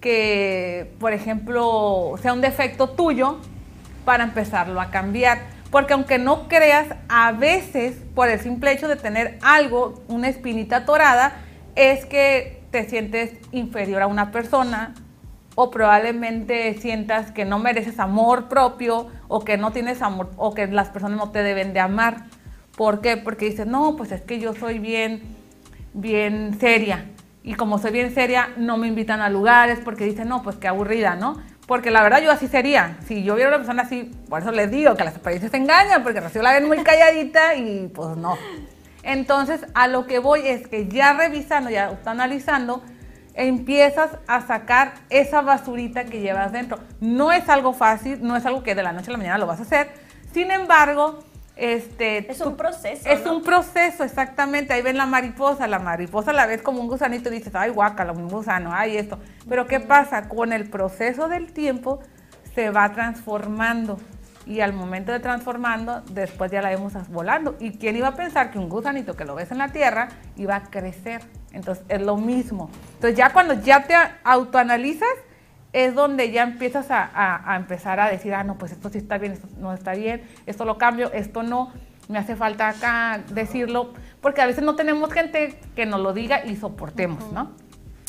que, 0.00 0.92
por 0.98 1.12
ejemplo, 1.12 2.14
sea 2.20 2.32
un 2.32 2.40
defecto 2.40 2.90
tuyo 2.90 3.38
para 4.04 4.24
empezarlo 4.24 4.80
a 4.80 4.90
cambiar. 4.90 5.38
Porque 5.72 5.94
aunque 5.94 6.18
no 6.18 6.48
creas, 6.48 6.94
a 7.08 7.32
veces 7.32 7.96
por 8.14 8.28
el 8.28 8.38
simple 8.38 8.72
hecho 8.72 8.88
de 8.88 8.96
tener 8.96 9.38
algo, 9.42 10.04
una 10.06 10.28
espinita 10.28 10.84
torada, 10.84 11.32
es 11.74 12.04
que 12.04 12.62
te 12.70 12.88
sientes 12.88 13.32
inferior 13.52 14.02
a 14.02 14.06
una 14.06 14.30
persona 14.30 14.94
o 15.54 15.70
probablemente 15.70 16.74
sientas 16.74 17.30
que 17.30 17.46
no 17.46 17.58
mereces 17.58 17.98
amor 17.98 18.48
propio 18.48 19.08
o 19.28 19.44
que 19.44 19.56
no 19.56 19.72
tienes 19.72 20.02
amor 20.02 20.30
o 20.36 20.52
que 20.52 20.66
las 20.66 20.90
personas 20.90 21.16
no 21.16 21.30
te 21.30 21.42
deben 21.42 21.72
de 21.72 21.80
amar. 21.80 22.26
¿Por 22.76 23.00
qué? 23.00 23.16
Porque 23.16 23.46
dices, 23.46 23.66
no, 23.66 23.96
pues 23.96 24.12
es 24.12 24.20
que 24.20 24.38
yo 24.38 24.54
soy 24.54 24.78
bien, 24.78 25.22
bien 25.94 26.58
seria. 26.60 27.06
Y 27.42 27.54
como 27.54 27.78
soy 27.78 27.92
bien 27.92 28.14
seria, 28.14 28.50
no 28.58 28.76
me 28.76 28.88
invitan 28.88 29.22
a 29.22 29.30
lugares 29.30 29.78
porque 29.82 30.04
dicen, 30.04 30.28
no, 30.28 30.42
pues 30.42 30.56
qué 30.56 30.68
aburrida, 30.68 31.16
¿no? 31.16 31.38
Porque 31.66 31.90
la 31.90 32.02
verdad 32.02 32.20
yo 32.20 32.30
así 32.30 32.48
sería. 32.48 32.96
Si 33.06 33.22
yo 33.22 33.34
viera 33.34 33.48
una 33.48 33.58
persona 33.58 33.82
así, 33.82 34.10
por 34.28 34.42
eso 34.42 34.50
les 34.52 34.70
digo 34.70 34.96
que 34.96 35.04
las 35.04 35.16
apariencias 35.16 35.50
se 35.50 35.56
engañan, 35.56 36.02
porque 36.02 36.20
Rocío 36.20 36.42
la 36.42 36.52
ven 36.52 36.66
muy 36.66 36.82
calladita 36.82 37.54
y 37.54 37.88
pues 37.88 38.16
no. 38.16 38.36
Entonces, 39.02 39.66
a 39.74 39.88
lo 39.88 40.06
que 40.06 40.18
voy 40.18 40.46
es 40.46 40.68
que 40.68 40.88
ya 40.88 41.12
revisando, 41.12 41.70
ya 41.70 41.98
analizando, 42.04 42.82
empiezas 43.34 44.10
a 44.26 44.46
sacar 44.46 44.94
esa 45.10 45.40
basurita 45.40 46.04
que 46.04 46.20
llevas 46.20 46.52
dentro. 46.52 46.78
No 47.00 47.32
es 47.32 47.48
algo 47.48 47.72
fácil, 47.72 48.18
no 48.22 48.36
es 48.36 48.46
algo 48.46 48.62
que 48.62 48.74
de 48.74 48.82
la 48.82 48.92
noche 48.92 49.10
a 49.10 49.12
la 49.12 49.18
mañana 49.18 49.38
lo 49.38 49.46
vas 49.46 49.60
a 49.60 49.62
hacer. 49.62 49.90
Sin 50.32 50.50
embargo, 50.50 51.20
este, 51.56 52.30
es 52.30 52.40
un 52.40 52.56
proceso. 52.56 53.08
Es 53.08 53.26
un 53.26 53.42
proceso, 53.42 54.04
exactamente. 54.04 54.72
Ahí 54.72 54.82
ven 54.82 54.96
la 54.96 55.06
mariposa. 55.06 55.66
La 55.66 55.78
mariposa 55.78 56.32
la 56.32 56.46
ves 56.46 56.62
como 56.62 56.80
un 56.80 56.88
gusanito 56.88 57.28
y 57.28 57.38
dices, 57.38 57.54
ay, 57.54 57.70
guácala, 57.70 58.12
un 58.12 58.28
gusano, 58.28 58.70
ay, 58.72 58.96
esto. 58.96 59.18
Pero 59.48 59.66
¿qué 59.66 59.80
pasa? 59.80 60.28
Con 60.28 60.52
el 60.52 60.68
proceso 60.68 61.28
del 61.28 61.52
tiempo 61.52 62.00
se 62.54 62.70
va 62.70 62.92
transformando. 62.92 63.98
Y 64.44 64.60
al 64.60 64.72
momento 64.72 65.12
de 65.12 65.20
transformando, 65.20 66.02
después 66.10 66.50
ya 66.50 66.62
la 66.62 66.70
vemos 66.70 66.94
volando. 67.10 67.54
¿Y 67.60 67.78
quién 67.78 67.96
iba 67.96 68.08
a 68.08 68.16
pensar 68.16 68.50
que 68.50 68.58
un 68.58 68.68
gusanito 68.68 69.14
que 69.14 69.24
lo 69.24 69.34
ves 69.34 69.52
en 69.52 69.58
la 69.58 69.68
tierra 69.68 70.08
iba 70.36 70.56
a 70.56 70.62
crecer? 70.64 71.22
Entonces 71.52 71.84
es 71.88 72.00
lo 72.00 72.16
mismo. 72.16 72.70
Entonces 72.94 73.16
ya 73.16 73.30
cuando 73.32 73.54
ya 73.54 73.84
te 73.84 73.94
autoanalizas, 74.24 75.08
es 75.72 75.94
donde 75.94 76.30
ya 76.30 76.42
empiezas 76.42 76.86
a, 76.90 77.54
empezar 77.56 77.98
a 78.00 78.08
decir, 78.08 78.34
ah, 78.34 78.44
no, 78.44 78.58
pues 78.58 78.72
esto 78.72 78.90
sí 78.90 78.98
está 78.98 79.18
bien, 79.18 79.32
esto 79.32 79.48
no 79.58 79.72
está 79.72 79.94
bien, 79.94 80.22
esto 80.46 80.64
lo 80.64 80.76
cambio, 80.76 81.10
esto 81.12 81.42
no, 81.42 81.72
me 82.08 82.18
hace 82.18 82.36
falta 82.36 82.68
acá 82.68 83.22
decirlo, 83.30 83.92
porque 84.20 84.42
a 84.42 84.46
veces 84.46 84.64
no 84.64 84.76
tenemos 84.76 85.12
gente 85.12 85.58
que 85.74 85.86
nos 85.86 86.00
lo 86.00 86.12
diga 86.12 86.44
y 86.44 86.56
soportemos, 86.56 87.32
¿no? 87.32 87.52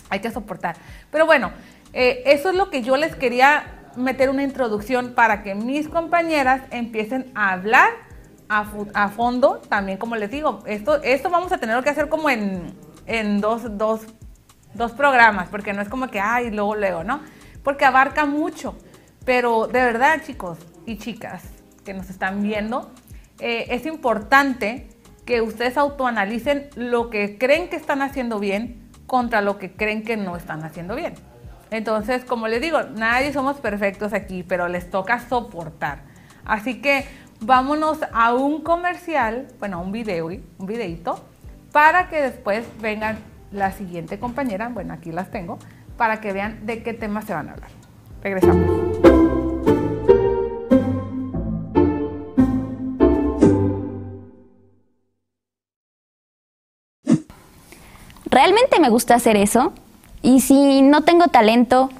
Hay 0.09 0.19
que 0.19 0.29
soportar. 0.29 0.75
Pero 1.09 1.25
bueno, 1.25 1.51
eh, 1.93 2.23
eso 2.25 2.49
es 2.49 2.55
lo 2.55 2.69
que 2.69 2.81
yo 2.81 2.97
les 2.97 3.15
quería 3.15 3.63
meter 3.95 4.29
una 4.29 4.43
introducción 4.43 5.13
para 5.13 5.43
que 5.43 5.55
mis 5.55 5.87
compañeras 5.87 6.61
empiecen 6.71 7.31
a 7.35 7.53
hablar 7.53 7.89
a, 8.49 9.09
fondo, 9.09 9.61
también 9.67 9.97
como 9.97 10.15
les 10.15 10.29
digo, 10.29 10.61
esto, 10.67 11.01
esto 11.01 11.31
vamos 11.31 11.51
a 11.51 11.57
tener 11.57 11.81
que 11.83 11.89
hacer 11.89 12.07
como 12.07 12.29
en, 12.29 12.75
en 13.07 13.41
dos, 13.41 13.77
dos, 13.79 14.01
dos 14.75 14.91
programas, 14.91 15.49
porque 15.49 15.73
no 15.73 15.81
es 15.81 15.89
como 15.89 16.07
que, 16.07 16.19
ay, 16.19 16.51
luego, 16.51 16.75
luego, 16.75 17.03
¿no? 17.03 17.21
Porque 17.63 17.85
abarca 17.85 18.25
mucho. 18.25 18.75
Pero 19.25 19.67
de 19.67 19.79
verdad, 19.79 20.21
chicos 20.25 20.57
y 20.85 20.97
chicas 20.97 21.43
que 21.85 21.93
nos 21.93 22.09
están 22.09 22.43
viendo, 22.43 22.91
eh, 23.39 23.67
es 23.69 23.85
importante 23.85 24.87
que 25.25 25.41
ustedes 25.41 25.77
autoanalicen 25.77 26.69
lo 26.75 27.09
que 27.09 27.37
creen 27.37 27.69
que 27.69 27.77
están 27.77 28.01
haciendo 28.01 28.39
bien 28.39 28.89
contra 29.07 29.41
lo 29.41 29.57
que 29.57 29.73
creen 29.73 30.03
que 30.03 30.17
no 30.17 30.35
están 30.35 30.63
haciendo 30.63 30.95
bien. 30.95 31.13
Entonces, 31.71 32.23
como 32.25 32.47
les 32.47 32.61
digo, 32.61 32.83
nadie 32.83 33.33
somos 33.33 33.57
perfectos 33.57 34.13
aquí, 34.13 34.43
pero 34.43 34.67
les 34.67 34.89
toca 34.89 35.19
soportar. 35.19 36.03
Así 36.45 36.81
que 36.81 37.05
vámonos 37.39 37.99
a 38.11 38.33
un 38.33 38.61
comercial, 38.61 39.47
bueno, 39.59 39.77
a 39.77 39.79
un 39.81 39.91
video, 39.91 40.27
un 40.27 40.67
videito, 40.67 41.23
para 41.71 42.09
que 42.09 42.21
después 42.21 42.65
vengan 42.79 43.17
la 43.51 43.71
siguiente 43.71 44.19
compañera, 44.19 44.69
bueno, 44.69 44.93
aquí 44.93 45.11
las 45.11 45.31
tengo, 45.31 45.57
para 45.97 46.21
que 46.21 46.33
vean 46.33 46.65
de 46.65 46.83
qué 46.83 46.93
temas 46.93 47.25
se 47.25 47.33
van 47.33 47.49
a 47.49 47.53
hablar. 47.53 47.69
Regresamos. 48.21 48.93
¿Realmente 58.33 58.79
me 58.79 58.89
gusta 58.89 59.13
hacer 59.13 59.35
eso? 59.37 59.73
Y 60.23 60.41
si 60.41 60.81
no 60.81 61.01
tengo 61.01 61.27
talento, 61.27 61.91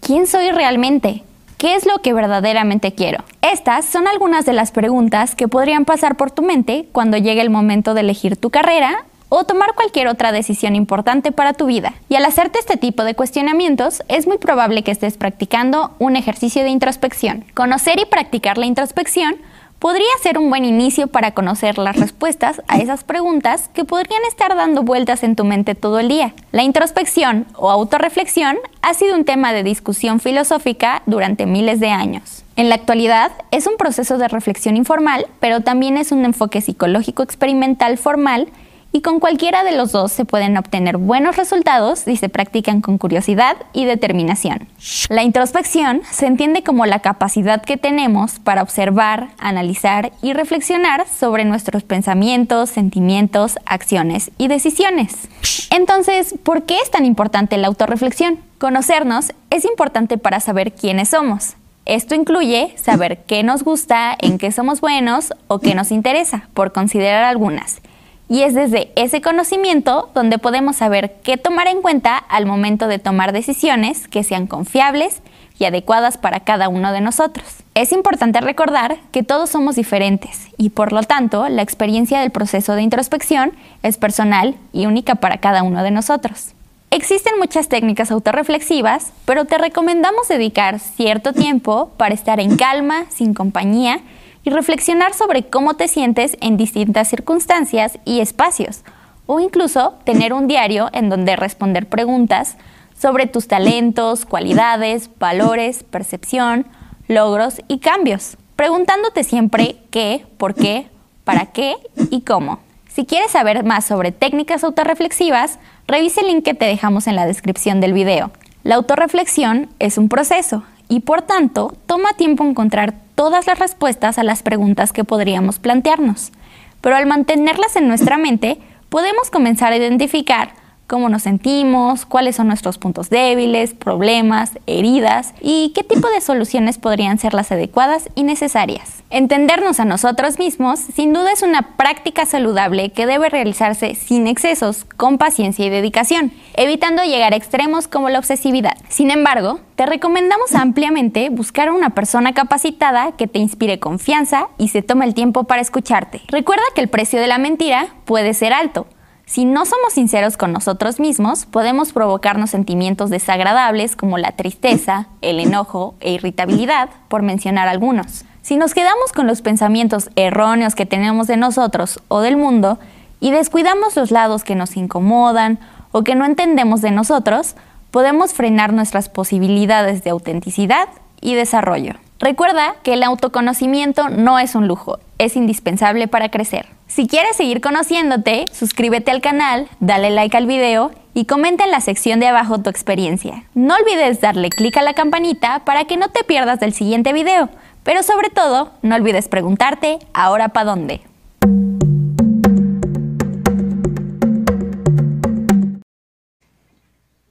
¿quién 0.00 0.26
soy 0.26 0.50
realmente? 0.50 1.22
¿Qué 1.56 1.76
es 1.76 1.86
lo 1.86 2.02
que 2.02 2.12
verdaderamente 2.12 2.92
quiero? 2.92 3.24
Estas 3.40 3.86
son 3.86 4.06
algunas 4.06 4.44
de 4.44 4.52
las 4.52 4.70
preguntas 4.70 5.34
que 5.34 5.48
podrían 5.48 5.86
pasar 5.86 6.16
por 6.16 6.30
tu 6.30 6.42
mente 6.42 6.86
cuando 6.92 7.16
llegue 7.16 7.40
el 7.40 7.48
momento 7.48 7.94
de 7.94 8.02
elegir 8.02 8.36
tu 8.36 8.50
carrera 8.50 9.06
o 9.28 9.44
tomar 9.44 9.74
cualquier 9.74 10.08
otra 10.08 10.32
decisión 10.32 10.76
importante 10.76 11.32
para 11.32 11.52
tu 11.52 11.66
vida. 11.66 11.94
Y 12.08 12.16
al 12.16 12.24
hacerte 12.24 12.58
este 12.58 12.76
tipo 12.76 13.04
de 13.04 13.14
cuestionamientos, 13.14 14.02
es 14.08 14.26
muy 14.26 14.38
probable 14.38 14.82
que 14.82 14.90
estés 14.90 15.16
practicando 15.16 15.92
un 15.98 16.16
ejercicio 16.16 16.62
de 16.62 16.70
introspección. 16.70 17.44
Conocer 17.54 17.98
y 18.00 18.06
practicar 18.06 18.58
la 18.58 18.66
introspección 18.66 19.36
podría 19.78 20.06
ser 20.22 20.38
un 20.38 20.50
buen 20.50 20.64
inicio 20.64 21.06
para 21.06 21.32
conocer 21.32 21.78
las 21.78 21.96
respuestas 21.96 22.62
a 22.66 22.78
esas 22.78 23.04
preguntas 23.04 23.70
que 23.72 23.84
podrían 23.84 24.22
estar 24.28 24.54
dando 24.56 24.82
vueltas 24.82 25.22
en 25.22 25.36
tu 25.36 25.44
mente 25.44 25.74
todo 25.74 26.00
el 26.00 26.08
día. 26.08 26.34
La 26.50 26.64
introspección 26.64 27.46
o 27.54 27.70
autorreflexión 27.70 28.56
ha 28.82 28.94
sido 28.94 29.14
un 29.14 29.24
tema 29.24 29.52
de 29.52 29.62
discusión 29.62 30.20
filosófica 30.20 31.02
durante 31.06 31.46
miles 31.46 31.78
de 31.80 31.90
años. 31.90 32.44
En 32.56 32.68
la 32.68 32.74
actualidad 32.74 33.30
es 33.52 33.68
un 33.68 33.76
proceso 33.76 34.18
de 34.18 34.26
reflexión 34.26 34.76
informal, 34.76 35.26
pero 35.38 35.60
también 35.60 35.96
es 35.96 36.10
un 36.10 36.24
enfoque 36.24 36.60
psicológico 36.60 37.22
experimental 37.22 37.98
formal 37.98 38.48
y 38.90 39.02
con 39.02 39.20
cualquiera 39.20 39.64
de 39.64 39.76
los 39.76 39.92
dos 39.92 40.12
se 40.12 40.24
pueden 40.24 40.56
obtener 40.56 40.96
buenos 40.96 41.36
resultados 41.36 42.00
si 42.00 42.16
se 42.16 42.28
practican 42.28 42.80
con 42.80 42.96
curiosidad 42.96 43.56
y 43.72 43.84
determinación. 43.84 44.66
La 45.10 45.22
introspección 45.22 46.02
se 46.10 46.26
entiende 46.26 46.62
como 46.62 46.86
la 46.86 47.00
capacidad 47.00 47.62
que 47.62 47.76
tenemos 47.76 48.38
para 48.38 48.62
observar, 48.62 49.28
analizar 49.38 50.12
y 50.22 50.32
reflexionar 50.32 51.06
sobre 51.06 51.44
nuestros 51.44 51.82
pensamientos, 51.82 52.70
sentimientos, 52.70 53.58
acciones 53.66 54.30
y 54.38 54.48
decisiones. 54.48 55.28
Entonces, 55.70 56.34
¿por 56.42 56.64
qué 56.64 56.76
es 56.82 56.90
tan 56.90 57.04
importante 57.04 57.58
la 57.58 57.68
autorreflexión? 57.68 58.38
Conocernos 58.58 59.32
es 59.50 59.64
importante 59.64 60.16
para 60.16 60.40
saber 60.40 60.72
quiénes 60.72 61.10
somos. 61.10 61.56
Esto 61.84 62.14
incluye 62.14 62.74
saber 62.76 63.24
qué 63.26 63.42
nos 63.42 63.62
gusta, 63.62 64.16
en 64.18 64.38
qué 64.38 64.50
somos 64.50 64.80
buenos 64.80 65.32
o 65.46 65.58
qué 65.58 65.74
nos 65.74 65.90
interesa, 65.90 66.48
por 66.52 66.72
considerar 66.72 67.24
algunas 67.24 67.80
y 68.28 68.42
es 68.42 68.54
desde 68.54 68.92
ese 68.94 69.20
conocimiento 69.20 70.10
donde 70.14 70.38
podemos 70.38 70.76
saber 70.76 71.16
qué 71.22 71.36
tomar 71.36 71.66
en 71.66 71.80
cuenta 71.80 72.16
al 72.16 72.46
momento 72.46 72.86
de 72.86 72.98
tomar 72.98 73.32
decisiones 73.32 74.06
que 74.08 74.22
sean 74.22 74.46
confiables 74.46 75.22
y 75.58 75.64
adecuadas 75.64 76.18
para 76.18 76.40
cada 76.40 76.68
uno 76.68 76.92
de 76.92 77.00
nosotros. 77.00 77.46
Es 77.74 77.92
importante 77.92 78.40
recordar 78.40 78.98
que 79.12 79.22
todos 79.22 79.50
somos 79.50 79.76
diferentes 79.76 80.48
y 80.56 80.70
por 80.70 80.92
lo 80.92 81.02
tanto 81.02 81.48
la 81.48 81.62
experiencia 81.62 82.20
del 82.20 82.30
proceso 82.30 82.74
de 82.74 82.82
introspección 82.82 83.52
es 83.82 83.96
personal 83.96 84.56
y 84.72 84.86
única 84.86 85.16
para 85.16 85.38
cada 85.38 85.62
uno 85.62 85.82
de 85.82 85.90
nosotros. 85.90 86.52
Existen 86.90 87.34
muchas 87.38 87.68
técnicas 87.68 88.10
autorreflexivas, 88.10 89.12
pero 89.26 89.44
te 89.44 89.58
recomendamos 89.58 90.26
dedicar 90.28 90.78
cierto 90.80 91.34
tiempo 91.34 91.92
para 91.98 92.14
estar 92.14 92.40
en 92.40 92.56
calma, 92.56 93.04
sin 93.10 93.34
compañía, 93.34 94.00
y 94.48 94.50
reflexionar 94.50 95.12
sobre 95.12 95.42
cómo 95.42 95.74
te 95.74 95.88
sientes 95.88 96.38
en 96.40 96.56
distintas 96.56 97.08
circunstancias 97.08 97.98
y 98.06 98.20
espacios, 98.20 98.80
o 99.26 99.40
incluso 99.40 99.98
tener 100.04 100.32
un 100.32 100.48
diario 100.48 100.88
en 100.94 101.10
donde 101.10 101.36
responder 101.36 101.86
preguntas 101.86 102.56
sobre 102.98 103.26
tus 103.26 103.46
talentos, 103.46 104.24
cualidades, 104.24 105.10
valores, 105.18 105.82
percepción, 105.82 106.66
logros 107.08 107.60
y 107.68 107.80
cambios, 107.80 108.38
preguntándote 108.56 109.22
siempre 109.22 109.76
qué, 109.90 110.24
por 110.38 110.54
qué, 110.54 110.86
para 111.24 111.44
qué 111.52 111.76
y 112.10 112.22
cómo. 112.22 112.60
Si 112.88 113.04
quieres 113.04 113.32
saber 113.32 113.64
más 113.64 113.84
sobre 113.84 114.12
técnicas 114.12 114.64
autorreflexivas, 114.64 115.58
revise 115.86 116.22
el 116.22 116.28
link 116.28 116.42
que 116.42 116.54
te 116.54 116.64
dejamos 116.64 117.06
en 117.06 117.16
la 117.16 117.26
descripción 117.26 117.82
del 117.82 117.92
video. 117.92 118.30
La 118.62 118.76
autorreflexión 118.76 119.68
es 119.78 119.98
un 119.98 120.08
proceso 120.08 120.62
y 120.88 121.00
por 121.00 121.22
tanto 121.22 121.74
toma 121.86 122.12
tiempo 122.14 122.44
encontrar 122.44 122.94
todas 123.14 123.46
las 123.46 123.58
respuestas 123.58 124.18
a 124.18 124.22
las 124.22 124.42
preguntas 124.42 124.92
que 124.92 125.04
podríamos 125.04 125.58
plantearnos. 125.58 126.32
Pero 126.80 126.96
al 126.96 127.06
mantenerlas 127.06 127.76
en 127.76 127.88
nuestra 127.88 128.16
mente, 128.16 128.58
podemos 128.88 129.30
comenzar 129.30 129.72
a 129.72 129.76
identificar 129.76 130.52
cómo 130.86 131.08
nos 131.08 131.22
sentimos, 131.22 132.06
cuáles 132.06 132.36
son 132.36 132.48
nuestros 132.48 132.78
puntos 132.78 133.10
débiles, 133.10 133.74
problemas, 133.74 134.58
heridas 134.66 135.34
y 135.40 135.72
qué 135.74 135.84
tipo 135.84 136.08
de 136.08 136.20
soluciones 136.20 136.78
podrían 136.78 137.18
ser 137.18 137.34
las 137.34 137.52
adecuadas 137.52 138.08
y 138.14 138.22
necesarias. 138.22 138.97
Entendernos 139.10 139.80
a 139.80 139.86
nosotros 139.86 140.38
mismos 140.38 140.80
sin 140.80 141.14
duda 141.14 141.32
es 141.32 141.40
una 141.40 141.76
práctica 141.78 142.26
saludable 142.26 142.90
que 142.90 143.06
debe 143.06 143.30
realizarse 143.30 143.94
sin 143.94 144.26
excesos, 144.26 144.84
con 144.84 145.16
paciencia 145.16 145.64
y 145.64 145.70
dedicación, 145.70 146.30
evitando 146.54 147.02
llegar 147.02 147.32
a 147.32 147.36
extremos 147.36 147.88
como 147.88 148.10
la 148.10 148.18
obsesividad. 148.18 148.76
Sin 148.90 149.10
embargo, 149.10 149.60
te 149.76 149.86
recomendamos 149.86 150.54
ampliamente 150.54 151.30
buscar 151.30 151.68
a 151.68 151.72
una 151.72 151.90
persona 151.90 152.34
capacitada 152.34 153.12
que 153.12 153.26
te 153.26 153.38
inspire 153.38 153.78
confianza 153.78 154.48
y 154.58 154.68
se 154.68 154.82
tome 154.82 155.06
el 155.06 155.14
tiempo 155.14 155.44
para 155.44 155.62
escucharte. 155.62 156.20
Recuerda 156.28 156.64
que 156.74 156.82
el 156.82 156.88
precio 156.88 157.18
de 157.18 157.28
la 157.28 157.38
mentira 157.38 157.86
puede 158.04 158.34
ser 158.34 158.52
alto, 158.52 158.86
si 159.24 159.44
no 159.44 159.66
somos 159.66 159.92
sinceros 159.92 160.38
con 160.38 160.54
nosotros 160.54 160.98
mismos, 161.00 161.44
podemos 161.44 161.92
provocarnos 161.92 162.48
sentimientos 162.48 163.10
desagradables 163.10 163.94
como 163.94 164.16
la 164.16 164.32
tristeza, 164.32 165.08
el 165.20 165.38
enojo 165.38 165.96
e 166.00 166.12
irritabilidad, 166.12 166.88
por 167.08 167.20
mencionar 167.20 167.68
algunos. 167.68 168.24
Si 168.48 168.56
nos 168.56 168.72
quedamos 168.72 169.12
con 169.12 169.26
los 169.26 169.42
pensamientos 169.42 170.08
erróneos 170.16 170.74
que 170.74 170.86
tenemos 170.86 171.26
de 171.26 171.36
nosotros 171.36 172.00
o 172.08 172.22
del 172.22 172.38
mundo 172.38 172.78
y 173.20 173.30
descuidamos 173.30 173.94
los 173.94 174.10
lados 174.10 174.42
que 174.42 174.54
nos 174.54 174.78
incomodan 174.78 175.58
o 175.92 176.02
que 176.02 176.14
no 176.14 176.24
entendemos 176.24 176.80
de 176.80 176.90
nosotros, 176.90 177.56
podemos 177.90 178.32
frenar 178.32 178.72
nuestras 178.72 179.10
posibilidades 179.10 180.02
de 180.02 180.08
autenticidad 180.08 180.88
y 181.20 181.34
desarrollo. 181.34 181.96
Recuerda 182.20 182.76
que 182.82 182.94
el 182.94 183.02
autoconocimiento 183.02 184.08
no 184.08 184.38
es 184.38 184.54
un 184.54 184.66
lujo, 184.66 184.98
es 185.18 185.36
indispensable 185.36 186.08
para 186.08 186.30
crecer. 186.30 186.70
Si 186.86 187.06
quieres 187.06 187.36
seguir 187.36 187.60
conociéndote, 187.60 188.46
suscríbete 188.50 189.10
al 189.10 189.20
canal, 189.20 189.68
dale 189.80 190.08
like 190.08 190.34
al 190.34 190.46
video 190.46 190.90
y 191.12 191.26
comenta 191.26 191.64
en 191.64 191.70
la 191.70 191.82
sección 191.82 192.18
de 192.18 192.28
abajo 192.28 192.60
tu 192.60 192.70
experiencia. 192.70 193.44
No 193.54 193.74
olvides 193.74 194.22
darle 194.22 194.48
clic 194.48 194.76
a 194.78 194.82
la 194.82 194.94
campanita 194.94 195.66
para 195.66 195.84
que 195.84 195.98
no 195.98 196.08
te 196.08 196.24
pierdas 196.24 196.60
del 196.60 196.72
siguiente 196.72 197.12
video, 197.12 197.50
pero 197.88 198.02
sobre 198.02 198.28
todo, 198.28 198.72
no 198.82 198.96
olvides 198.96 199.28
preguntarte, 199.28 199.98
¿ahora 200.12 200.50
para 200.50 200.72
dónde? 200.72 201.00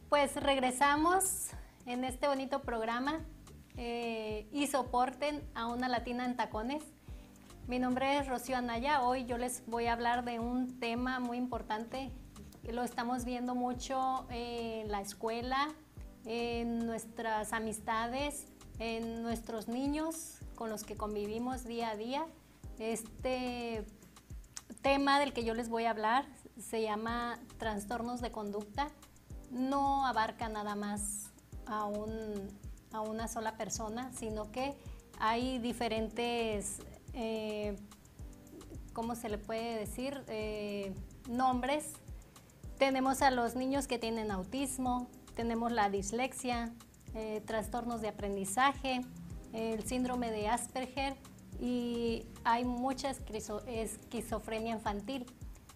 Pues 0.10 0.36
regresamos 0.38 1.50
en 1.86 2.04
este 2.04 2.28
bonito 2.28 2.64
programa 2.64 3.20
eh, 3.76 4.48
y 4.52 4.66
soporten 4.66 5.48
a 5.54 5.68
una 5.68 5.88
latina 5.90 6.26
en 6.26 6.36
tacones. 6.36 6.84
Mi 7.68 7.78
nombre 7.78 8.18
es 8.18 8.28
Rocío 8.28 8.58
Anaya. 8.58 9.04
Hoy 9.04 9.26
yo 9.26 9.38
les 9.38 9.64
voy 9.68 9.86
a 9.86 9.94
hablar 9.94 10.26
de 10.26 10.40
un 10.40 10.80
tema 10.80 11.20
muy 11.20 11.38
importante. 11.38 12.10
Lo 12.64 12.82
estamos 12.82 13.26
viendo 13.26 13.54
mucho 13.54 14.26
en 14.32 14.90
la 14.90 15.02
escuela, 15.02 15.68
en 16.26 16.80
nuestras 16.88 17.54
amistades, 17.54 18.48
en 18.80 19.24
nuestros 19.24 19.68
niños 19.68 20.40
con 20.56 20.70
los 20.70 20.84
que 20.84 20.96
convivimos 20.96 21.66
día 21.66 21.90
a 21.90 21.96
día. 21.96 22.26
Este 22.80 23.86
tema 24.82 25.20
del 25.20 25.34
que 25.34 25.44
yo 25.44 25.54
les 25.54 25.70
voy 25.70 25.86
a 25.86 25.92
hablar 25.92 26.26
se 26.60 26.82
llama 26.82 27.40
trastornos 27.58 28.22
de 28.22 28.32
conducta. 28.32 28.90
No 29.52 30.06
abarca 30.06 30.50
nada 30.50 30.76
más 30.76 31.32
a 31.66 31.86
un 31.86 32.50
a 32.92 33.02
una 33.02 33.28
sola 33.28 33.58
persona, 33.58 34.12
sino 34.14 34.52
que 34.52 34.76
hay 35.20 35.60
diferentes, 35.60 36.80
eh, 37.14 37.76
¿cómo 38.94 39.16
se 39.16 39.30
le 39.30 39.38
puede 39.38 39.78
decir? 39.78 40.24
Eh, 40.28 40.94
nombres. 41.30 41.94
Tenemos 42.78 43.22
a 43.22 43.32
los 43.32 43.56
niños 43.56 43.88
que 43.88 43.98
tienen 43.98 44.32
autismo, 44.32 45.08
tenemos 45.36 45.72
la 45.72 45.90
dislexia, 45.90 46.74
eh, 47.18 47.42
trastornos 47.46 48.00
de 48.02 48.10
aprendizaje, 48.10 49.02
el 49.52 49.84
síndrome 49.84 50.32
de 50.32 50.48
Asperger 50.48 51.16
y 51.60 52.26
hay 52.44 52.64
mucha 52.64 53.10
esquizofrenia 53.10 54.74
infantil. 54.74 55.26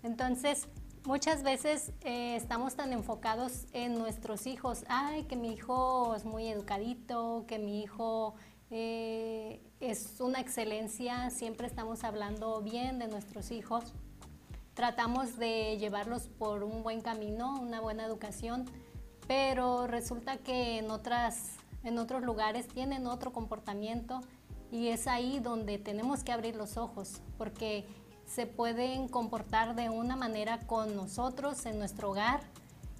Entonces, 0.03 0.67
Muchas 1.03 1.41
veces 1.41 1.91
eh, 2.01 2.35
estamos 2.35 2.75
tan 2.75 2.93
enfocados 2.93 3.65
en 3.73 3.97
nuestros 3.97 4.45
hijos, 4.45 4.85
ay, 4.87 5.23
que 5.23 5.35
mi 5.35 5.51
hijo 5.51 6.13
es 6.13 6.25
muy 6.25 6.47
educadito, 6.47 7.45
que 7.47 7.57
mi 7.57 7.81
hijo 7.81 8.35
eh, 8.69 9.63
es 9.79 10.21
una 10.21 10.39
excelencia, 10.39 11.31
siempre 11.31 11.65
estamos 11.65 12.03
hablando 12.03 12.61
bien 12.61 12.99
de 12.99 13.07
nuestros 13.07 13.49
hijos, 13.49 13.95
tratamos 14.75 15.39
de 15.39 15.77
llevarlos 15.79 16.27
por 16.27 16.63
un 16.63 16.83
buen 16.83 17.01
camino, 17.01 17.59
una 17.59 17.81
buena 17.81 18.05
educación, 18.05 18.65
pero 19.31 19.87
resulta 19.87 20.39
que 20.39 20.79
en, 20.79 20.91
otras, 20.91 21.51
en 21.85 21.99
otros 21.99 22.21
lugares 22.21 22.67
tienen 22.67 23.07
otro 23.07 23.31
comportamiento 23.31 24.19
y 24.73 24.89
es 24.89 25.07
ahí 25.07 25.39
donde 25.39 25.77
tenemos 25.77 26.25
que 26.25 26.33
abrir 26.33 26.57
los 26.57 26.75
ojos, 26.75 27.21
porque 27.37 27.85
se 28.25 28.45
pueden 28.45 29.07
comportar 29.07 29.73
de 29.73 29.89
una 29.89 30.17
manera 30.17 30.59
con 30.67 30.97
nosotros 30.97 31.65
en 31.65 31.79
nuestro 31.79 32.09
hogar, 32.09 32.41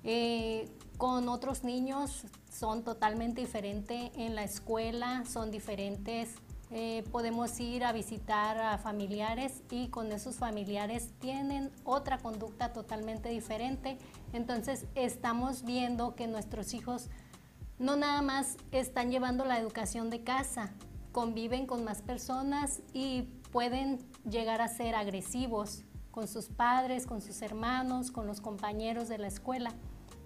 eh, 0.05 0.69
con 0.97 1.27
otros 1.27 1.65
niños 1.65 2.23
son 2.49 2.85
totalmente 2.85 3.41
diferentes, 3.41 4.11
en 4.15 4.33
la 4.33 4.45
escuela 4.45 5.25
son 5.25 5.51
diferentes, 5.51 6.35
eh, 6.73 7.03
podemos 7.11 7.59
ir 7.59 7.83
a 7.83 7.91
visitar 7.91 8.57
a 8.57 8.77
familiares 8.77 9.61
y 9.69 9.89
con 9.89 10.11
esos 10.11 10.37
familiares 10.37 11.11
tienen 11.19 11.69
otra 11.83 12.17
conducta 12.17 12.71
totalmente 12.71 13.27
diferente. 13.27 13.97
Entonces 14.31 14.85
estamos 14.95 15.63
viendo 15.63 16.15
que 16.15 16.27
nuestros 16.27 16.73
hijos 16.73 17.09
no 17.77 17.97
nada 17.97 18.21
más 18.21 18.55
están 18.71 19.11
llevando 19.11 19.43
la 19.43 19.59
educación 19.59 20.09
de 20.09 20.23
casa, 20.23 20.71
conviven 21.11 21.65
con 21.65 21.83
más 21.83 22.01
personas 22.01 22.81
y 22.93 23.23
pueden 23.51 23.99
llegar 24.23 24.61
a 24.61 24.69
ser 24.69 24.95
agresivos 24.95 25.83
con 26.11 26.27
sus 26.29 26.45
padres, 26.45 27.05
con 27.05 27.21
sus 27.21 27.41
hermanos, 27.41 28.11
con 28.11 28.27
los 28.27 28.39
compañeros 28.39 29.09
de 29.09 29.17
la 29.17 29.27
escuela. 29.27 29.73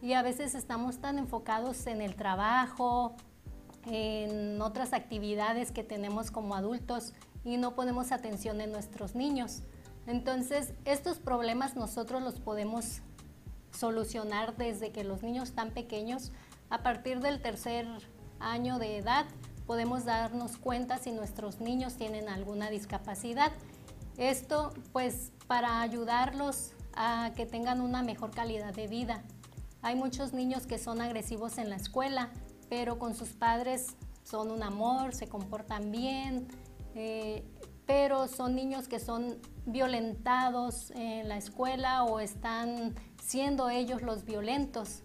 Y 0.01 0.13
a 0.13 0.21
veces 0.21 0.53
estamos 0.53 0.99
tan 0.99 1.17
enfocados 1.17 1.87
en 1.87 2.01
el 2.01 2.15
trabajo, 2.15 3.15
en 3.85 4.61
otras 4.61 4.93
actividades 4.93 5.71
que 5.71 5.83
tenemos 5.83 6.31
como 6.31 6.55
adultos 6.55 7.13
y 7.43 7.57
no 7.57 7.75
ponemos 7.75 8.11
atención 8.11 8.61
en 8.61 8.71
nuestros 8.71 9.15
niños. 9.15 9.63
Entonces, 10.07 10.73
estos 10.85 11.17
problemas 11.17 11.75
nosotros 11.75 12.21
los 12.21 12.39
podemos 12.39 13.01
solucionar 13.71 14.55
desde 14.57 14.91
que 14.91 15.03
los 15.03 15.23
niños 15.23 15.49
están 15.49 15.71
pequeños. 15.71 16.31
A 16.69 16.83
partir 16.83 17.19
del 17.19 17.41
tercer 17.41 17.87
año 18.39 18.79
de 18.79 18.97
edad 18.97 19.25
podemos 19.65 20.05
darnos 20.05 20.57
cuenta 20.57 20.97
si 20.97 21.11
nuestros 21.11 21.59
niños 21.59 21.95
tienen 21.95 22.29
alguna 22.29 22.69
discapacidad 22.69 23.51
esto 24.17 24.73
pues 24.93 25.31
para 25.47 25.81
ayudarlos 25.81 26.71
a 26.95 27.31
que 27.35 27.45
tengan 27.45 27.81
una 27.81 28.01
mejor 28.01 28.31
calidad 28.31 28.73
de 28.73 28.87
vida. 28.87 29.23
Hay 29.81 29.95
muchos 29.95 30.33
niños 30.33 30.65
que 30.65 30.79
son 30.79 31.01
agresivos 31.01 31.57
en 31.57 31.69
la 31.69 31.75
escuela, 31.75 32.29
pero 32.69 32.99
con 32.99 33.15
sus 33.15 33.29
padres 33.29 33.95
son 34.23 34.51
un 34.51 34.63
amor, 34.63 35.13
se 35.13 35.27
comportan 35.27 35.91
bien, 35.91 36.47
eh, 36.95 37.43
pero 37.85 38.27
son 38.27 38.55
niños 38.55 38.87
que 38.87 38.99
son 38.99 39.37
violentados 39.65 40.91
en 40.91 41.29
la 41.29 41.37
escuela 41.37 42.03
o 42.03 42.19
están 42.19 42.95
siendo 43.21 43.69
ellos 43.69 44.01
los 44.01 44.25
violentos. 44.25 45.03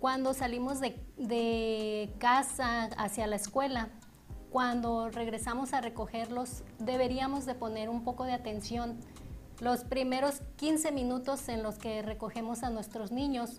Cuando 0.00 0.34
salimos 0.34 0.80
de 0.80 2.14
casa 2.18 2.84
hacia 2.96 3.28
la 3.28 3.36
escuela, 3.36 3.90
cuando 4.52 5.08
regresamos 5.08 5.72
a 5.72 5.80
recogerlos 5.80 6.62
deberíamos 6.78 7.46
de 7.46 7.54
poner 7.54 7.88
un 7.88 8.04
poco 8.04 8.24
de 8.24 8.34
atención. 8.34 8.98
Los 9.60 9.84
primeros 9.84 10.42
15 10.56 10.92
minutos 10.92 11.48
en 11.48 11.62
los 11.62 11.78
que 11.78 12.02
recogemos 12.02 12.62
a 12.62 12.68
nuestros 12.68 13.12
niños 13.12 13.58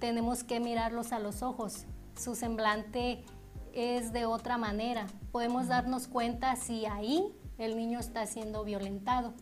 tenemos 0.00 0.44
que 0.44 0.60
mirarlos 0.60 1.12
a 1.12 1.18
los 1.18 1.42
ojos. 1.42 1.86
Su 2.16 2.34
semblante 2.34 3.24
es 3.72 4.12
de 4.12 4.26
otra 4.26 4.56
manera. 4.58 5.06
Podemos 5.32 5.68
darnos 5.68 6.06
cuenta 6.06 6.56
si 6.56 6.86
ahí 6.86 7.32
el 7.58 7.76
niño 7.76 7.98
está 7.98 8.26
siendo 8.26 8.64
violentado. 8.64 9.34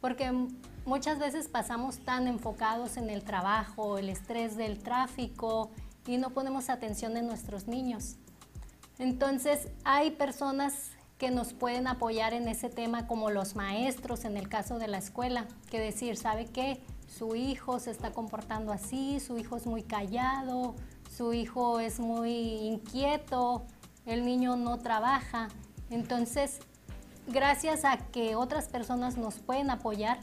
Porque 0.00 0.30
muchas 0.84 1.18
veces 1.18 1.48
pasamos 1.48 1.98
tan 1.98 2.28
enfocados 2.28 2.96
en 2.96 3.10
el 3.10 3.24
trabajo, 3.24 3.98
el 3.98 4.08
estrés 4.08 4.56
del 4.56 4.78
tráfico 4.78 5.70
y 6.06 6.18
no 6.18 6.30
ponemos 6.30 6.68
atención 6.68 7.16
en 7.16 7.26
nuestros 7.26 7.66
niños. 7.66 8.16
Entonces 8.98 9.68
hay 9.84 10.12
personas 10.12 10.90
que 11.18 11.30
nos 11.30 11.52
pueden 11.52 11.86
apoyar 11.86 12.34
en 12.34 12.48
ese 12.48 12.68
tema 12.68 13.06
como 13.06 13.30
los 13.30 13.56
maestros 13.56 14.24
en 14.24 14.36
el 14.36 14.48
caso 14.48 14.78
de 14.78 14.88
la 14.88 14.98
escuela, 14.98 15.46
que 15.70 15.80
decir, 15.80 16.16
¿sabe 16.16 16.46
qué? 16.46 16.82
Su 17.06 17.34
hijo 17.34 17.78
se 17.78 17.90
está 17.90 18.12
comportando 18.12 18.72
así, 18.72 19.20
su 19.20 19.38
hijo 19.38 19.56
es 19.56 19.66
muy 19.66 19.82
callado, 19.82 20.74
su 21.16 21.32
hijo 21.32 21.80
es 21.80 22.00
muy 22.00 22.32
inquieto, 22.32 23.62
el 24.06 24.24
niño 24.24 24.56
no 24.56 24.78
trabaja. 24.78 25.48
Entonces, 25.90 26.58
gracias 27.28 27.84
a 27.84 27.98
que 27.98 28.34
otras 28.34 28.68
personas 28.68 29.16
nos 29.16 29.36
pueden 29.36 29.70
apoyar, 29.70 30.18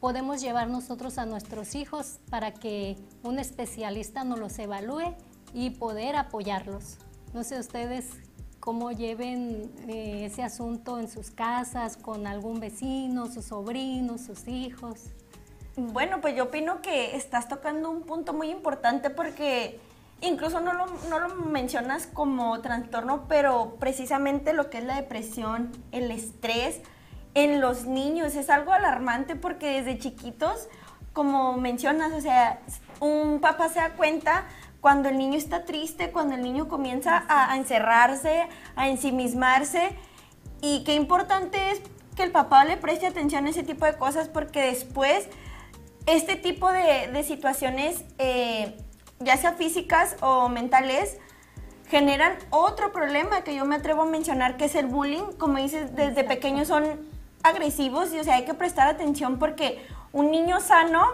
podemos 0.00 0.40
llevar 0.40 0.68
nosotros 0.68 1.18
a 1.18 1.26
nuestros 1.26 1.74
hijos 1.74 2.18
para 2.28 2.52
que 2.52 2.96
un 3.22 3.38
especialista 3.38 4.24
nos 4.24 4.40
los 4.40 4.58
evalúe 4.58 5.14
y 5.54 5.70
poder 5.70 6.16
apoyarlos. 6.16 6.98
No 7.34 7.44
sé 7.44 7.60
ustedes 7.60 8.10
cómo 8.58 8.90
lleven 8.90 9.72
eh, 9.88 10.24
ese 10.24 10.42
asunto 10.42 10.98
en 10.98 11.08
sus 11.08 11.30
casas, 11.30 11.96
con 11.96 12.26
algún 12.26 12.58
vecino, 12.58 13.30
sus 13.30 13.46
sobrinos, 13.46 14.22
sus 14.22 14.48
hijos. 14.48 15.10
Bueno, 15.76 16.20
pues 16.20 16.36
yo 16.36 16.44
opino 16.44 16.82
que 16.82 17.16
estás 17.16 17.48
tocando 17.48 17.90
un 17.90 18.02
punto 18.02 18.34
muy 18.34 18.50
importante 18.50 19.08
porque 19.08 19.80
incluso 20.22 20.60
no 20.60 20.72
lo, 20.72 20.86
no 21.08 21.18
lo 21.18 21.34
mencionas 21.34 22.06
como 22.06 22.60
trastorno, 22.60 23.26
pero 23.28 23.76
precisamente 23.78 24.52
lo 24.52 24.70
que 24.70 24.78
es 24.78 24.84
la 24.84 24.96
depresión, 24.96 25.70
el 25.92 26.10
estrés, 26.10 26.80
en 27.34 27.60
los 27.60 27.86
niños 27.86 28.34
es 28.34 28.50
algo 28.50 28.72
alarmante 28.72 29.36
porque 29.36 29.80
desde 29.80 29.98
chiquitos, 29.98 30.68
como 31.12 31.56
mencionas, 31.56 32.12
o 32.12 32.20
sea, 32.20 32.60
un 33.00 33.40
papá 33.40 33.68
se 33.68 33.80
da 33.80 33.94
cuenta 33.94 34.44
cuando 34.80 35.08
el 35.08 35.16
niño 35.16 35.38
está 35.38 35.64
triste, 35.64 36.10
cuando 36.10 36.34
el 36.34 36.42
niño 36.42 36.68
comienza 36.68 37.24
a, 37.28 37.56
encerrarse, 37.56 38.48
a 38.76 38.88
ensimismarse. 38.88 39.96
Y 40.60 40.84
qué 40.84 40.94
importante 40.94 41.70
es 41.70 41.80
que 42.16 42.24
el 42.24 42.32
papá 42.32 42.64
le 42.64 42.76
preste 42.76 43.06
atención 43.06 43.46
a 43.46 43.50
ese 43.50 43.62
tipo 43.62 43.86
de 43.86 43.94
cosas 43.94 44.28
porque 44.28 44.60
después 44.60 45.28
este 46.06 46.34
tipo 46.36 46.70
de, 46.70 47.22
situaciones, 47.22 48.04
eh, 48.18 48.76
ya 49.24 49.36
sea 49.36 49.52
físicas 49.52 50.16
o 50.20 50.48
mentales, 50.48 51.16
generan 51.88 52.32
otro 52.50 52.92
problema 52.92 53.42
que 53.42 53.54
yo 53.54 53.64
me 53.64 53.76
atrevo 53.76 54.02
a 54.02 54.06
mencionar, 54.06 54.56
que 54.56 54.64
es 54.64 54.74
el 54.74 54.86
bullying. 54.86 55.32
Como 55.38 55.58
dices, 55.58 55.94
desde 55.94 56.24
pequeños 56.24 56.68
son 56.68 56.84
agresivos 57.42 58.12
y 58.12 58.18
o 58.18 58.24
sea, 58.24 58.36
hay 58.36 58.44
que 58.44 58.54
prestar 58.54 58.88
atención 58.88 59.38
porque 59.38 59.84
un 60.12 60.30
niño 60.30 60.60
sano 60.60 61.04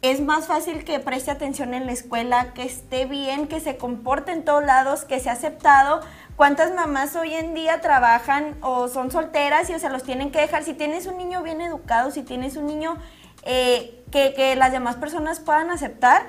es 0.00 0.20
más 0.20 0.46
fácil 0.46 0.84
que 0.84 1.00
preste 1.00 1.30
atención 1.30 1.74
en 1.74 1.86
la 1.86 1.92
escuela, 1.92 2.52
que 2.54 2.62
esté 2.62 3.06
bien, 3.06 3.48
que 3.48 3.58
se 3.58 3.76
comporte 3.76 4.30
en 4.30 4.44
todos 4.44 4.64
lados, 4.64 5.04
que 5.04 5.18
sea 5.18 5.32
aceptado. 5.32 6.00
¿Cuántas 6.36 6.72
mamás 6.72 7.16
hoy 7.16 7.34
en 7.34 7.52
día 7.52 7.80
trabajan 7.80 8.56
o 8.60 8.86
son 8.86 9.10
solteras 9.10 9.68
y 9.70 9.74
o 9.74 9.78
sea, 9.80 9.90
los 9.90 10.04
tienen 10.04 10.30
que 10.30 10.38
dejar? 10.38 10.62
Si 10.62 10.74
tienes 10.74 11.06
un 11.06 11.18
niño 11.18 11.42
bien 11.42 11.60
educado, 11.60 12.12
si 12.12 12.22
tienes 12.22 12.56
un 12.56 12.66
niño 12.66 12.96
eh, 13.42 14.04
que, 14.12 14.34
que 14.34 14.54
las 14.54 14.70
demás 14.70 14.94
personas 14.94 15.40
puedan 15.40 15.70
aceptar, 15.70 16.22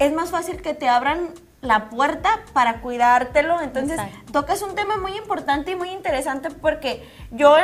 es 0.00 0.12
más 0.12 0.30
fácil 0.30 0.60
que 0.60 0.74
te 0.74 0.88
abran 0.88 1.28
la 1.60 1.90
puerta 1.90 2.40
para 2.52 2.80
cuidártelo. 2.80 3.60
Entonces, 3.60 4.00
tocas 4.32 4.62
un 4.62 4.74
tema 4.74 4.96
muy 4.96 5.14
importante 5.16 5.72
y 5.72 5.76
muy 5.76 5.90
interesante 5.90 6.50
porque 6.50 7.06
yo 7.30 7.54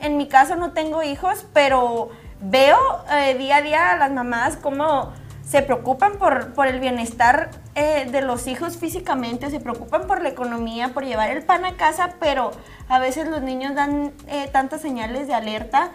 en, 0.00 0.16
mi 0.16 0.28
caso 0.28 0.54
no 0.54 0.72
tengo 0.72 1.02
hijos, 1.02 1.46
pero 1.54 2.10
veo 2.40 2.78
eh, 3.10 3.34
día 3.38 3.56
a 3.56 3.62
día 3.62 3.90
a 3.92 3.96
las 3.96 4.12
mamás 4.12 4.56
cómo 4.56 5.12
se 5.42 5.62
preocupan 5.62 6.18
por, 6.18 6.52
por 6.52 6.66
el 6.66 6.78
bienestar 6.78 7.50
eh, 7.74 8.06
de 8.10 8.20
los 8.20 8.46
hijos 8.46 8.76
físicamente, 8.76 9.50
se 9.50 9.58
preocupan 9.58 10.06
por 10.06 10.22
la 10.22 10.28
economía, 10.28 10.88
por 10.92 11.04
llevar 11.04 11.30
el 11.30 11.42
pan 11.42 11.64
a 11.64 11.76
casa, 11.76 12.16
pero 12.20 12.50
a 12.88 12.98
veces 12.98 13.28
los 13.28 13.40
niños 13.40 13.74
dan 13.74 14.12
eh, 14.28 14.48
tantas 14.52 14.82
señales 14.82 15.26
de 15.26 15.34
alerta 15.34 15.90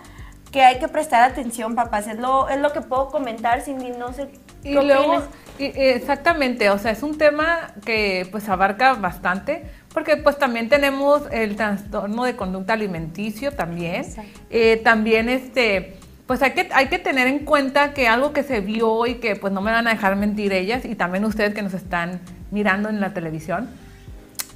que 0.52 0.64
hay 0.64 0.80
que 0.80 0.88
prestar 0.88 1.22
atención, 1.22 1.76
papás. 1.76 2.08
Es 2.08 2.18
lo, 2.18 2.50
es 2.50 2.60
lo 2.60 2.74
que 2.74 2.82
puedo 2.82 3.10
comentar, 3.10 3.62
Cindy, 3.62 3.92
no 3.92 4.14
sé. 4.14 4.30
Y 4.64 4.74
luego, 4.74 5.24
exactamente, 5.66 6.70
o 6.70 6.78
sea, 6.78 6.92
es 6.92 7.04
un 7.04 7.18
tema 7.18 7.74
que 7.86 8.28
pues 8.32 8.48
abarca 8.50 8.94
bastante, 8.94 9.64
porque 9.94 10.18
pues 10.18 10.38
también 10.38 10.70
tenemos 10.70 11.24
el 11.32 11.56
trastorno 11.56 12.24
de 12.24 12.36
conducta 12.36 12.74
alimenticio 12.74 13.52
también. 13.52 14.06
Eh, 14.50 14.82
también 14.84 15.30
este, 15.30 15.98
pues 16.28 16.42
hay 16.42 16.52
que, 16.52 16.70
hay 16.74 16.88
que 16.88 17.00
tener 17.00 17.28
en 17.28 17.40
cuenta 17.40 17.94
que 17.94 18.08
algo 18.08 18.34
que 18.34 18.44
se 18.44 18.62
vio 18.62 19.06
y 19.06 19.16
que 19.16 19.36
pues 19.36 19.52
no 19.54 19.62
me 19.62 19.72
van 19.72 19.88
a 19.88 19.92
dejar 19.92 20.16
mentir 20.16 20.54
ellas, 20.54 20.86
y 20.86 20.96
también 20.96 21.26
ustedes 21.26 21.54
que 21.54 21.62
nos 21.62 21.74
están 21.74 22.20
mirando 22.52 22.90
en 22.90 23.00
la 23.00 23.14
televisión, 23.14 23.70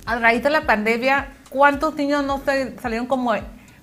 a 0.05 0.15
raíz 0.17 0.43
de 0.43 0.49
la 0.49 0.61
pandemia, 0.61 1.27
¿cuántos 1.49 1.95
niños 1.95 2.23
no 2.23 2.41
salieron 2.81 3.07
como 3.07 3.33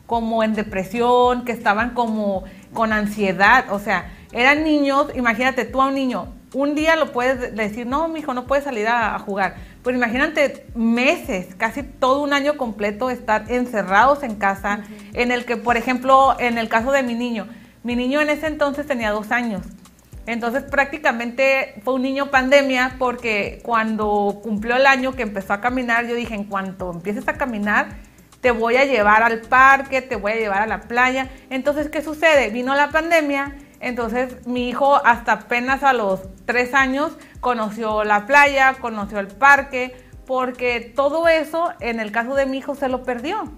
como 0.07 0.43
en 0.43 0.55
depresión, 0.55 1.45
que 1.45 1.53
estaban 1.53 1.91
como 1.91 2.45
con 2.73 2.95
ansiedad, 2.95 3.67
o 3.71 3.79
sea, 3.79 4.11
eran 4.33 4.65
niños, 4.65 5.09
imagínate 5.15 5.67
tú 5.67 5.83
a 5.83 5.89
un 5.89 5.95
niño, 5.95 6.29
un 6.55 6.75
día 6.75 6.97
lo 6.97 7.13
puedes 7.13 7.55
decir, 7.55 7.87
no, 7.87 8.09
mi 8.09 8.21
hijo 8.21 8.35
no 8.35 8.47
puede 8.47 8.63
salir 8.63 8.89
a, 8.89 9.19
jugar, 9.19 9.57
pero 9.83 9.97
imagínate 9.97 10.67
meses, 10.75 11.55
casi 11.57 11.83
todo 11.83 12.23
un 12.23 12.33
año 12.33 12.57
completo 12.57 13.11
estar 13.11 13.51
encerrados 13.51 14.23
en 14.23 14.37
casa, 14.37 14.85
en 15.13 15.31
el 15.31 15.45
que, 15.45 15.57
por 15.57 15.77
ejemplo, 15.77 16.37
en 16.39 16.59
el 16.59 16.69
caso 16.69 16.93
de 16.93 17.03
mi 17.03 17.15
niño, 17.15 17.49
mi 17.83 17.97
niño 17.97 18.21
en 18.21 18.31
ese 18.31 18.47
entonces 18.47 18.87
tenía 18.87 19.11
dos 19.11 19.31
años. 19.31 19.63
Entonces 20.27 20.63
prácticamente 20.63 21.81
fue 21.85 21.95
un 21.95 22.03
niño 22.03 22.31
pandemia 22.31 22.97
porque 22.99 23.61
cuando 23.63 24.41
cumplió 24.43 24.77
el 24.77 24.87
año 24.87 25.17
que 25.17 25.23
empezó 25.23 25.55
a 25.55 25.63
caminar, 25.63 26.07
yo 26.07 26.15
dije, 26.15 26.35
en 26.35 26.45
cuanto 26.45 26.91
empieces 26.93 27.27
a 27.29 27.39
caminar, 27.39 27.97
te 28.43 28.51
voy 28.51 28.77
a 28.77 28.85
llevar 28.85 29.23
al 29.23 29.41
parque, 29.41 30.03
te 30.03 30.17
voy 30.17 30.33
a 30.33 30.37
llevar 30.37 30.61
a 30.61 30.67
la 30.67 30.83
playa. 30.83 31.31
Entonces, 31.49 31.89
¿qué 31.89 32.03
sucede? 32.03 32.51
Vino 32.51 32.75
la 32.75 32.91
pandemia, 32.91 33.57
entonces 33.81 34.47
mi 34.47 34.69
hijo 34.69 34.97
hasta 35.05 35.33
apenas 35.33 35.83
a 35.83 35.93
los 35.93 36.21
tres 36.45 36.75
años 36.75 37.13
conoció 37.41 38.05
la 38.05 38.27
playa, 38.27 38.75
conoció 38.81 39.19
el 39.19 39.29
parque, 39.29 39.97
porque 40.27 40.93
todo 40.95 41.29
eso 41.29 41.73
en 41.81 42.01
el 42.01 42.13
caso 42.13 42.35
de 42.35 42.47
mi 42.47 42.59
hijo 42.59 42.75
se 42.75 42.89
lo 42.89 43.03
perdió, 43.03 43.53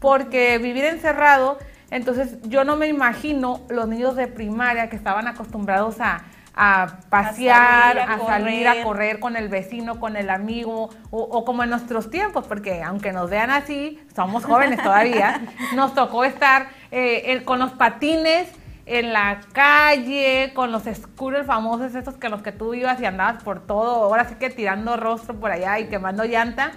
porque 0.00 0.58
vivir 0.58 0.84
encerrado, 0.84 1.58
entonces 1.90 2.38
yo 2.42 2.64
no 2.64 2.76
me 2.76 2.86
imagino 2.86 3.62
los 3.68 3.88
niños 3.88 4.16
de 4.16 4.26
primaria 4.26 4.88
que 4.88 4.96
estaban 4.96 5.26
acostumbrados 5.26 5.96
a 6.00 6.24
a 6.54 6.98
pasear, 7.08 7.98
a 7.98 8.18
salir, 8.18 8.68
a, 8.68 8.82
correr. 8.82 9.18
con 9.20 9.36
el 9.36 9.48
vecino, 9.48 10.00
con 10.00 10.16
el 10.16 10.30
amigo, 10.30 10.90
o, 11.10 11.44
como 11.44 11.62
en 11.62 11.70
nuestros 11.70 12.10
tiempos, 12.10 12.46
porque 12.46 12.82
aunque 12.82 13.12
nos 13.12 13.30
vean 13.30 13.50
así, 13.50 13.98
somos 14.14 14.44
jóvenes 14.44 14.82
todavía, 14.82 15.40
nos 15.74 15.94
tocó 15.94 16.24
estar 16.24 16.68
eh, 16.90 17.42
con 17.44 17.58
los 17.60 17.72
patines 17.72 18.48
en 18.90 19.12
la 19.12 19.40
calle, 19.52 20.50
con 20.52 20.72
los 20.72 20.82
scooters 20.82 21.46
famosos, 21.46 21.94
esos 21.94 22.16
que 22.16 22.28
los 22.28 22.42
que 22.42 22.50
tú 22.50 22.74
ibas 22.74 23.00
y 23.00 23.04
andabas 23.04 23.40
por 23.44 23.64
todo, 23.64 24.02
ahora 24.02 24.28
sí 24.28 24.34
que 24.34 24.50
tirando 24.50 24.96
rostro 24.96 25.38
por 25.38 25.52
allá 25.52 25.78
y 25.78 25.86
quemando 25.86 26.24
llanta. 26.24 26.72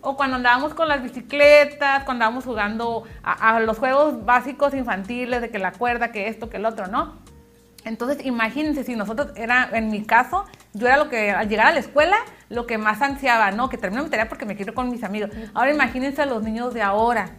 O 0.00 0.16
cuando 0.16 0.36
andábamos 0.36 0.74
con 0.74 0.86
las 0.86 1.02
bicicletas, 1.02 2.04
cuando 2.04 2.24
andábamos 2.24 2.44
jugando 2.44 3.02
a, 3.24 3.56
a 3.56 3.60
los 3.60 3.78
juegos 3.78 4.24
básicos 4.24 4.74
infantiles, 4.74 5.40
de 5.40 5.50
que 5.50 5.58
la 5.58 5.72
cuerda, 5.72 6.12
que 6.12 6.28
esto, 6.28 6.48
que 6.48 6.58
el 6.58 6.66
otro, 6.66 6.86
¿no? 6.86 7.16
Entonces, 7.84 8.24
imagínense 8.24 8.84
si 8.84 8.94
nosotros, 8.94 9.32
era, 9.34 9.68
en 9.72 9.90
mi 9.90 10.04
caso, 10.04 10.44
yo 10.72 10.86
era 10.86 10.96
lo 10.96 11.08
que 11.08 11.32
al 11.32 11.48
llegar 11.48 11.66
a 11.66 11.72
la 11.72 11.80
escuela, 11.80 12.16
lo 12.48 12.68
que 12.68 12.78
más 12.78 13.02
ansiaba, 13.02 13.50
¿no? 13.50 13.68
Que 13.68 13.76
termine 13.76 14.04
mi 14.04 14.10
tarea 14.10 14.28
porque 14.28 14.44
me 14.44 14.54
quiero 14.54 14.72
con 14.72 14.88
mis 14.88 15.02
amigos. 15.02 15.30
Ahora 15.52 15.72
imagínense 15.72 16.22
a 16.22 16.26
los 16.26 16.44
niños 16.44 16.74
de 16.74 16.82
ahora. 16.82 17.30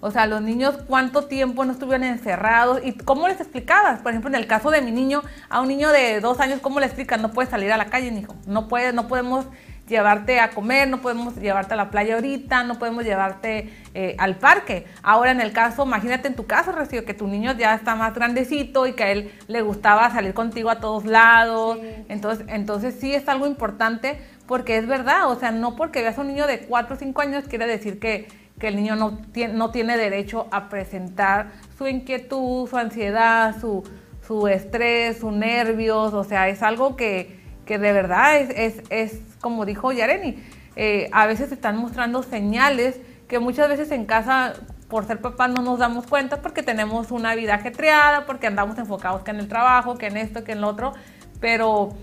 O 0.00 0.10
sea, 0.10 0.26
los 0.26 0.40
niños 0.42 0.76
cuánto 0.86 1.26
tiempo 1.26 1.64
no 1.64 1.72
estuvieron 1.72 2.04
encerrados 2.04 2.80
y 2.82 2.92
cómo 2.92 3.28
les 3.28 3.40
explicabas. 3.40 4.00
Por 4.00 4.12
ejemplo, 4.12 4.30
en 4.30 4.36
el 4.36 4.46
caso 4.46 4.70
de 4.70 4.80
mi 4.80 4.92
niño, 4.92 5.22
a 5.48 5.60
un 5.60 5.68
niño 5.68 5.90
de 5.90 6.20
dos 6.20 6.40
años, 6.40 6.60
¿cómo 6.60 6.80
le 6.80 6.86
explicas? 6.86 7.20
No 7.20 7.32
puedes 7.32 7.50
salir 7.50 7.70
a 7.72 7.76
la 7.76 7.86
calle, 7.86 8.08
hijo. 8.08 8.34
No 8.46 8.68
puede, 8.68 8.92
no 8.92 9.08
podemos 9.08 9.46
llevarte 9.90 10.40
a 10.40 10.50
comer, 10.50 10.88
no 10.88 11.02
podemos 11.02 11.36
llevarte 11.36 11.74
a 11.74 11.76
la 11.76 11.90
playa 11.90 12.14
ahorita, 12.14 12.62
no 12.62 12.78
podemos 12.78 13.04
llevarte 13.04 13.70
eh, 13.92 14.14
al 14.18 14.36
parque. 14.36 14.86
Ahora 15.02 15.32
en 15.32 15.40
el 15.40 15.52
caso, 15.52 15.84
imagínate 15.84 16.28
en 16.28 16.36
tu 16.36 16.46
caso, 16.46 16.72
Rocío, 16.72 17.04
que 17.04 17.12
tu 17.12 17.26
niño 17.26 17.52
ya 17.52 17.74
está 17.74 17.96
más 17.96 18.14
grandecito 18.14 18.86
y 18.86 18.94
que 18.94 19.02
a 19.02 19.10
él 19.10 19.32
le 19.48 19.60
gustaba 19.60 20.10
salir 20.10 20.32
contigo 20.32 20.70
a 20.70 20.80
todos 20.80 21.04
lados. 21.04 21.78
Entonces, 22.08 22.46
entonces 22.48 22.96
sí 22.98 23.14
es 23.14 23.28
algo 23.28 23.46
importante 23.46 24.18
porque 24.46 24.78
es 24.78 24.86
verdad, 24.86 25.30
o 25.30 25.38
sea, 25.38 25.50
no 25.50 25.76
porque 25.76 26.02
veas 26.02 26.18
a 26.18 26.22
un 26.22 26.28
niño 26.28 26.46
de 26.46 26.60
4 26.60 26.96
o 26.96 26.98
5 26.98 27.20
años 27.20 27.44
quiere 27.48 27.66
decir 27.66 28.00
que, 28.00 28.26
que 28.60 28.68
el 28.68 28.76
niño 28.76 28.94
no 28.94 29.18
tiene, 29.32 29.54
no 29.54 29.70
tiene 29.70 29.96
derecho 29.96 30.46
a 30.52 30.68
presentar 30.68 31.50
su 31.76 31.88
inquietud, 31.88 32.68
su 32.68 32.76
ansiedad, 32.76 33.58
su, 33.60 33.82
su 34.24 34.46
estrés, 34.46 35.18
sus 35.18 35.32
nervios, 35.32 36.14
o 36.14 36.22
sea, 36.22 36.48
es 36.48 36.62
algo 36.62 36.94
que, 36.94 37.40
que 37.66 37.78
de 37.78 37.92
verdad 37.92 38.38
es, 38.38 38.50
es, 38.50 38.82
es 38.90 39.20
como 39.40 39.64
dijo 39.64 39.90
Yareni, 39.90 40.38
eh, 40.76 41.08
a 41.12 41.26
veces 41.26 41.50
están 41.50 41.76
mostrando 41.78 42.22
señales 42.22 43.00
que 43.26 43.38
muchas 43.38 43.68
veces 43.68 43.90
en 43.92 44.06
casa, 44.06 44.54
por 44.88 45.06
ser 45.06 45.20
papá, 45.20 45.48
no 45.48 45.62
nos 45.62 45.78
damos 45.78 46.06
cuenta 46.06 46.42
porque 46.42 46.62
tenemos 46.62 47.10
una 47.10 47.34
vida 47.34 47.54
ajetreada, 47.54 48.26
porque 48.26 48.46
andamos 48.46 48.76
enfocados 48.76 49.22
que 49.22 49.30
en 49.30 49.38
el 49.38 49.48
trabajo, 49.48 49.96
que 49.96 50.06
en 50.06 50.16
esto, 50.16 50.44
que 50.44 50.52
en 50.52 50.60
lo 50.60 50.68
otro, 50.68 50.92
pero 51.40 51.94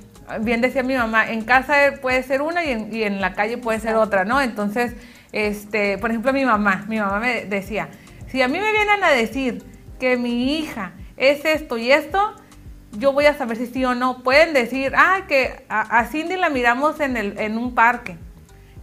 bien 0.42 0.62
decía 0.62 0.84
mi 0.84 0.96
mamá, 0.96 1.30
en 1.30 1.44
casa 1.44 1.76
puede 2.02 2.24
ser 2.24 2.42
una 2.42 2.66
y 2.66 3.04
en, 3.04 3.22
la 3.22 3.34
calle 3.34 3.58
puede 3.58 3.80
ser 3.80 3.96
otra, 3.96 4.26
¿no? 4.26 4.42
Entonces, 4.42 4.96
Este, 5.32 5.98
por 5.98 6.10
ejemplo, 6.10 6.34
mi 6.34 6.46
mamá, 6.46 6.86
mi 6.88 7.00
mamá 7.00 7.20
me 7.20 7.46
decía, 7.46 7.90
si 8.28 8.42
a 8.42 8.48
mí 8.48 8.60
me 8.60 8.72
vienen 8.72 9.04
a 9.04 9.10
decir 9.10 9.64
que 10.00 10.18
mi 10.18 10.58
hija 10.58 10.92
es 11.18 11.44
esto 11.46 11.78
y 11.78 11.92
esto, 11.92 12.36
yo 12.94 13.14
voy 13.14 13.26
a 13.26 13.34
saber 13.34 13.58
si 13.58 13.68
sí 13.68 13.86
o 13.86 13.96
no. 13.96 14.24
Pueden 14.24 14.54
decir, 14.54 14.94
ah, 14.96 15.22
que 15.28 15.66
a, 15.70 16.06
Cindy 16.06 16.38
la 16.38 16.50
miramos 16.50 17.00
en, 17.00 17.18
el, 17.18 17.38
en 17.40 17.58
un 17.58 17.76
parque. 17.76 18.18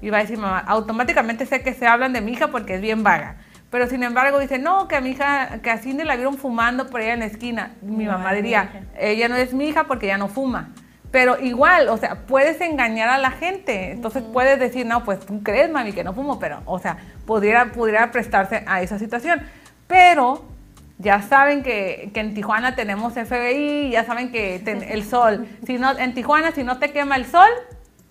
Y 0.02 0.10
va 0.10 0.18
a 0.18 0.20
decir, 0.20 0.38
mamá, 0.38 0.58
automáticamente 0.58 1.46
sé 1.46 1.62
que 1.62 1.72
se 1.72 1.86
hablan 1.86 2.12
de 2.12 2.20
mi 2.20 2.32
hija 2.32 2.48
porque 2.48 2.74
es 2.74 2.80
bien 2.80 3.02
vaga. 3.02 3.36
Pero 3.70 3.88
sin 3.88 4.02
embargo 4.02 4.38
dice, 4.38 4.58
no, 4.58 4.86
que 4.86 4.96
a 4.96 5.00
mi 5.00 5.10
hija, 5.10 5.60
que 5.62 5.70
a 5.70 5.78
Cindy 5.78 6.04
la 6.04 6.14
vieron 6.14 6.36
fumando 6.36 6.88
por 6.88 7.00
allá 7.00 7.14
en 7.14 7.20
la 7.20 7.26
esquina. 7.26 7.72
Mi 7.82 8.04
mamá 8.04 8.32
diría, 8.32 8.84
ella 8.98 9.28
no 9.28 9.36
es 9.36 9.52
mi 9.52 9.66
hija 9.66 9.84
porque 9.84 10.06
ella 10.06 10.18
no 10.18 10.28
fuma. 10.28 10.70
Pero 11.14 11.38
igual, 11.38 11.90
o 11.90 11.96
sea, 11.96 12.26
puedes 12.26 12.60
engañar 12.60 13.08
a 13.08 13.18
la 13.18 13.30
gente. 13.30 13.92
Entonces 13.92 14.24
puedes 14.32 14.58
decir, 14.58 14.84
no, 14.84 15.04
pues 15.04 15.20
tú 15.20 15.44
crees, 15.44 15.70
mami, 15.70 15.92
que 15.92 16.02
no 16.02 16.12
fumo, 16.12 16.40
pero, 16.40 16.60
o 16.64 16.80
sea, 16.80 16.96
pudiera, 17.24 17.70
pudiera 17.70 18.10
prestarse 18.10 18.64
a 18.66 18.82
esa 18.82 18.98
situación. 18.98 19.40
Pero 19.86 20.44
ya 20.98 21.22
saben 21.22 21.62
que, 21.62 22.10
que, 22.12 22.18
en 22.18 22.34
Tijuana 22.34 22.74
tenemos 22.74 23.12
FBI, 23.12 23.90
ya 23.92 24.02
saben 24.02 24.32
que 24.32 24.56
el 24.90 25.04
sol, 25.04 25.46
si 25.64 25.78
no, 25.78 25.96
en 25.96 26.14
Tijuana 26.14 26.50
si 26.50 26.64
no 26.64 26.80
te 26.80 26.90
quema 26.90 27.14
el 27.14 27.26
sol, 27.26 27.50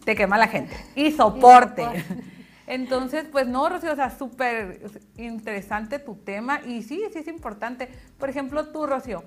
te 0.05 0.15
quema 0.15 0.37
la 0.37 0.47
gente. 0.47 0.73
Y 0.95 1.11
soporte. 1.11 1.85
Entonces, 2.67 3.25
pues 3.29 3.47
no, 3.47 3.67
Rocío, 3.67 3.91
o 3.91 3.97
sea, 3.97 4.11
súper 4.11 4.79
interesante 5.17 5.99
tu 5.99 6.15
tema 6.15 6.61
y 6.65 6.83
sí, 6.83 7.03
sí 7.11 7.19
es 7.19 7.27
importante. 7.27 7.89
Por 8.17 8.29
ejemplo, 8.29 8.69
tú, 8.69 8.87
Rocío, 8.87 9.25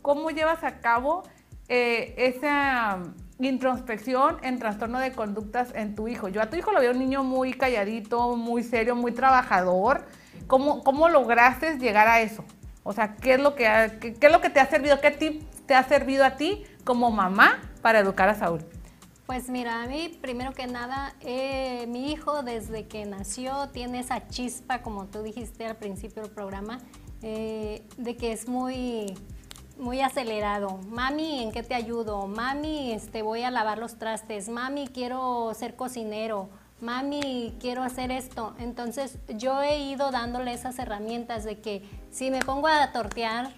¿cómo 0.00 0.30
llevas 0.30 0.64
a 0.64 0.80
cabo 0.80 1.24
eh, 1.68 2.14
esa 2.16 2.98
introspección 3.38 4.38
en 4.42 4.58
trastorno 4.58 4.98
de 4.98 5.12
conductas 5.12 5.72
en 5.74 5.94
tu 5.94 6.08
hijo? 6.08 6.28
Yo 6.28 6.42
a 6.42 6.50
tu 6.50 6.56
hijo 6.56 6.72
lo 6.72 6.80
veo 6.80 6.92
un 6.92 6.98
niño 6.98 7.24
muy 7.24 7.52
calladito, 7.52 8.36
muy 8.36 8.62
serio, 8.62 8.96
muy 8.96 9.12
trabajador. 9.12 10.06
¿Cómo, 10.46 10.82
cómo 10.82 11.08
lograste 11.08 11.78
llegar 11.78 12.08
a 12.08 12.20
eso? 12.20 12.44
O 12.82 12.92
sea, 12.92 13.16
¿qué 13.16 13.34
es 13.34 13.40
lo 13.40 13.54
que, 13.54 13.64
qué, 14.00 14.26
es 14.26 14.32
lo 14.32 14.40
que 14.40 14.48
te 14.48 14.60
ha 14.60 14.66
servido? 14.66 14.98
¿Qué 15.00 15.10
tip 15.10 15.42
te 15.66 15.74
ha 15.74 15.82
servido 15.84 16.24
a 16.24 16.36
ti 16.36 16.64
como 16.84 17.10
mamá 17.10 17.60
para 17.82 17.98
educar 17.98 18.30
a 18.30 18.34
Saúl? 18.34 18.64
Pues 19.26 19.50
mira, 19.50 19.82
a 19.82 19.86
mí 19.86 20.18
primero 20.22 20.52
que 20.52 20.66
nada, 20.66 21.14
eh, 21.20 21.84
mi 21.88 22.10
hijo 22.10 22.42
desde 22.42 22.86
que 22.86 23.04
nació 23.04 23.68
tiene 23.68 24.00
esa 24.00 24.26
chispa, 24.28 24.80
como 24.80 25.04
tú 25.04 25.22
dijiste 25.22 25.66
al 25.66 25.76
principio 25.76 26.22
del 26.22 26.32
programa, 26.32 26.78
eh, 27.20 27.82
de 27.98 28.16
que 28.16 28.32
es 28.32 28.48
muy, 28.48 29.14
muy 29.78 30.00
acelerado. 30.00 30.78
Mami, 30.88 31.42
¿en 31.42 31.52
qué 31.52 31.62
te 31.62 31.74
ayudo? 31.74 32.26
Mami, 32.26 32.92
este, 32.92 33.22
voy 33.22 33.42
a 33.42 33.50
lavar 33.50 33.78
los 33.78 33.98
trastes. 33.98 34.48
Mami, 34.48 34.88
quiero 34.88 35.52
ser 35.54 35.76
cocinero. 35.76 36.48
Mami, 36.80 37.56
quiero 37.60 37.82
hacer 37.82 38.10
esto. 38.10 38.54
Entonces 38.58 39.18
yo 39.28 39.62
he 39.62 39.78
ido 39.78 40.10
dándole 40.10 40.52
esas 40.52 40.78
herramientas 40.78 41.44
de 41.44 41.60
que 41.60 41.82
si 42.10 42.30
me 42.30 42.40
pongo 42.40 42.68
a 42.68 42.92
tortear, 42.92 43.52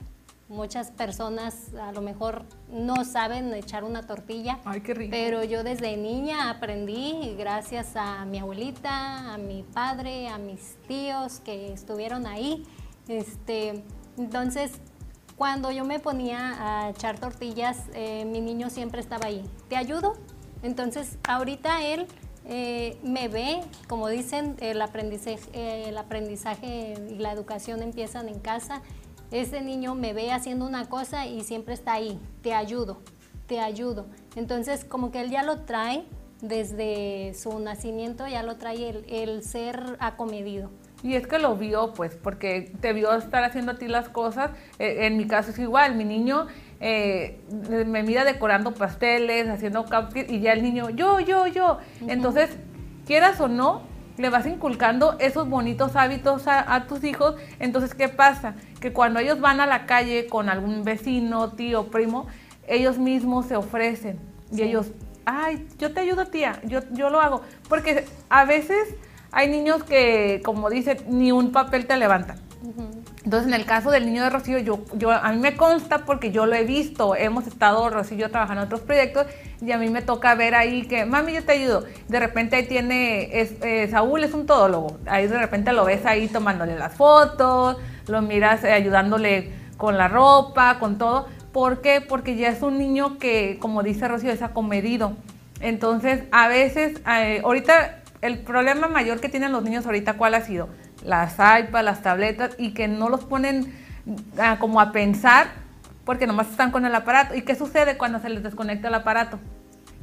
Muchas 0.50 0.90
personas 0.90 1.72
a 1.80 1.92
lo 1.92 2.00
mejor 2.00 2.42
no 2.72 3.04
saben 3.04 3.54
echar 3.54 3.84
una 3.84 4.08
tortilla. 4.08 4.58
Ay, 4.64 4.80
qué 4.80 4.94
rico. 4.94 5.12
Pero 5.12 5.44
yo 5.44 5.62
desde 5.62 5.96
niña 5.96 6.50
aprendí 6.50 7.36
gracias 7.38 7.94
a 7.94 8.24
mi 8.24 8.40
abuelita, 8.40 9.32
a 9.32 9.38
mi 9.38 9.62
padre, 9.62 10.26
a 10.26 10.38
mis 10.38 10.74
tíos 10.88 11.38
que 11.38 11.72
estuvieron 11.72 12.26
ahí. 12.26 12.66
Este, 13.06 13.84
entonces, 14.18 14.80
cuando 15.40 15.70
yo 15.70 15.86
me 15.86 16.00
ponía 16.00 16.56
a 16.58 16.90
echar 16.90 17.18
tortillas, 17.18 17.78
eh, 17.94 18.26
mi 18.26 18.42
niño 18.42 18.68
siempre 18.68 19.00
estaba 19.00 19.28
ahí. 19.28 19.42
¿Te 19.70 19.76
ayudo? 19.76 20.12
Entonces, 20.62 21.16
ahorita 21.26 21.82
él 21.82 22.06
eh, 22.44 22.98
me 23.02 23.28
ve, 23.28 23.62
como 23.88 24.08
dicen, 24.08 24.58
el 24.60 24.82
aprendizaje, 24.82 25.88
el 25.88 25.96
aprendizaje 25.96 26.92
y 27.08 27.14
la 27.14 27.32
educación 27.32 27.82
empiezan 27.82 28.28
en 28.28 28.38
casa 28.38 28.82
ese 29.30 29.62
niño 29.62 29.94
me 29.94 30.12
ve 30.12 30.30
haciendo 30.30 30.66
una 30.66 30.90
cosa 30.90 31.26
y 31.26 31.42
siempre 31.42 31.72
está 31.72 31.94
ahí, 31.94 32.18
te 32.42 32.52
ayudo, 32.52 32.98
te 33.46 33.60
ayudo. 33.60 34.08
Entonces 34.36 34.84
como 34.84 35.10
que 35.10 35.22
él 35.22 35.30
ya 35.30 35.42
lo 35.42 35.60
trae 35.60 36.04
desde 36.42 37.32
su 37.34 37.58
nacimiento, 37.60 38.26
ya 38.26 38.42
lo 38.42 38.56
trae 38.56 39.04
el, 39.08 39.42
ser 39.42 39.96
acomedido. 40.00 40.70
Y 41.02 41.14
es 41.14 41.26
que 41.26 41.38
lo 41.38 41.56
vio, 41.56 41.92
pues, 41.94 42.14
porque 42.14 42.72
te 42.80 42.92
vio 42.92 43.12
estar 43.14 43.42
haciendo 43.44 43.72
a 43.72 43.74
ti 43.76 43.88
las 43.88 44.08
cosas. 44.08 44.50
Eh, 44.78 45.06
en 45.06 45.16
mi 45.16 45.26
caso 45.26 45.50
es 45.50 45.58
igual, 45.58 45.94
mi 45.94 46.04
niño 46.04 46.46
eh, 46.80 47.40
me 47.86 48.02
mira 48.02 48.24
decorando 48.24 48.72
pasteles, 48.72 49.48
haciendo 49.48 49.84
cupcakes, 49.84 50.26
y 50.30 50.40
ya 50.40 50.52
el 50.52 50.62
niño, 50.62 50.90
yo, 50.90 51.20
yo, 51.20 51.46
yo. 51.46 51.78
Entonces, 52.06 52.50
quieras 53.06 53.40
o 53.40 53.48
no, 53.48 53.82
le 54.16 54.28
vas 54.28 54.46
inculcando 54.46 55.16
esos 55.18 55.48
bonitos 55.48 55.96
hábitos 55.96 56.44
a, 56.46 56.86
tus 56.86 57.04
hijos. 57.04 57.36
Entonces, 57.58 57.94
¿qué 57.94 58.08
pasa? 58.08 58.54
Que 58.80 58.92
cuando 58.92 59.20
ellos 59.20 59.40
van 59.40 59.60
a 59.60 59.66
la 59.66 59.86
calle 59.86 60.26
con 60.26 60.48
algún 60.48 60.84
vecino, 60.84 61.52
tío, 61.52 61.90
primo, 61.90 62.26
ellos 62.66 62.98
mismos 62.98 63.46
se 63.46 63.56
ofrecen 63.56 64.18
y 64.52 64.62
ellos, 64.62 64.92
ay, 65.24 65.66
yo 65.78 65.92
te 65.92 66.00
ayudo, 66.00 66.26
tía, 66.26 66.60
yo, 66.64 66.80
yo 66.92 67.10
lo 67.10 67.20
hago. 67.20 67.42
Porque 67.68 68.04
a 68.28 68.44
veces 68.44 68.94
hay 69.32 69.48
niños 69.48 69.84
que, 69.84 70.40
como 70.44 70.70
dicen, 70.70 70.98
ni 71.08 71.32
un 71.32 71.52
papel 71.52 71.86
te 71.86 71.96
levantan. 71.96 72.38
Entonces, 73.24 73.48
en 73.48 73.54
el 73.54 73.66
caso 73.66 73.90
del 73.90 74.06
niño 74.06 74.22
de 74.24 74.30
Rocío, 74.30 74.58
yo, 74.58 74.80
yo, 74.94 75.10
a 75.10 75.30
mí 75.32 75.38
me 75.38 75.54
consta 75.56 76.04
porque 76.06 76.32
yo 76.32 76.46
lo 76.46 76.54
he 76.54 76.64
visto. 76.64 77.14
Hemos 77.14 77.46
estado, 77.46 77.90
Rocío 77.90 78.16
y 78.16 78.20
yo, 78.20 78.30
trabajando 78.30 78.62
en 78.62 78.66
otros 78.66 78.80
proyectos 78.80 79.26
y 79.60 79.72
a 79.72 79.78
mí 79.78 79.90
me 79.90 80.00
toca 80.00 80.34
ver 80.34 80.54
ahí 80.54 80.82
que, 80.86 81.04
mami, 81.04 81.34
yo 81.34 81.44
te 81.44 81.52
ayudo. 81.52 81.84
De 82.08 82.18
repente 82.18 82.56
ahí 82.56 82.66
tiene, 82.66 83.40
es, 83.40 83.52
eh, 83.62 83.88
Saúl 83.90 84.24
es 84.24 84.32
un 84.32 84.46
todólogo. 84.46 84.98
Ahí 85.06 85.26
de 85.26 85.38
repente 85.38 85.72
lo 85.72 85.84
ves 85.84 86.06
ahí 86.06 86.28
tomándole 86.28 86.78
las 86.78 86.94
fotos, 86.94 87.76
lo 88.08 88.22
miras 88.22 88.64
eh, 88.64 88.72
ayudándole 88.72 89.52
con 89.76 89.98
la 89.98 90.08
ropa, 90.08 90.78
con 90.78 90.96
todo. 90.96 91.26
¿Por 91.52 91.82
qué? 91.82 92.00
Porque 92.00 92.36
ya 92.36 92.48
es 92.48 92.62
un 92.62 92.78
niño 92.78 93.18
que, 93.18 93.58
como 93.60 93.82
dice 93.82 94.08
Rocío, 94.08 94.32
es 94.32 94.42
acomedido. 94.42 95.12
Entonces, 95.60 96.22
a 96.32 96.48
veces, 96.48 97.00
eh, 97.06 97.42
ahorita, 97.44 97.99
el 98.22 98.38
problema 98.38 98.88
mayor 98.88 99.20
que 99.20 99.28
tienen 99.28 99.52
los 99.52 99.62
niños 99.62 99.86
ahorita, 99.86 100.14
¿cuál 100.14 100.34
ha 100.34 100.42
sido? 100.42 100.68
Las 101.04 101.34
iPads, 101.34 101.84
las 101.84 102.02
tabletas, 102.02 102.54
y 102.58 102.72
que 102.72 102.88
no 102.88 103.08
los 103.08 103.24
ponen 103.24 103.72
ah, 104.38 104.58
como 104.58 104.80
a 104.80 104.92
pensar 104.92 105.48
porque 106.04 106.26
nomás 106.26 106.50
están 106.50 106.70
con 106.70 106.84
el 106.84 106.94
aparato. 106.94 107.34
¿Y 107.34 107.42
qué 107.42 107.54
sucede 107.54 107.96
cuando 107.96 108.18
se 108.20 108.28
les 108.28 108.42
desconecta 108.42 108.88
el 108.88 108.94
aparato? 108.94 109.38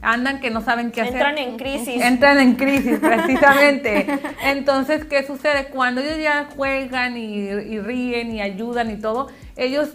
Andan 0.01 0.39
que 0.39 0.51
no 0.51 0.61
saben 0.61 0.91
qué 0.91 1.01
hacer. 1.01 1.15
Entran 1.15 1.37
en 1.37 1.57
crisis. 1.57 2.01
Entran 2.01 2.39
en 2.39 2.55
crisis, 2.55 2.99
precisamente. 3.01 4.07
Entonces, 4.43 5.05
¿qué 5.05 5.25
sucede? 5.25 5.67
Cuando 5.67 6.01
ellos 6.01 6.17
ya 6.21 6.47
juegan 6.55 7.17
y, 7.17 7.79
ríen 7.79 8.31
y 8.31 8.41
ayudan 8.41 8.91
y 8.91 8.97
todo, 8.97 9.27
ellos 9.55 9.89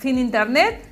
sin 0.00 0.18
internet 0.18 0.82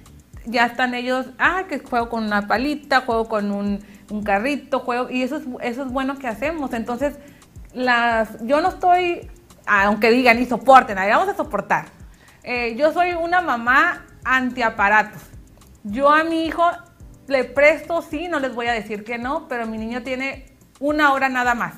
ya 0.44 0.66
están 0.66 0.94
ellos, 0.94 1.26
ah, 1.38 1.64
que 1.68 1.78
juego 1.78 2.08
con 2.08 2.24
una 2.24 2.46
palita, 2.46 3.00
juego 3.00 3.28
con 3.28 3.52
un, 3.52 3.80
carrito, 4.24 4.80
juego, 4.80 5.10
y 5.10 5.22
eso 5.22 5.36
es, 5.36 5.44
eso 5.62 5.82
es 5.82 5.92
bueno 5.92 6.18
que 6.18 6.28
hacemos. 6.28 6.72
Entonces, 6.72 7.16
las, 7.72 8.28
yo 8.44 8.60
no 8.60 8.68
estoy, 8.68 9.30
aunque 9.66 10.10
digan 10.10 10.40
y 10.40 10.46
soporten, 10.46 10.98
ahí 10.98 11.10
vamos 11.10 11.28
a 11.28 11.36
soportar. 11.36 11.86
Eh, 12.42 12.76
yo 12.76 12.92
soy 12.92 13.12
una 13.12 13.40
mamá 13.40 14.06
antiaparatos. 14.24 15.22
Yo 15.82 16.10
a 16.10 16.24
mi 16.24 16.46
hijo 16.46 16.62
le 17.26 17.44
presto, 17.44 18.02
sí, 18.02 18.28
no 18.28 18.38
les 18.38 18.54
voy 18.54 18.66
a 18.66 18.72
decir 18.72 19.04
que 19.04 19.18
no, 19.18 19.48
pero 19.48 19.66
mi 19.66 19.78
niño 19.78 20.02
tiene 20.02 20.46
una 20.80 21.12
hora 21.12 21.28
nada 21.28 21.54
más. 21.54 21.74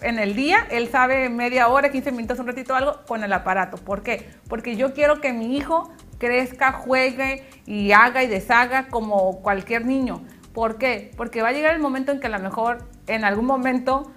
En 0.00 0.18
el 0.18 0.34
día, 0.34 0.66
él 0.70 0.88
sabe 0.88 1.28
media 1.28 1.68
hora, 1.68 1.90
15 1.90 2.10
minutos, 2.12 2.38
un 2.38 2.46
ratito 2.46 2.74
algo 2.74 3.04
con 3.06 3.22
el 3.22 3.32
aparato. 3.32 3.76
¿Por 3.76 4.02
qué? 4.02 4.30
Porque 4.48 4.76
yo 4.76 4.94
quiero 4.94 5.20
que 5.20 5.32
mi 5.32 5.56
hijo 5.56 5.92
crezca, 6.18 6.72
juegue 6.72 7.44
y 7.66 7.92
haga 7.92 8.22
y 8.22 8.26
deshaga 8.26 8.88
como 8.88 9.42
cualquier 9.42 9.84
niño. 9.84 10.22
¿Por 10.52 10.78
qué? 10.78 11.12
Porque 11.16 11.42
va 11.42 11.48
a 11.48 11.52
llegar 11.52 11.74
el 11.74 11.80
momento 11.80 12.12
en 12.12 12.20
que 12.20 12.26
a 12.26 12.30
lo 12.30 12.38
mejor 12.38 12.88
en 13.06 13.24
algún 13.24 13.46
momento 13.46 14.10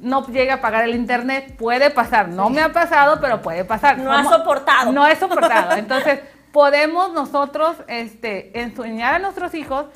no 0.00 0.26
llegue 0.26 0.50
a 0.50 0.60
pagar 0.60 0.84
el 0.84 0.94
internet. 0.94 1.56
Puede 1.56 1.90
pasar, 1.90 2.28
no 2.28 2.50
me 2.50 2.60
ha 2.60 2.72
pasado, 2.72 3.18
pero 3.20 3.42
puede 3.42 3.64
pasar. 3.64 3.98
No 3.98 4.12
ha 4.12 4.24
soportado. 4.24 4.92
No 4.92 5.06
he 5.06 5.16
soportado. 5.16 5.72
Entonces, 5.76 6.20
podemos 6.52 7.12
nosotros 7.12 7.76
este, 7.88 8.60
enseñar 8.60 9.14
a 9.14 9.18
nuestros 9.18 9.54
hijos, 9.54 9.86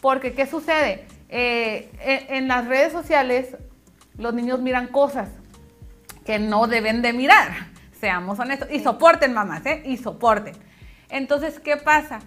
porque 0.00 0.32
¿qué 0.32 0.46
sucede? 0.46 1.06
Eh, 1.28 2.26
en, 2.28 2.48
las 2.48 2.66
redes 2.68 2.92
sociales 2.92 3.56
los 4.16 4.32
niños 4.32 4.60
miran 4.60 4.86
cosas 4.86 5.28
que 6.24 6.38
no 6.38 6.66
deben 6.66 7.02
de 7.02 7.12
mirar, 7.12 7.50
seamos 8.00 8.38
honestos, 8.38 8.68
y 8.70 8.80
soporten 8.80 9.32
mamás, 9.32 9.66
¿eh? 9.66 9.82
Y 9.84 9.96
soporten. 9.96 10.54
Entonces, 11.08 11.60
¿qué 11.60 11.76
pasa? 11.76 12.20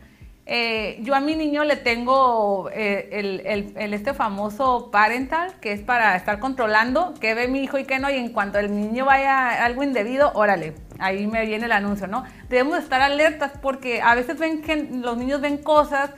Eh, 0.52 0.98
yo 1.04 1.14
a 1.14 1.20
mi 1.20 1.36
niño 1.36 1.64
le 1.64 1.76
tengo 1.76 2.72
eh, 2.74 3.08
el, 3.12 3.94
este 3.94 4.16
famoso 4.16 4.90
parental, 4.90 5.54
que 5.62 5.74
es 5.74 5.82
para 5.82 6.16
estar 6.16 6.40
controlando 6.40 7.14
qué 7.22 7.36
ve 7.36 7.48
mi 7.48 7.60
hijo 7.60 7.78
y 7.78 7.84
qué 7.84 8.00
no, 8.00 8.10
y 8.10 8.16
en 8.16 8.30
cuanto 8.30 8.58
el 8.58 8.76
niño 8.76 9.06
vaya 9.06 9.50
a 9.50 9.66
algo 9.66 9.84
indebido, 9.84 10.32
órale, 10.34 10.74
ahí 10.98 11.28
me 11.28 11.46
viene 11.46 11.66
el 11.66 11.72
anuncio, 11.72 12.08
¿no? 12.08 12.24
Debemos 12.50 12.80
estar 12.80 13.00
alertas 13.00 13.52
porque 13.62 14.02
a 14.02 14.16
veces 14.16 14.40
ven 14.40 14.64
que 14.64 14.76
los 14.92 15.18
niños 15.18 15.40
ven 15.40 15.60
cosas 15.60 16.10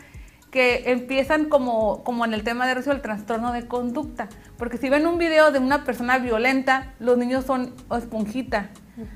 que 0.49 0.84
empiezan 0.86 1.49
como, 1.49 2.01
como 2.05 2.23
en 2.23 2.34
el 2.34 2.45
tema 2.45 2.67
de 2.67 2.75
Rocío, 2.75 2.93
el 2.93 3.01
trastorno 3.01 3.51
de 3.51 3.67
conducta. 3.67 4.29
Porque 4.57 4.77
si 4.77 4.88
ven 4.88 5.07
un 5.07 5.17
video 5.17 5.51
de 5.51 5.59
una 5.59 5.84
persona 5.84 6.19
violenta, 6.19 6.93
los 6.99 7.17
niños 7.17 7.43
son 7.43 7.73
esponjita, 7.93 8.69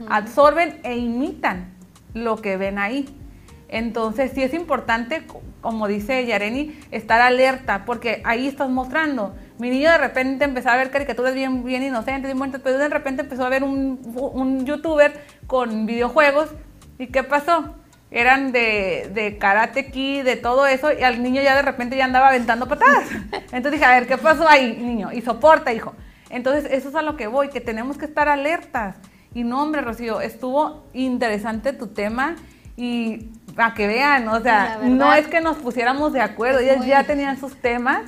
absorben 0.09 0.81
e 0.83 0.97
imitan 0.97 1.73
lo 2.13 2.35
que 2.41 2.57
ven 2.57 2.79
ahí. 2.79 3.07
Entonces 3.67 4.31
sí 4.33 4.43
es 4.43 4.53
importante, 4.53 5.23
como 5.61 5.87
dice 5.87 6.25
Yareni, 6.25 6.77
estar 6.91 7.21
alerta, 7.21 7.85
porque 7.85 8.21
ahí 8.25 8.47
estás 8.47 8.69
mostrando. 8.69 9.35
Mi 9.57 9.69
niño 9.69 9.89
de 9.89 9.97
repente 9.97 10.45
empezó 10.45 10.69
a 10.69 10.75
ver 10.75 10.91
caricaturas 10.91 11.33
bien, 11.33 11.63
bien 11.63 11.83
inocentes, 11.83 12.25
bien 12.25 12.37
bonitas, 12.37 12.61
pero 12.63 12.77
de 12.77 12.89
repente 12.89 13.23
empezó 13.23 13.45
a 13.45 13.49
ver 13.49 13.63
un, 13.63 13.99
un 14.15 14.65
youtuber 14.65 15.13
con 15.47 15.85
videojuegos. 15.85 16.49
¿Y 16.97 17.07
qué 17.07 17.23
pasó? 17.23 17.75
eran 18.11 18.53
de, 18.53 19.11
de 19.13 19.37
karate 19.37 19.91
ki, 19.91 20.21
de 20.21 20.37
todo 20.37 20.67
eso, 20.67 20.93
y 20.93 21.03
al 21.03 21.21
niño 21.21 21.41
ya 21.41 21.53
de 21.53 21.63
repente 21.63 21.97
ya 21.97 22.05
andaba 22.05 22.29
aventando 22.29 22.65
patadas. 22.65 23.09
Entonces 23.51 23.73
dije, 23.73 23.83
a 23.83 23.99
ver, 23.99 24.07
¿qué 24.07 24.17
pasó 24.17 24.47
ahí, 24.47 24.77
niño? 24.77 25.11
Y 25.11 25.21
soporta, 25.21 25.73
hijo. 25.73 25.93
Entonces, 26.29 26.71
eso 26.71 26.89
es 26.89 26.95
a 26.95 27.01
lo 27.01 27.17
que 27.17 27.27
voy, 27.27 27.49
que 27.49 27.61
tenemos 27.61 27.97
que 27.97 28.05
estar 28.05 28.29
alertas. 28.29 28.95
Y 29.33 29.43
no, 29.43 29.61
hombre, 29.61 29.81
Rocío, 29.81 30.21
estuvo 30.21 30.85
interesante 30.93 31.73
tu 31.73 31.87
tema 31.87 32.37
y 32.77 33.29
a 33.57 33.73
que 33.73 33.87
vean, 33.87 34.27
o 34.27 34.41
sea, 34.41 34.79
no 34.83 35.13
es 35.13 35.27
que 35.27 35.39
nos 35.39 35.57
pusiéramos 35.57 36.11
de 36.13 36.21
acuerdo, 36.21 36.59
ellas 36.59 36.85
ya 36.85 37.03
tenían 37.03 37.39
sus 37.39 37.55
temas 37.55 38.01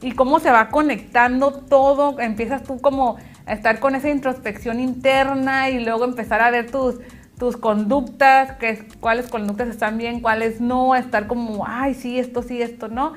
y 0.00 0.12
cómo 0.12 0.38
se 0.38 0.50
va 0.50 0.68
conectando 0.68 1.52
todo, 1.52 2.20
empiezas 2.20 2.62
tú 2.62 2.80
como 2.80 3.16
a 3.46 3.52
estar 3.52 3.80
con 3.80 3.94
esa 3.94 4.10
introspección 4.10 4.78
interna 4.80 5.70
y 5.70 5.84
luego 5.84 6.04
empezar 6.04 6.40
a 6.42 6.50
ver 6.50 6.70
tus, 6.70 6.96
tus 7.38 7.56
conductas, 7.56 8.52
que, 8.52 8.86
cuáles 9.00 9.28
conductas 9.28 9.68
están 9.68 9.98
bien, 9.98 10.20
cuáles 10.20 10.60
no, 10.60 10.94
estar 10.94 11.26
como, 11.26 11.64
ay, 11.66 11.94
sí, 11.94 12.18
esto 12.18 12.42
sí, 12.42 12.62
esto 12.62 12.88
no. 12.88 13.14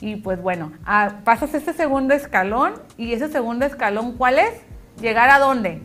Y 0.00 0.16
pues 0.16 0.42
bueno, 0.42 0.72
ah, 0.84 1.20
pasas 1.24 1.54
ese 1.54 1.72
segundo 1.72 2.12
escalón 2.12 2.74
y 2.98 3.14
ese 3.14 3.28
segundo 3.28 3.64
escalón, 3.64 4.12
¿cuál 4.18 4.38
es? 4.38 4.52
¿Llegar 5.00 5.30
a 5.30 5.38
dónde? 5.38 5.80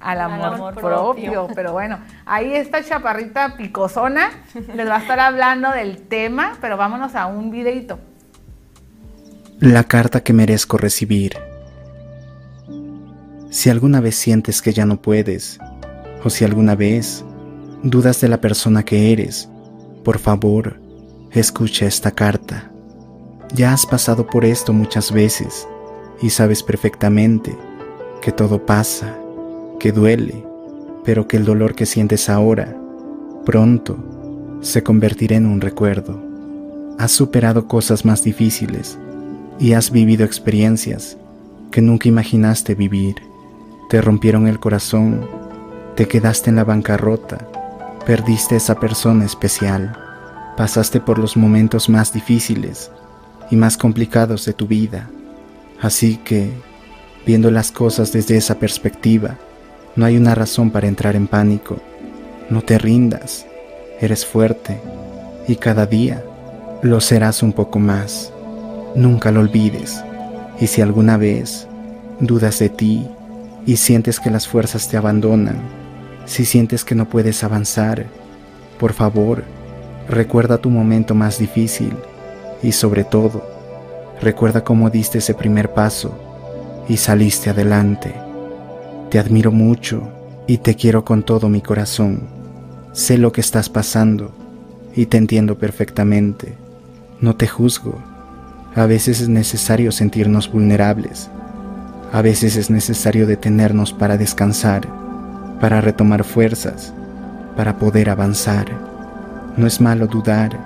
Al 0.00 0.20
amor, 0.20 0.74
propio. 0.74 1.48
Pero 1.54 1.72
bueno, 1.72 1.98
ahí 2.24 2.54
está 2.54 2.84
chaparrita 2.84 3.56
picosona 3.56 4.30
les 4.74 4.88
va 4.88 4.96
a 4.96 5.00
estar 5.00 5.18
hablando 5.18 5.70
del 5.70 5.98
tema, 6.02 6.56
pero 6.60 6.76
vámonos 6.76 7.14
a 7.14 7.26
un 7.26 7.50
videito. 7.50 7.98
La 9.60 9.84
carta 9.84 10.20
que 10.20 10.32
merezco 10.32 10.78
recibir. 10.78 11.36
Si 13.50 13.70
alguna 13.70 14.00
vez 14.00 14.14
sientes 14.14 14.62
que 14.62 14.72
ya 14.72 14.86
no 14.86 15.02
puedes, 15.02 15.58
o 16.22 16.30
si 16.30 16.44
alguna 16.44 16.74
vez 16.76 17.24
dudas 17.82 18.20
de 18.20 18.28
la 18.28 18.40
persona 18.40 18.84
que 18.84 19.12
eres, 19.12 19.48
por 20.04 20.18
favor, 20.18 20.80
escucha 21.32 21.86
esta 21.86 22.10
carta. 22.10 22.70
Ya 23.52 23.72
has 23.72 23.86
pasado 23.86 24.26
por 24.26 24.44
esto 24.44 24.72
muchas 24.72 25.10
veces 25.10 25.66
y 26.20 26.30
sabes 26.30 26.62
perfectamente 26.62 27.56
que 28.20 28.32
todo 28.32 28.64
pasa, 28.64 29.16
que 29.78 29.92
duele, 29.92 30.44
pero 31.04 31.26
que 31.26 31.36
el 31.36 31.44
dolor 31.44 31.74
que 31.74 31.86
sientes 31.86 32.28
ahora, 32.28 32.76
pronto, 33.44 33.96
se 34.60 34.82
convertirá 34.82 35.36
en 35.36 35.46
un 35.46 35.60
recuerdo. 35.60 36.20
Has 36.98 37.12
superado 37.12 37.68
cosas 37.68 38.04
más 38.04 38.24
difíciles 38.24 38.98
y 39.58 39.72
has 39.72 39.90
vivido 39.90 40.24
experiencias 40.24 41.16
que 41.70 41.80
nunca 41.80 42.08
imaginaste 42.08 42.74
vivir. 42.74 43.16
Te 43.88 44.00
rompieron 44.00 44.48
el 44.48 44.58
corazón 44.58 45.26
te 45.98 46.06
quedaste 46.06 46.48
en 46.48 46.54
la 46.54 46.62
bancarrota, 46.62 47.38
perdiste 48.06 48.54
esa 48.54 48.78
persona 48.78 49.24
especial, 49.24 49.98
pasaste 50.56 51.00
por 51.00 51.18
los 51.18 51.36
momentos 51.36 51.88
más 51.88 52.12
difíciles 52.12 52.92
y 53.50 53.56
más 53.56 53.76
complicados 53.76 54.44
de 54.44 54.52
tu 54.52 54.68
vida. 54.68 55.10
Así 55.82 56.18
que, 56.18 56.52
viendo 57.26 57.50
las 57.50 57.72
cosas 57.72 58.12
desde 58.12 58.36
esa 58.36 58.60
perspectiva, 58.60 59.38
no 59.98 60.06
hay 60.06 60.16
una 60.16 60.32
razón 60.36 60.70
para 60.70 60.86
entrar 60.86 61.16
en 61.16 61.26
pánico. 61.26 61.78
No 62.50 62.62
te 62.62 62.78
rindas, 62.78 63.46
eres 64.00 64.24
fuerte 64.24 64.80
y 65.48 65.56
cada 65.56 65.86
día 65.86 66.22
lo 66.82 67.00
serás 67.00 67.42
un 67.42 67.52
poco 67.52 67.80
más. 67.80 68.32
Nunca 68.94 69.32
lo 69.32 69.40
olvides 69.40 70.00
y 70.60 70.68
si 70.68 70.82
alguna 70.82 71.16
vez 71.16 71.66
dudas 72.20 72.60
de 72.60 72.68
ti 72.68 73.08
y 73.66 73.76
sientes 73.76 74.20
que 74.20 74.30
las 74.30 74.46
fuerzas 74.46 74.86
te 74.86 74.96
abandonan, 74.96 75.58
si 76.26 76.44
sientes 76.44 76.84
que 76.84 76.94
no 76.94 77.08
puedes 77.08 77.42
avanzar, 77.42 78.06
por 78.78 78.92
favor, 78.92 79.42
recuerda 80.08 80.58
tu 80.58 80.70
momento 80.70 81.16
más 81.16 81.40
difícil 81.40 81.92
y 82.62 82.70
sobre 82.70 83.02
todo, 83.02 83.42
recuerda 84.22 84.62
cómo 84.62 84.90
diste 84.90 85.18
ese 85.18 85.34
primer 85.34 85.72
paso 85.72 86.16
y 86.88 86.98
saliste 86.98 87.50
adelante. 87.50 88.27
Te 89.10 89.18
admiro 89.18 89.52
mucho 89.52 90.02
y 90.46 90.58
te 90.58 90.74
quiero 90.74 91.04
con 91.04 91.22
todo 91.22 91.48
mi 91.48 91.60
corazón. 91.60 92.22
Sé 92.92 93.18
lo 93.18 93.32
que 93.32 93.40
estás 93.40 93.68
pasando 93.68 94.32
y 94.94 95.06
te 95.06 95.16
entiendo 95.16 95.58
perfectamente. 95.58 96.54
No 97.20 97.36
te 97.36 97.46
juzgo. 97.46 98.02
A 98.74 98.86
veces 98.86 99.20
es 99.20 99.28
necesario 99.28 99.92
sentirnos 99.92 100.50
vulnerables. 100.50 101.30
A 102.12 102.22
veces 102.22 102.56
es 102.56 102.70
necesario 102.70 103.26
detenernos 103.26 103.92
para 103.92 104.16
descansar 104.16 104.86
para 105.60 105.80
retomar 105.80 106.24
fuerzas, 106.24 106.92
para 107.56 107.78
poder 107.78 108.10
avanzar. 108.10 108.66
No 109.56 109.66
es 109.66 109.80
malo 109.80 110.06
dudar, 110.06 110.58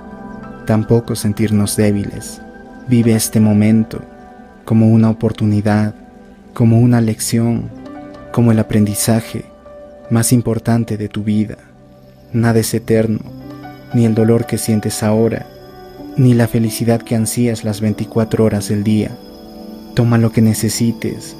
tampoco 0.65 1.15
sentirnos 1.15 1.75
débiles. 1.75 2.41
Vive 2.87 3.15
este 3.15 3.39
momento 3.39 4.01
como 4.65 4.89
una 4.89 5.09
oportunidad, 5.09 5.95
como 6.53 6.79
una 6.79 7.01
lección, 7.01 7.69
como 8.33 8.51
el 8.51 8.57
aprendizaje 8.57 9.45
más 10.09 10.33
importante 10.33 10.97
de 10.97 11.07
tu 11.07 11.23
vida. 11.23 11.59
Nada 12.33 12.59
es 12.59 12.73
eterno, 12.73 13.19
ni 13.93 14.05
el 14.05 14.15
dolor 14.15 14.47
que 14.47 14.57
sientes 14.57 15.03
ahora, 15.03 15.45
ni 16.17 16.33
la 16.33 16.47
felicidad 16.47 16.99
que 16.99 17.15
ansías 17.15 17.63
las 17.63 17.79
24 17.79 18.43
horas 18.43 18.69
del 18.69 18.83
día. 18.83 19.15
Toma 19.93 20.17
lo 20.17 20.31
que 20.31 20.41
necesites 20.41 21.35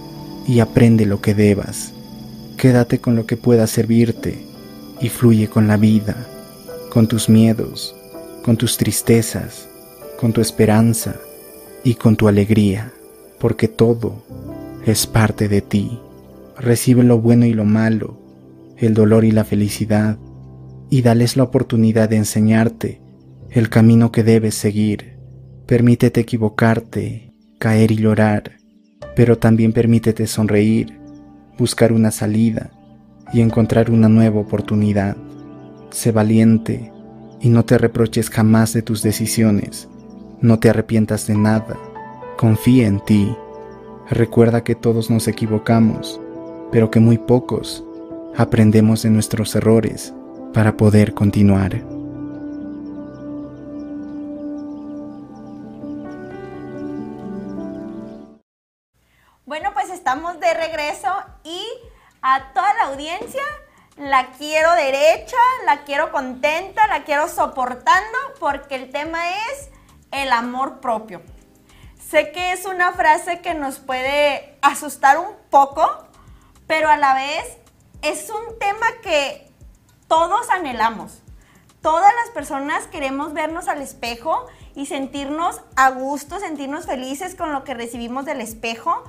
y 0.47 0.59
aprende 0.59 1.07
lo 1.07 1.19
que 1.19 1.33
debas. 1.33 1.93
Quédate 2.57 2.99
con 2.99 3.15
lo 3.15 3.25
que 3.25 3.37
pueda 3.37 3.65
servirte 3.65 4.45
y 5.01 5.09
fluye 5.09 5.47
con 5.47 5.67
la 5.67 5.77
vida, 5.77 6.15
con 6.91 7.07
tus 7.07 7.27
miedos, 7.27 7.95
con 8.45 8.55
tus 8.55 8.77
tristezas, 8.77 9.67
con 10.19 10.31
tu 10.31 10.41
esperanza 10.41 11.15
y 11.83 11.95
con 11.95 12.15
tu 12.15 12.27
alegría, 12.27 12.93
porque 13.39 13.67
todo 13.67 14.23
es 14.85 15.07
parte 15.07 15.47
de 15.47 15.61
ti. 15.61 15.99
Recibe 16.63 17.03
lo 17.03 17.19
bueno 17.19 17.45
y 17.45 17.53
lo 17.53 17.65
malo, 17.65 18.21
el 18.77 18.93
dolor 18.93 19.25
y 19.25 19.31
la 19.31 19.43
felicidad, 19.43 20.17
y 20.89 21.01
dales 21.01 21.35
la 21.35 21.43
oportunidad 21.43 22.07
de 22.07 22.15
enseñarte 22.15 23.01
el 23.49 23.67
camino 23.67 24.13
que 24.13 24.23
debes 24.23 24.55
seguir. 24.55 25.17
Permítete 25.65 26.21
equivocarte, 26.21 27.33
caer 27.59 27.91
y 27.91 27.97
llorar, 27.97 28.53
pero 29.13 29.37
también 29.37 29.73
permítete 29.73 30.25
sonreír 30.25 30.97
buscar 31.59 31.91
una 31.91 32.11
salida 32.11 32.71
y 33.33 33.41
encontrar 33.41 33.91
una 33.91 34.07
nueva 34.07 34.39
oportunidad. 34.39 35.17
Sé 35.89 36.13
valiente 36.13 36.93
y 37.41 37.49
no 37.49 37.65
te 37.65 37.77
reproches 37.77 38.29
jamás 38.29 38.71
de 38.71 38.83
tus 38.83 39.03
decisiones. 39.03 39.89
No 40.39 40.59
te 40.59 40.69
arrepientas 40.69 41.27
de 41.27 41.35
nada. 41.35 41.77
Confía 42.37 42.87
en 42.87 43.03
ti. 43.03 43.35
Recuerda 44.09 44.63
que 44.63 44.75
todos 44.75 45.09
nos 45.09 45.27
equivocamos, 45.27 46.21
pero 46.73 46.91
que 46.91 46.99
muy 46.99 47.17
pocos 47.17 47.85
aprendemos 48.35 49.03
de 49.03 49.11
nuestros 49.11 49.55
errores 49.55 50.13
para 50.53 50.75
poder 50.75 51.13
continuar. 51.13 51.93
estamos 60.03 60.39
de 60.41 60.53
regreso 60.53 61.07
y 61.45 61.65
a 62.21 62.51
toda 62.53 62.73
la 62.73 62.83
audiencia 62.87 63.41
la 63.95 64.31
quiero 64.31 64.73
derecha, 64.73 65.37
la 65.65 65.85
quiero 65.85 66.11
contenta, 66.11 66.85
la 66.87 67.03
quiero 67.03 67.29
soportando 67.29 68.17
porque 68.37 68.75
el 68.75 68.91
tema 68.91 69.29
es 69.29 69.69
el 70.11 70.31
amor 70.33 70.81
propio. 70.81 71.21
Sé 72.05 72.31
que 72.31 72.51
es 72.51 72.65
una 72.65 72.91
frase 72.91 73.39
que 73.39 73.53
nos 73.53 73.79
puede 73.79 74.57
asustar 74.61 75.17
un 75.17 75.35
poco, 75.49 76.05
pero 76.67 76.89
a 76.89 76.97
la 76.97 77.13
vez 77.13 77.57
es 78.01 78.29
un 78.29 78.59
tema 78.59 78.87
que 79.01 79.51
todos 80.07 80.49
anhelamos. 80.49 81.19
Todas 81.81 82.13
las 82.23 82.33
personas 82.33 82.87
queremos 82.87 83.33
vernos 83.33 83.67
al 83.67 83.81
espejo 83.81 84.47
y 84.73 84.85
sentirnos 84.85 85.61
a 85.75 85.89
gusto, 85.89 86.39
sentirnos 86.39 86.85
felices 86.85 87.35
con 87.35 87.51
lo 87.51 87.63
que 87.63 87.73
recibimos 87.73 88.25
del 88.25 88.41
espejo 88.41 89.03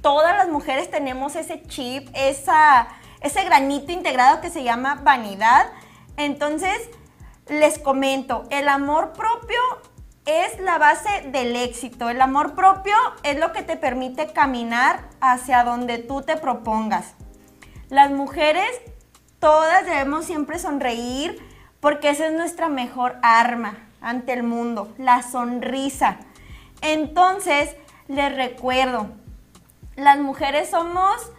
todas 0.00 0.36
las 0.36 0.48
mujeres 0.48 0.90
tenemos 0.90 1.36
ese 1.36 1.62
chip, 1.66 2.08
esa, 2.14 2.88
ese 3.20 3.44
granito 3.44 3.92
integrado 3.92 4.40
que 4.40 4.50
se 4.50 4.62
llama 4.62 5.00
vanidad. 5.02 5.66
Entonces, 6.16 6.90
les 7.48 7.78
comento, 7.78 8.44
el 8.50 8.68
amor 8.68 9.12
propio 9.12 9.58
es 10.30 10.60
la 10.60 10.78
base 10.78 11.08
del 11.32 11.56
éxito. 11.56 12.08
El 12.08 12.20
amor 12.20 12.54
propio 12.54 12.94
es 13.24 13.38
lo 13.38 13.52
que 13.52 13.62
te 13.62 13.76
permite 13.76 14.32
caminar 14.32 15.08
hacia 15.20 15.64
donde 15.64 15.98
tú 15.98 16.22
te 16.22 16.36
propongas. 16.36 17.14
Las 17.88 18.12
mujeres, 18.12 18.70
todas 19.40 19.84
debemos 19.84 20.24
siempre 20.24 20.58
sonreír 20.58 21.38
porque 21.80 22.10
esa 22.10 22.26
es 22.26 22.32
nuestra 22.32 22.68
mejor 22.68 23.16
arma 23.22 23.88
ante 24.00 24.32
el 24.32 24.44
mundo, 24.44 24.94
la 24.98 25.22
sonrisa. 25.22 26.18
Entonces, 26.80 27.74
les 28.06 28.34
recuerdo, 28.34 29.08
las 29.96 30.18
mujeres 30.18 30.70
somos 30.70 31.32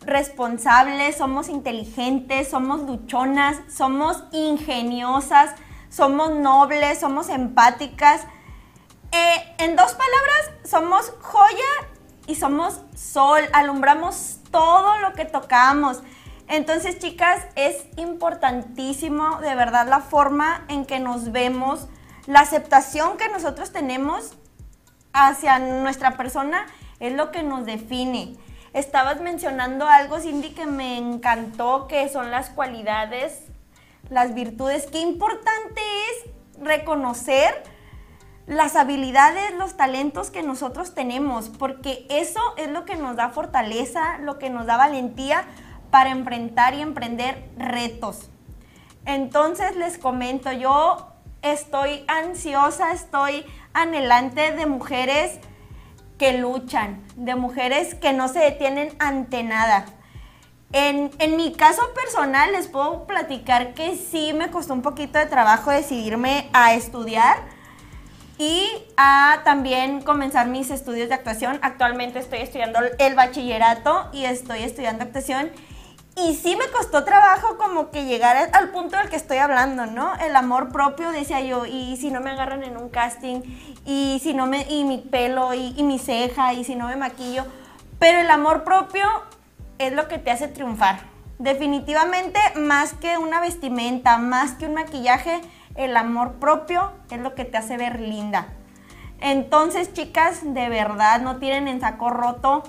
responsables, 0.00 1.16
somos 1.16 1.48
inteligentes, 1.48 2.48
somos 2.48 2.80
luchonas, 2.82 3.58
somos 3.68 4.24
ingeniosas, 4.32 5.54
somos 5.90 6.30
nobles, 6.30 7.00
somos 7.00 7.28
empáticas. 7.28 8.22
Eh, 9.12 9.54
en 9.58 9.76
dos 9.76 9.92
palabras, 9.92 10.50
somos 10.64 11.12
joya 11.20 11.88
y 12.26 12.36
somos 12.36 12.80
sol, 12.94 13.40
alumbramos 13.52 14.38
todo 14.50 14.98
lo 14.98 15.12
que 15.12 15.24
tocamos. 15.24 16.02
Entonces, 16.48 16.98
chicas, 16.98 17.42
es 17.54 17.84
importantísimo 17.96 19.40
de 19.40 19.54
verdad 19.54 19.86
la 19.88 20.00
forma 20.00 20.64
en 20.68 20.86
que 20.86 20.98
nos 20.98 21.32
vemos, 21.32 21.88
la 22.26 22.40
aceptación 22.40 23.16
que 23.16 23.28
nosotros 23.28 23.72
tenemos 23.72 24.34
hacia 25.12 25.58
nuestra 25.58 26.16
persona 26.16 26.66
es 27.00 27.12
lo 27.12 27.30
que 27.30 27.42
nos 27.42 27.66
define. 27.66 28.36
Estabas 28.72 29.20
mencionando 29.20 29.88
algo, 29.88 30.20
Cindy, 30.20 30.50
que 30.50 30.66
me 30.66 30.96
encantó, 30.96 31.88
que 31.88 32.08
son 32.08 32.30
las 32.30 32.50
cualidades, 32.50 33.42
las 34.10 34.34
virtudes. 34.34 34.86
Qué 34.90 35.00
importante 35.00 35.80
es 35.80 36.30
reconocer 36.60 37.62
las 38.46 38.74
habilidades, 38.74 39.54
los 39.54 39.76
talentos 39.76 40.30
que 40.30 40.42
nosotros 40.42 40.94
tenemos, 40.94 41.48
porque 41.48 42.06
eso 42.10 42.40
es 42.56 42.68
lo 42.68 42.84
que 42.84 42.96
nos 42.96 43.16
da 43.16 43.30
fortaleza, 43.30 44.18
lo 44.18 44.38
que 44.38 44.50
nos 44.50 44.66
da 44.66 44.76
valentía 44.76 45.44
para 45.90 46.10
enfrentar 46.10 46.74
y 46.74 46.80
emprender 46.80 47.48
retos. 47.56 48.28
Entonces 49.04 49.76
les 49.76 49.98
comento, 49.98 50.52
yo 50.52 51.12
estoy 51.42 52.04
ansiosa, 52.08 52.92
estoy 52.92 53.44
anhelante 53.72 54.52
de 54.52 54.66
mujeres 54.66 55.38
que 56.18 56.36
luchan, 56.36 57.02
de 57.16 57.34
mujeres 57.34 57.94
que 57.94 58.12
no 58.12 58.28
se 58.28 58.40
detienen 58.40 58.94
ante 58.98 59.42
nada. 59.42 59.86
En, 60.72 61.10
mi 61.36 61.52
caso 61.52 61.82
personal 61.94 62.52
les 62.52 62.68
puedo 62.68 63.04
platicar 63.04 63.74
que 63.74 63.96
sí 63.96 64.32
me 64.32 64.50
costó 64.50 64.72
un 64.72 64.82
poquito 64.82 65.18
de 65.18 65.26
trabajo 65.26 65.70
decidirme 65.70 66.48
a 66.52 66.74
estudiar 66.74 67.38
y 68.38 68.68
a 68.96 69.40
también 69.44 70.00
comenzar 70.00 70.46
mis 70.46 70.70
estudios 70.70 71.08
de 71.08 71.14
actuación. 71.14 71.58
Actualmente 71.62 72.20
estoy 72.20 72.38
estudiando 72.38 72.78
el 72.98 73.14
bachillerato 73.16 74.10
y 74.12 74.24
estoy 74.24 74.62
estudiando 74.62 75.02
actuación 75.02 75.50
y 76.16 76.36
sí 76.36 76.54
me 76.54 76.68
costó 76.68 77.02
trabajo 77.02 77.56
como 77.56 77.90
que 77.90 78.04
llegar 78.04 78.50
al 78.52 78.68
punto 78.70 78.96
del 78.96 79.08
que 79.08 79.16
estoy 79.16 79.38
hablando, 79.38 79.86
¿no? 79.86 80.14
El 80.16 80.36
amor 80.36 80.70
propio, 80.70 81.10
decía 81.10 81.40
yo, 81.40 81.66
y 81.66 81.96
si 81.96 82.10
no 82.10 82.20
me 82.20 82.30
agarran 82.30 82.62
en 82.62 82.76
un 82.76 82.90
casting, 82.90 83.40
y 83.86 84.20
si 84.22 84.34
no 84.34 84.46
me, 84.46 84.62
y 84.68 84.84
mi 84.84 84.98
pelo, 84.98 85.54
y, 85.54 85.72
y 85.76 85.82
mi 85.82 85.98
ceja, 85.98 86.52
y 86.52 86.64
si 86.64 86.74
no 86.74 86.88
me 86.88 86.96
maquillo. 86.96 87.44
Pero 87.98 88.18
el 88.18 88.30
amor 88.30 88.64
propio 88.64 89.04
es 89.80 89.92
lo 89.92 90.06
que 90.06 90.18
te 90.18 90.30
hace 90.30 90.46
triunfar. 90.46 91.00
Definitivamente, 91.38 92.38
más 92.56 92.92
que 92.94 93.18
una 93.18 93.40
vestimenta, 93.40 94.18
más 94.18 94.52
que 94.52 94.66
un 94.66 94.74
maquillaje, 94.74 95.40
el 95.74 95.96
amor 95.96 96.34
propio 96.34 96.92
es 97.10 97.18
lo 97.18 97.34
que 97.34 97.44
te 97.44 97.56
hace 97.56 97.76
ver 97.76 97.98
linda. 98.00 98.46
Entonces, 99.20 99.92
chicas, 99.92 100.40
de 100.44 100.68
verdad, 100.68 101.20
no 101.20 101.38
tienen 101.38 101.66
en 101.66 101.80
saco 101.80 102.10
roto 102.10 102.62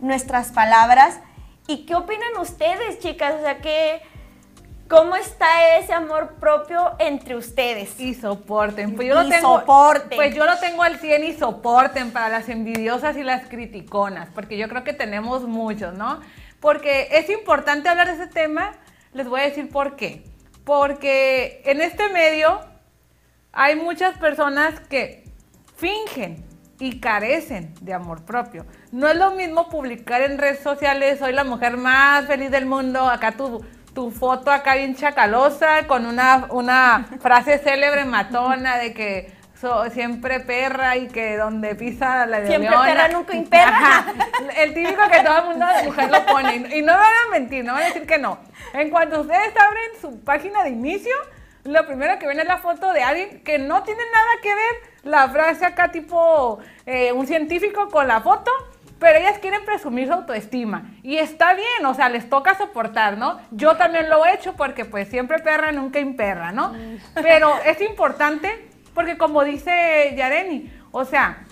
nuestras 0.00 0.52
palabras 0.52 1.20
¿Y 1.68 1.84
qué 1.84 1.94
opinan 1.94 2.38
ustedes, 2.40 2.98
chicas? 2.98 3.34
O 3.38 3.42
sea, 3.42 3.58
que... 3.58 4.00
¿Cómo 4.88 5.16
está 5.16 5.76
ese 5.76 5.92
amor 5.92 6.36
propio 6.40 6.92
entre 6.98 7.36
ustedes? 7.36 8.00
Y 8.00 8.14
soporten. 8.14 8.96
Pues 8.96 9.06
yo 9.06 9.16
lo 9.16 9.24
Y 9.24 9.28
tengo, 9.28 9.58
soporten. 9.58 10.16
Pues 10.16 10.34
yo 10.34 10.46
lo 10.46 10.58
tengo 10.60 10.82
al 10.82 10.98
100 10.98 11.24
y 11.24 11.34
soporten 11.34 12.10
para 12.10 12.30
las 12.30 12.48
envidiosas 12.48 13.18
y 13.18 13.22
las 13.22 13.46
criticonas, 13.48 14.30
porque 14.34 14.56
yo 14.56 14.66
creo 14.70 14.84
que 14.84 14.94
tenemos 14.94 15.42
muchos, 15.42 15.92
¿no? 15.92 16.20
Porque 16.60 17.08
es 17.12 17.30
importante 17.30 17.88
hablar 17.88 18.08
de 18.08 18.14
ese 18.14 18.26
tema, 18.26 18.72
les 19.12 19.28
voy 19.28 19.40
a 19.40 19.44
decir 19.44 19.68
por 19.70 19.96
qué. 19.96 20.24
Porque 20.64 21.62
en 21.64 21.80
este 21.80 22.08
medio 22.10 22.60
hay 23.52 23.76
muchas 23.76 24.18
personas 24.18 24.80
que 24.80 25.24
fingen 25.76 26.44
y 26.80 27.00
carecen 27.00 27.74
de 27.80 27.94
amor 27.94 28.24
propio. 28.24 28.66
No 28.92 29.08
es 29.08 29.16
lo 29.16 29.32
mismo 29.32 29.68
publicar 29.68 30.22
en 30.22 30.38
redes 30.38 30.60
sociales, 30.60 31.18
soy 31.18 31.32
la 31.32 31.44
mujer 31.44 31.76
más 31.76 32.26
feliz 32.26 32.50
del 32.50 32.66
mundo, 32.66 33.08
acá 33.08 33.32
tu, 33.32 33.64
tu 33.94 34.10
foto 34.10 34.50
acá 34.50 34.74
bien 34.74 34.94
chacalosa, 34.94 35.86
con 35.86 36.06
una, 36.06 36.46
una 36.50 37.08
frase 37.20 37.58
célebre 37.58 38.04
matona 38.04 38.78
de 38.78 38.92
que 38.92 39.37
so- 39.60 39.88
siempre 39.90 40.40
perra 40.40 40.96
y 40.96 41.08
que 41.08 41.36
donde 41.36 41.74
pisa 41.74 42.26
la 42.26 42.40
de 42.40 42.46
Siempre 42.48 42.70
leona. 42.70 42.86
perra, 42.86 43.08
nunca 43.08 43.34
imperra. 43.36 43.68
Ajá. 43.78 44.04
El 44.56 44.74
típico 44.74 45.02
que 45.10 45.20
todo 45.20 45.38
el 45.38 45.44
mundo 45.46 45.66
de 45.66 45.82
mujer 45.84 46.10
lo 46.10 46.26
pone. 46.26 46.56
Y 46.76 46.82
no 46.82 46.92
van 46.92 47.02
a 47.26 47.30
mentir, 47.30 47.64
no 47.64 47.72
van 47.74 47.82
a 47.82 47.86
decir 47.86 48.06
que 48.06 48.18
no. 48.18 48.38
En 48.72 48.90
cuanto 48.90 49.20
ustedes 49.20 49.52
abren 49.56 50.00
su 50.00 50.20
página 50.24 50.62
de 50.64 50.70
inicio, 50.70 51.14
lo 51.64 51.86
primero 51.86 52.18
que 52.18 52.26
ven 52.26 52.38
es 52.40 52.46
la 52.46 52.58
foto 52.58 52.92
de 52.92 53.02
alguien 53.02 53.42
que 53.44 53.58
no 53.58 53.82
tiene 53.82 54.02
nada 54.12 54.28
que 54.42 54.54
ver 54.54 54.74
la 55.02 55.28
frase 55.28 55.64
acá 55.66 55.90
tipo 55.90 56.58
eh, 56.86 57.12
un 57.12 57.26
científico 57.26 57.88
con 57.88 58.08
la 58.08 58.20
foto, 58.20 58.50
pero 58.98 59.18
ellas 59.18 59.38
quieren 59.38 59.64
presumir 59.64 60.06
su 60.08 60.12
autoestima. 60.14 60.90
Y 61.02 61.18
está 61.18 61.54
bien, 61.54 61.84
o 61.86 61.94
sea, 61.94 62.08
les 62.08 62.28
toca 62.28 62.56
soportar, 62.56 63.16
¿no? 63.16 63.40
Yo 63.50 63.76
también 63.76 64.08
lo 64.10 64.24
he 64.26 64.34
hecho 64.34 64.54
porque 64.54 64.84
pues 64.84 65.08
siempre 65.08 65.38
perra, 65.38 65.70
nunca 65.72 65.98
imperra, 66.00 66.52
¿no? 66.52 66.74
Pero 67.14 67.54
es 67.64 67.80
importante 67.80 68.67
porque 68.98 69.16
como 69.16 69.44
dice 69.44 70.12
Yareni, 70.16 70.72
o 70.90 71.04
sea, 71.04 71.46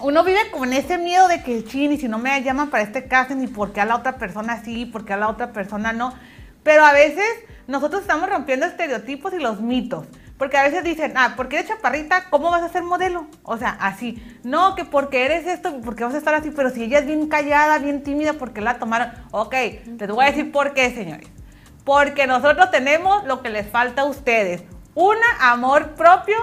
uno 0.00 0.24
vive 0.24 0.50
con 0.50 0.74
ese 0.74 0.98
miedo 0.98 1.26
de 1.26 1.42
que, 1.42 1.64
chin, 1.64 1.90
y 1.90 1.96
si 1.96 2.06
no 2.06 2.18
me 2.18 2.42
llaman 2.42 2.68
para 2.68 2.82
este 2.82 3.08
casting, 3.08 3.40
y 3.40 3.46
por 3.46 3.72
qué 3.72 3.80
a 3.80 3.86
la 3.86 3.96
otra 3.96 4.18
persona 4.18 4.62
sí, 4.62 4.84
por 4.84 5.06
qué 5.06 5.14
a 5.14 5.16
la 5.16 5.30
otra 5.30 5.54
persona 5.54 5.94
no. 5.94 6.12
Pero 6.62 6.84
a 6.84 6.92
veces 6.92 7.24
nosotros 7.66 8.02
estamos 8.02 8.28
rompiendo 8.28 8.66
estereotipos 8.66 9.32
y 9.32 9.38
los 9.38 9.62
mitos. 9.62 10.04
Porque 10.36 10.58
a 10.58 10.64
veces 10.64 10.84
dicen, 10.84 11.14
ah, 11.16 11.32
porque 11.34 11.56
eres 11.56 11.70
chaparrita, 11.70 12.28
¿cómo 12.28 12.50
vas 12.50 12.62
a 12.62 12.68
ser 12.68 12.82
modelo? 12.82 13.26
O 13.42 13.56
sea, 13.56 13.70
así. 13.80 14.22
No, 14.44 14.74
que 14.74 14.84
porque 14.84 15.24
eres 15.24 15.46
esto, 15.46 15.80
porque 15.82 16.04
vas 16.04 16.12
a 16.12 16.18
estar 16.18 16.34
así, 16.34 16.50
pero 16.50 16.68
si 16.68 16.84
ella 16.84 16.98
es 16.98 17.06
bien 17.06 17.26
callada, 17.26 17.78
bien 17.78 18.02
tímida, 18.02 18.34
¿por 18.34 18.52
qué 18.52 18.60
la 18.60 18.78
tomaron? 18.78 19.12
Ok, 19.30 19.54
les 19.98 20.10
voy 20.10 20.26
a 20.26 20.28
decir 20.28 20.52
por 20.52 20.74
qué, 20.74 20.94
señores. 20.94 21.30
Porque 21.84 22.26
nosotros 22.26 22.70
tenemos 22.70 23.24
lo 23.24 23.40
que 23.40 23.48
les 23.48 23.66
falta 23.66 24.02
a 24.02 24.04
ustedes. 24.04 24.62
Una, 24.94 25.24
amor 25.40 25.92
propio, 25.94 26.36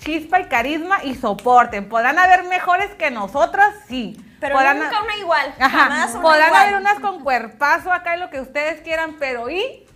chispa 0.00 0.40
y 0.40 0.46
carisma 0.46 1.04
y 1.04 1.14
soporten. 1.14 1.88
Podrán 1.88 2.18
haber 2.18 2.44
mejores 2.44 2.90
que 2.96 3.10
nosotras, 3.10 3.74
sí. 3.88 4.20
Pero 4.40 4.56
Podrán 4.56 4.78
nunca 4.80 4.98
ha- 4.98 5.02
una 5.04 5.16
igual. 5.16 5.54
Ajá. 5.60 5.68
Jamás 5.68 6.10
una 6.14 6.22
Podrán 6.22 6.46
igual. 6.48 6.62
haber 6.62 6.74
unas 6.80 6.98
con 7.00 7.22
cuerpazo 7.22 7.92
acá 7.92 8.16
y 8.16 8.20
lo 8.20 8.30
que 8.30 8.40
ustedes 8.40 8.80
quieran, 8.80 9.16
pero 9.18 9.48
y 9.50 9.86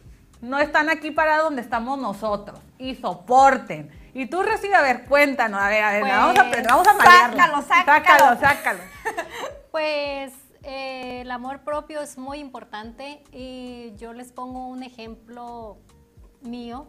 no 0.40 0.58
están 0.58 0.88
aquí 0.90 1.10
para 1.10 1.38
donde 1.38 1.62
estamos 1.62 1.98
nosotros. 1.98 2.60
Y 2.78 2.94
soporten. 2.94 3.90
Y 4.12 4.26
tú, 4.26 4.42
Rocío, 4.42 4.76
a 4.76 4.82
ver, 4.82 5.06
cuéntanos. 5.06 5.60
A 5.60 5.68
ver, 5.68 5.82
a 5.82 5.90
ver, 5.92 6.00
Pues, 6.02 6.12
vamos 6.12 6.38
a 6.38 6.40
aprender, 6.42 6.70
vamos 6.70 6.86
a 6.86 6.92
sácalo, 6.92 7.62
sácalo. 7.62 8.04
Sácalo, 8.04 8.40
sácalo. 8.40 8.80
Pues 9.70 10.32
eh, 10.62 11.22
el 11.22 11.30
amor 11.32 11.60
propio 11.64 12.00
es 12.00 12.16
muy 12.16 12.38
importante 12.38 13.24
y 13.32 13.92
yo 13.96 14.12
les 14.12 14.30
pongo 14.30 14.68
un 14.68 14.82
ejemplo 14.84 15.78
mío. 16.42 16.86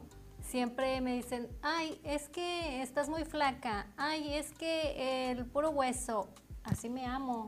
Siempre 0.50 1.02
me 1.02 1.16
dicen, 1.16 1.50
ay, 1.64 2.00
es 2.04 2.30
que 2.30 2.82
estás 2.82 3.10
muy 3.10 3.26
flaca, 3.26 3.88
ay, 3.98 4.36
es 4.36 4.52
que 4.52 5.32
el 5.32 5.46
puro 5.46 5.72
hueso, 5.72 6.30
así 6.64 6.88
me 6.88 7.06
amo, 7.06 7.48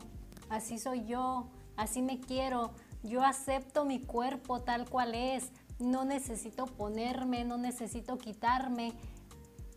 así 0.50 0.78
soy 0.78 1.06
yo, 1.06 1.48
así 1.76 2.02
me 2.02 2.20
quiero, 2.20 2.72
yo 3.04 3.22
acepto 3.22 3.84
mi 3.84 4.00
cuerpo 4.00 4.60
tal 4.62 4.90
cual 4.90 5.14
es, 5.14 5.52
no 5.78 6.04
necesito 6.04 6.66
ponerme, 6.66 7.44
no 7.44 7.56
necesito 7.56 8.18
quitarme, 8.18 8.92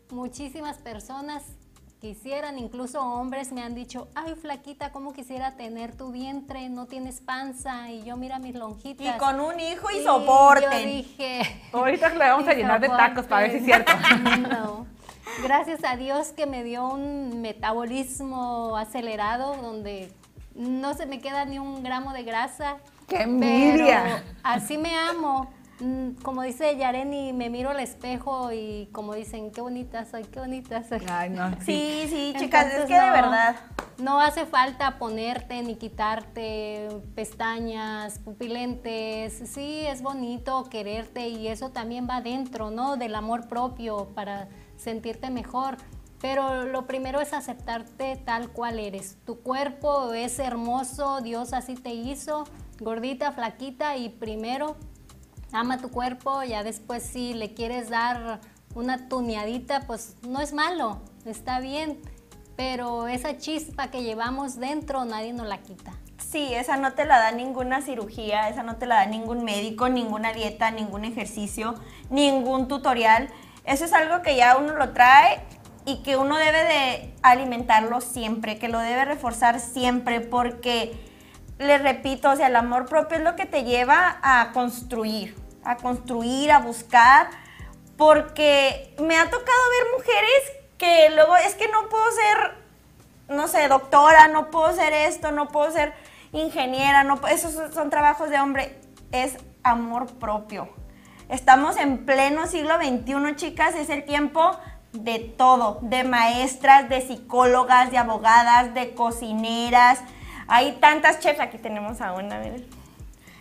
muchísimas 0.09 0.79
personas 0.79 1.43
quisieran, 2.01 2.57
incluso 2.57 2.99
hombres 2.99 3.51
me 3.51 3.61
han 3.61 3.75
dicho, 3.75 4.07
ay 4.15 4.33
flaquita, 4.33 4.91
¿cómo 4.91 5.13
quisiera 5.13 5.55
tener 5.55 5.95
tu 5.95 6.11
vientre? 6.11 6.67
No 6.67 6.87
tienes 6.87 7.21
panza 7.21 7.91
y 7.91 8.03
yo 8.03 8.17
mira 8.17 8.39
mis 8.39 8.55
lonjitas. 8.55 9.05
Y 9.05 9.19
con 9.19 9.39
un 9.39 9.59
hijo 9.59 9.87
y, 9.91 9.99
Y 9.99 10.03
soporten. 10.03 10.71
Yo 10.71 10.85
dije, 10.85 11.61
Ahorita 11.71 12.09
le 12.09 12.17
vamos 12.17 12.47
a 12.47 12.53
llenar 12.55 12.81
de 12.81 12.89
tacos 12.89 13.25
para 13.27 13.43
ver 13.43 13.51
si 13.51 13.57
es 13.57 13.65
cierto. 13.65 13.91
No. 14.49 14.87
Gracias 15.43 15.81
a 15.85 15.95
Dios 15.95 16.29
que 16.29 16.47
me 16.47 16.63
dio 16.63 16.89
un 16.89 17.41
metabolismo 17.41 18.75
acelerado 18.75 19.55
donde 19.57 20.11
no 20.55 20.95
se 20.95 21.05
me 21.05 21.21
queda 21.21 21.45
ni 21.45 21.59
un 21.59 21.83
gramo 21.83 22.11
de 22.13 22.23
grasa. 22.23 22.77
¡Qué 23.07 23.21
envidia! 23.21 24.03
Pero 24.03 24.39
así 24.43 24.77
me 24.77 24.97
amo. 24.97 25.51
Mm, 25.81 26.21
como 26.21 26.43
dice 26.43 26.77
Yareni, 26.77 27.33
me 27.33 27.49
miro 27.49 27.71
al 27.71 27.79
espejo 27.79 28.51
y 28.51 28.89
como 28.91 29.15
dicen, 29.15 29.51
qué 29.51 29.61
bonita 29.61 30.05
soy, 30.05 30.23
qué 30.23 30.39
bonita 30.39 30.83
soy. 30.83 31.01
Ay, 31.09 31.29
no. 31.29 31.51
Sí, 31.65 32.05
sí, 32.07 32.33
chicas, 32.39 32.67
es 32.73 32.85
que 32.85 32.93
de 32.93 33.01
no, 33.01 33.11
verdad. 33.11 33.55
No 33.97 34.21
hace 34.21 34.45
falta 34.45 34.97
ponerte 34.97 35.61
ni 35.61 35.75
quitarte 35.75 36.87
pestañas, 37.15 38.19
pupilentes. 38.19 39.41
Sí, 39.49 39.85
es 39.85 40.01
bonito 40.01 40.69
quererte 40.69 41.27
y 41.27 41.47
eso 41.47 41.69
también 41.69 42.07
va 42.09 42.21
dentro, 42.21 42.71
¿no? 42.71 42.97
Del 42.97 43.13
amor 43.15 43.47
propio 43.47 44.09
para 44.15 44.47
sentirte 44.77 45.29
mejor. 45.29 45.77
Pero 46.21 46.65
lo 46.65 46.85
primero 46.85 47.19
es 47.19 47.33
aceptarte 47.33 48.15
tal 48.15 48.49
cual 48.49 48.79
eres. 48.79 49.17
Tu 49.25 49.39
cuerpo 49.39 50.13
es 50.13 50.37
hermoso, 50.37 51.21
Dios 51.21 51.51
así 51.51 51.73
te 51.73 51.93
hizo, 51.93 52.43
gordita, 52.79 53.31
flaquita 53.31 53.97
y 53.97 54.09
primero 54.09 54.77
ama 55.53 55.77
tu 55.77 55.89
cuerpo, 55.89 56.43
ya 56.43 56.63
después 56.63 57.03
si 57.03 57.33
le 57.33 57.53
quieres 57.53 57.89
dar 57.89 58.39
una 58.73 59.09
tuneadita, 59.09 59.81
pues 59.81 60.15
no 60.27 60.39
es 60.41 60.53
malo, 60.53 61.01
está 61.25 61.59
bien, 61.59 61.99
pero 62.55 63.07
esa 63.07 63.37
chispa 63.37 63.89
que 63.89 64.03
llevamos 64.03 64.59
dentro 64.59 65.05
nadie 65.05 65.33
nos 65.33 65.47
la 65.47 65.59
quita. 65.59 65.93
Sí, 66.17 66.53
esa 66.53 66.77
no 66.77 66.93
te 66.93 67.05
la 67.05 67.17
da 67.19 67.31
ninguna 67.31 67.81
cirugía, 67.81 68.47
esa 68.47 68.63
no 68.63 68.77
te 68.77 68.85
la 68.85 68.95
da 68.95 69.05
ningún 69.05 69.43
médico, 69.43 69.89
ninguna 69.89 70.31
dieta, 70.31 70.71
ningún 70.71 71.03
ejercicio, 71.03 71.75
ningún 72.09 72.67
tutorial. 72.67 73.29
Eso 73.65 73.85
es 73.85 73.93
algo 73.93 74.21
que 74.21 74.37
ya 74.37 74.57
uno 74.57 74.75
lo 74.75 74.93
trae 74.93 75.43
y 75.85 76.03
que 76.03 76.15
uno 76.17 76.37
debe 76.37 76.63
de 76.63 77.13
alimentarlo 77.21 77.99
siempre, 77.99 78.59
que 78.59 78.69
lo 78.69 78.79
debe 78.79 79.03
reforzar 79.03 79.59
siempre, 79.59 80.21
porque 80.21 81.10
les 81.61 81.81
repito, 81.81 82.29
o 82.31 82.35
sea, 82.35 82.47
el 82.47 82.55
amor 82.55 82.85
propio 82.87 83.17
es 83.17 83.23
lo 83.23 83.35
que 83.35 83.45
te 83.45 83.63
lleva 83.63 84.17
a 84.21 84.51
construir, 84.53 85.35
a 85.63 85.77
construir, 85.77 86.51
a 86.51 86.59
buscar, 86.59 87.29
porque 87.97 88.95
me 88.99 89.17
ha 89.17 89.25
tocado 89.25 89.45
ver 89.45 89.91
mujeres 89.97 90.41
que 90.77 91.09
luego 91.13 91.35
es 91.37 91.55
que 91.55 91.67
no 91.67 91.87
puedo 91.89 92.03
ser, 92.11 92.55
no 93.29 93.47
sé, 93.47 93.67
doctora, 93.67 94.27
no 94.27 94.49
puedo 94.49 94.73
ser 94.73 94.93
esto, 94.93 95.31
no 95.31 95.49
puedo 95.49 95.71
ser 95.71 95.93
ingeniera, 96.31 97.03
no, 97.03 97.19
esos 97.27 97.53
son- 97.53 97.73
son 97.73 97.89
trabajos 97.89 98.29
de 98.29 98.39
hombre, 98.39 98.79
es 99.11 99.37
amor 99.63 100.07
propio. 100.17 100.69
Estamos 101.29 101.77
en 101.77 102.05
pleno 102.05 102.47
siglo 102.47 102.75
XXI, 102.77 103.35
chicas, 103.35 103.75
es 103.75 103.89
el 103.89 104.03
tiempo 104.05 104.57
de 104.93 105.19
todo, 105.19 105.77
de 105.81 106.03
maestras, 106.03 106.89
de 106.89 107.01
psicólogas, 107.01 107.91
de 107.91 107.97
abogadas, 107.97 108.73
de 108.73 108.93
cocineras. 108.95 109.99
Hay 110.53 110.73
tantas 110.81 111.19
chefs, 111.19 111.39
aquí 111.39 111.57
tenemos 111.57 112.01
a 112.01 112.11
una, 112.11 112.37
miren. 112.39 112.67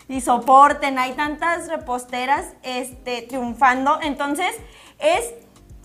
Y 0.07 0.21
soporten, 0.21 0.97
hay 0.97 1.11
tantas 1.15 1.67
reposteras 1.67 2.55
este, 2.63 3.23
triunfando. 3.23 3.99
Entonces, 4.01 4.55
es 5.01 5.35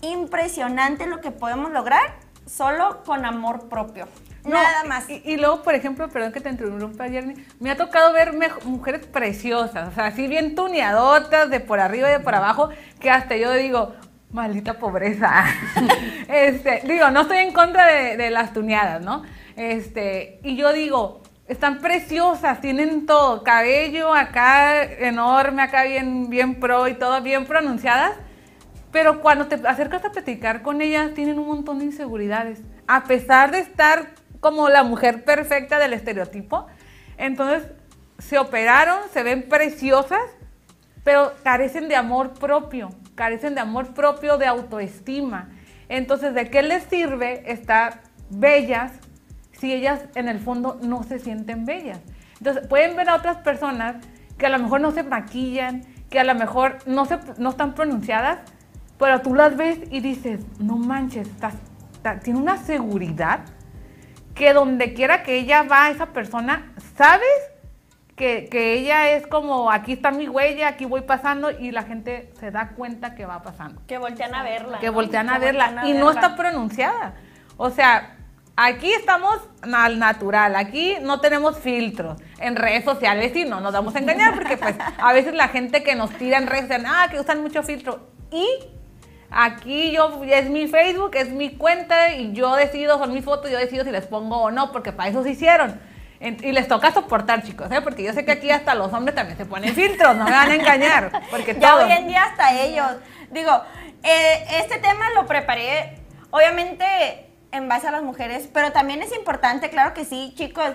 impresionante 0.02 1.08
lo 1.08 1.20
que 1.20 1.32
podemos 1.32 1.72
lograr 1.72 2.14
solo 2.46 3.02
con 3.04 3.24
amor 3.24 3.68
propio. 3.68 4.06
No, 4.44 4.50
Nada 4.50 4.84
más. 4.84 5.10
Y, 5.10 5.20
y 5.24 5.36
luego, 5.36 5.64
por 5.64 5.74
ejemplo, 5.74 6.08
perdón 6.08 6.30
que 6.30 6.40
te 6.40 6.48
interrumpa, 6.48 7.08
Jeremy, 7.08 7.34
me 7.58 7.72
ha 7.72 7.76
tocado 7.76 8.12
ver 8.12 8.32
mujeres 8.64 9.04
preciosas, 9.04 9.88
o 9.88 9.92
sea, 9.92 10.06
así 10.06 10.28
bien 10.28 10.54
tuneadotas 10.54 11.50
de 11.50 11.58
por 11.58 11.80
arriba 11.80 12.08
y 12.08 12.12
de 12.12 12.20
por 12.20 12.36
abajo, 12.36 12.68
que 13.00 13.10
hasta 13.10 13.36
yo 13.36 13.52
digo, 13.52 13.96
maldita 14.30 14.74
pobreza. 14.74 15.44
este, 16.28 16.82
digo, 16.84 17.10
no 17.10 17.22
estoy 17.22 17.38
en 17.38 17.52
contra 17.52 17.86
de, 17.86 18.16
de 18.16 18.30
las 18.30 18.52
tuneadas, 18.52 19.02
¿no? 19.02 19.24
Este, 19.56 20.38
y 20.42 20.56
yo 20.56 20.72
digo, 20.72 21.22
están 21.48 21.78
preciosas, 21.78 22.60
tienen 22.60 23.06
todo, 23.06 23.42
cabello 23.42 24.12
acá 24.12 24.82
enorme, 24.82 25.62
acá 25.62 25.84
bien, 25.84 26.28
bien 26.28 26.60
pro 26.60 26.88
y 26.88 26.94
todo 26.94 27.22
bien 27.22 27.46
pronunciadas, 27.46 28.12
pero 28.92 29.22
cuando 29.22 29.46
te 29.46 29.56
acercas 29.66 30.04
a 30.04 30.12
platicar 30.12 30.62
con 30.62 30.82
ellas, 30.82 31.14
tienen 31.14 31.38
un 31.38 31.46
montón 31.46 31.78
de 31.78 31.86
inseguridades. 31.86 32.62
A 32.86 33.04
pesar 33.04 33.50
de 33.50 33.60
estar 33.60 34.08
como 34.40 34.68
la 34.68 34.82
mujer 34.82 35.24
perfecta 35.24 35.78
del 35.78 35.92
estereotipo, 35.92 36.66
entonces 37.16 37.68
se 38.18 38.38
operaron, 38.38 38.98
se 39.12 39.22
ven 39.22 39.48
preciosas, 39.48 40.22
pero 41.04 41.32
carecen 41.42 41.88
de 41.88 41.96
amor 41.96 42.34
propio, 42.34 42.90
carecen 43.14 43.54
de 43.54 43.60
amor 43.60 43.94
propio, 43.94 44.36
de 44.38 44.46
autoestima. 44.46 45.50
Entonces, 45.88 46.34
¿de 46.34 46.50
qué 46.50 46.62
les 46.62 46.82
sirve 46.84 47.50
estar 47.50 48.00
bellas 48.28 48.92
si 49.58 49.72
ellas 49.72 50.00
en 50.14 50.28
el 50.28 50.38
fondo 50.38 50.78
no 50.82 51.02
se 51.02 51.18
sienten 51.18 51.64
bellas? 51.64 52.00
Entonces, 52.38 52.66
pueden 52.68 52.96
ver 52.96 53.08
a 53.08 53.14
otras 53.16 53.38
personas 53.38 53.96
que 54.38 54.46
a 54.46 54.50
lo 54.50 54.58
mejor 54.58 54.80
no 54.80 54.90
se 54.90 55.02
maquillan, 55.02 55.82
que 56.10 56.20
a 56.20 56.24
lo 56.24 56.34
mejor 56.34 56.78
no, 56.86 57.04
se, 57.06 57.18
no 57.38 57.50
están 57.50 57.74
pronunciadas, 57.74 58.38
pero 58.98 59.20
tú 59.22 59.34
las 59.34 59.56
ves 59.56 59.78
y 59.90 60.00
dices, 60.00 60.40
no 60.58 60.76
manches, 60.76 61.28
estás- 61.28 61.54
está- 61.94 62.18
tiene 62.20 62.38
una 62.38 62.56
seguridad 62.58 63.40
que 64.34 64.52
donde 64.52 64.92
quiera 64.92 65.22
que 65.22 65.36
ella 65.36 65.62
va, 65.62 65.88
esa 65.90 66.06
persona, 66.06 66.72
¿sabes? 66.96 67.26
Que, 68.14 68.48
que 68.50 68.74
ella 68.74 69.10
es 69.10 69.26
como, 69.26 69.70
aquí 69.70 69.92
está 69.94 70.10
mi 70.10 70.28
huella, 70.28 70.68
aquí 70.68 70.84
voy 70.86 71.02
pasando 71.02 71.50
y 71.50 71.70
la 71.70 71.82
gente 71.82 72.32
se 72.40 72.50
da 72.50 72.68
cuenta 72.70 73.14
que 73.14 73.26
va 73.26 73.42
pasando. 73.42 73.82
Que 73.86 73.98
voltean 73.98 74.34
a 74.34 74.42
verla. 74.42 74.78
Que 74.78 74.86
¿no? 74.86 74.92
voltean 74.94 75.28
a 75.30 75.34
Que 75.34 75.44
verla 75.46 75.64
voltean 75.66 75.84
a 75.84 75.88
y 75.88 75.92
no 75.98 76.06
verla. 76.06 76.20
está 76.22 76.36
pronunciada. 76.36 77.14
O 77.58 77.68
sea, 77.70 78.16
aquí 78.56 78.92
estamos 78.92 79.38
al 79.62 79.98
natural, 79.98 80.56
aquí 80.56 80.96
no 81.02 81.20
tenemos 81.20 81.58
filtros. 81.58 82.18
En 82.40 82.56
redes 82.56 82.84
sociales 82.84 83.32
sí, 83.34 83.44
no 83.44 83.60
nos 83.60 83.72
vamos 83.72 83.94
a 83.94 83.98
engañar 83.98 84.34
porque 84.34 84.56
pues 84.56 84.74
a 84.98 85.12
veces 85.12 85.34
la 85.34 85.48
gente 85.48 85.82
que 85.82 85.94
nos 85.94 86.10
tira 86.10 86.38
en 86.38 86.46
redes 86.46 86.68
dicen, 86.68 86.84
ah, 86.86 87.06
que 87.10 87.20
usan 87.20 87.42
mucho 87.42 87.62
filtro. 87.62 88.08
Y 88.30 88.46
Aquí 89.28 89.90
yo, 89.90 90.22
es 90.24 90.48
mi 90.48 90.68
Facebook, 90.68 91.10
es 91.14 91.30
mi 91.30 91.50
cuenta 91.56 92.12
y 92.14 92.32
yo 92.32 92.54
decido, 92.54 92.96
son 92.98 93.12
mis 93.12 93.24
fotos, 93.24 93.50
yo 93.50 93.58
decido 93.58 93.84
si 93.84 93.90
les 93.90 94.06
pongo 94.06 94.36
o 94.40 94.50
no, 94.52 94.70
porque 94.70 94.92
para 94.92 95.10
eso 95.10 95.24
se 95.24 95.30
hicieron. 95.30 95.80
Y 96.20 96.52
les 96.52 96.68
toca 96.68 96.92
soportar, 96.92 97.42
chicos, 97.42 97.70
¿eh? 97.72 97.80
porque 97.82 98.04
yo 98.04 98.12
sé 98.12 98.24
que 98.24 98.30
aquí 98.32 98.50
hasta 98.50 98.74
los 98.76 98.92
hombres 98.92 99.16
también 99.16 99.36
se 99.36 99.44
ponen 99.44 99.74
filtros, 99.74 100.16
no 100.16 100.24
me 100.24 100.30
van 100.30 100.50
a 100.50 100.54
engañar. 100.54 101.10
Porque 101.30 101.54
Ya 101.54 101.72
todos- 101.72 101.84
hoy 101.84 101.92
en 101.92 102.06
día 102.06 102.22
hasta 102.22 102.54
ellos. 102.54 102.86
Digo, 103.32 103.50
eh, 104.04 104.44
este 104.60 104.78
tema 104.78 105.10
lo 105.16 105.26
preparé, 105.26 105.98
obviamente, 106.30 107.25
en 107.52 107.68
base 107.68 107.88
a 107.88 107.90
las 107.90 108.02
mujeres, 108.02 108.48
pero 108.52 108.72
también 108.72 109.02
es 109.02 109.14
importante, 109.14 109.70
claro 109.70 109.94
que 109.94 110.04
sí, 110.04 110.34
chicos, 110.36 110.70